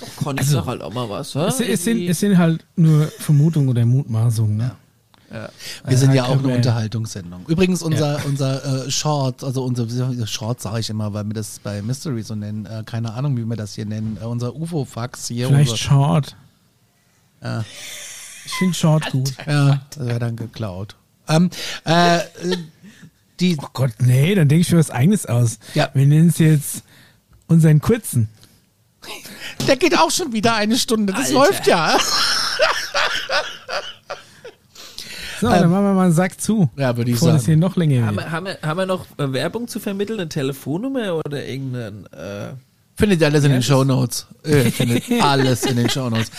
Doch, 0.00 0.16
Conny, 0.16 0.40
Also, 0.40 0.58
sag 0.58 0.66
halt 0.66 0.82
auch 0.82 0.92
mal 0.92 1.08
was. 1.08 1.34
Es, 1.34 1.60
es, 1.60 1.84
sind, 1.84 2.08
es 2.08 2.20
sind 2.20 2.38
halt 2.38 2.64
nur 2.76 3.06
Vermutungen 3.18 3.68
oder 3.68 3.84
Mutmaßungen. 3.86 4.56
Ne? 4.56 4.72
Wir 5.86 5.96
sind 5.96 6.12
ja 6.12 6.24
auch 6.24 6.38
eine 6.38 6.54
Unterhaltungssendung. 6.54 7.46
Übrigens 7.46 7.82
unser, 7.82 8.20
unser 8.26 8.86
äh, 8.86 8.90
Short, 8.90 9.42
also 9.42 9.64
unser 9.64 10.26
Short 10.26 10.60
sage 10.60 10.80
ich 10.80 10.90
immer, 10.90 11.14
weil 11.14 11.24
wir 11.24 11.34
das 11.34 11.58
bei 11.58 11.80
Mystery 11.80 12.22
so 12.22 12.34
nennen. 12.34 12.66
Äh, 12.66 12.82
keine 12.84 13.14
Ahnung, 13.14 13.36
wie 13.36 13.44
wir 13.44 13.56
das 13.56 13.74
hier 13.74 13.86
nennen. 13.86 14.18
Äh, 14.20 14.26
unser 14.26 14.54
UFO-Fax 14.54 15.28
hier. 15.28 15.48
Vielleicht 15.48 15.70
unser, 15.70 15.82
Short. 15.82 16.36
Ja. 17.42 17.64
Ich 18.44 18.52
finde 18.52 18.74
Short 18.74 19.10
gut. 19.10 19.34
ja, 19.46 19.80
das 19.90 20.06
wäre 20.06 20.18
dann 20.18 20.36
geklaut. 20.36 20.96
Ähm, 21.28 21.48
äh, 21.86 22.18
äh, 22.18 22.22
die, 23.40 23.56
Oh 23.60 23.68
Gott, 23.72 23.92
nee, 24.00 24.34
dann 24.34 24.48
denke 24.48 24.62
ich 24.62 24.72
mir 24.72 24.78
was 24.78 24.90
eigenes 24.90 25.24
aus. 25.24 25.58
Ja. 25.74 25.88
Wir 25.94 26.06
nennen 26.06 26.28
es 26.28 26.38
jetzt 26.38 26.82
unseren 27.52 27.80
kurzen. 27.80 28.28
der 29.66 29.76
geht 29.76 29.98
auch 29.98 30.10
schon 30.10 30.32
wieder 30.32 30.54
eine 30.54 30.76
Stunde. 30.76 31.12
Das 31.12 31.26
Alter. 31.26 31.34
läuft 31.34 31.66
ja. 31.66 31.98
So, 35.40 35.48
dann 35.48 35.70
machen 35.70 35.84
wir 35.84 35.92
mal 35.92 36.04
einen 36.04 36.12
Sack 36.12 36.40
zu. 36.40 36.70
Ja, 36.76 36.96
würde 36.96 37.10
ich 37.10 37.16
bevor 37.16 37.32
das 37.32 37.46
hier 37.46 37.54
sagen. 37.54 37.60
noch 37.60 37.74
länger 37.74 38.06
Haben 38.06 38.30
haben, 38.30 38.46
wir, 38.46 38.58
haben 38.62 38.78
wir 38.78 38.86
noch 38.86 39.06
Werbung 39.16 39.66
zu 39.66 39.80
vermitteln, 39.80 40.20
eine 40.20 40.28
Telefonnummer 40.28 41.16
oder 41.16 41.44
irgendeinen. 41.44 42.06
Äh, 42.12 42.52
Findet 43.02 43.20
ihr 43.20 43.26
alles 43.26 43.42
in 43.42 43.50
den 43.50 43.64
Shownotes. 43.64 44.28
Ihr 44.46 44.70
findet 44.70 45.02
alles 45.22 45.64
in 45.64 45.74
den 45.74 45.90
Shownotes. 45.90 46.30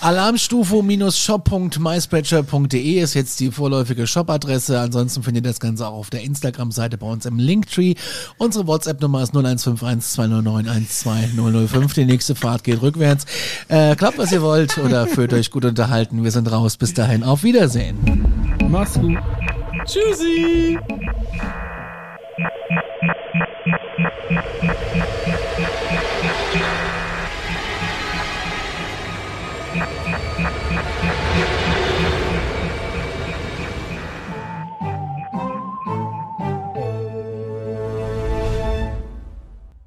Alarmstufo-shop.myspreadshirt.de 0.00 3.00
ist 3.00 3.14
jetzt 3.14 3.38
die 3.38 3.52
vorläufige 3.52 4.08
Shop-Adresse. 4.08 4.80
Ansonsten 4.80 5.22
findet 5.22 5.44
ihr 5.44 5.50
das 5.50 5.60
Ganze 5.60 5.86
auch 5.86 5.92
auf 5.92 6.10
der 6.10 6.22
Instagram-Seite 6.22 6.98
bei 6.98 7.06
uns 7.06 7.26
im 7.26 7.38
Linktree. 7.38 7.94
Unsere 8.38 8.66
WhatsApp-Nummer 8.66 9.22
ist 9.22 9.36
0151 9.36 10.14
209 10.14 10.66
12005. 10.88 11.94
Die 11.94 12.06
nächste 12.06 12.34
Fahrt 12.34 12.64
geht 12.64 12.82
rückwärts. 12.82 13.24
Äh, 13.68 13.94
klappt, 13.94 14.18
was 14.18 14.32
ihr 14.32 14.42
wollt 14.42 14.78
oder 14.78 15.06
fühlt 15.06 15.32
euch 15.32 15.52
gut 15.52 15.64
unterhalten. 15.64 16.24
Wir 16.24 16.32
sind 16.32 16.50
raus. 16.50 16.76
Bis 16.76 16.92
dahin. 16.92 17.22
Auf 17.22 17.44
Wiedersehen. 17.44 18.58
Mach's 18.68 18.94
gut. 18.94 19.16
Tschüssi! 19.84 20.76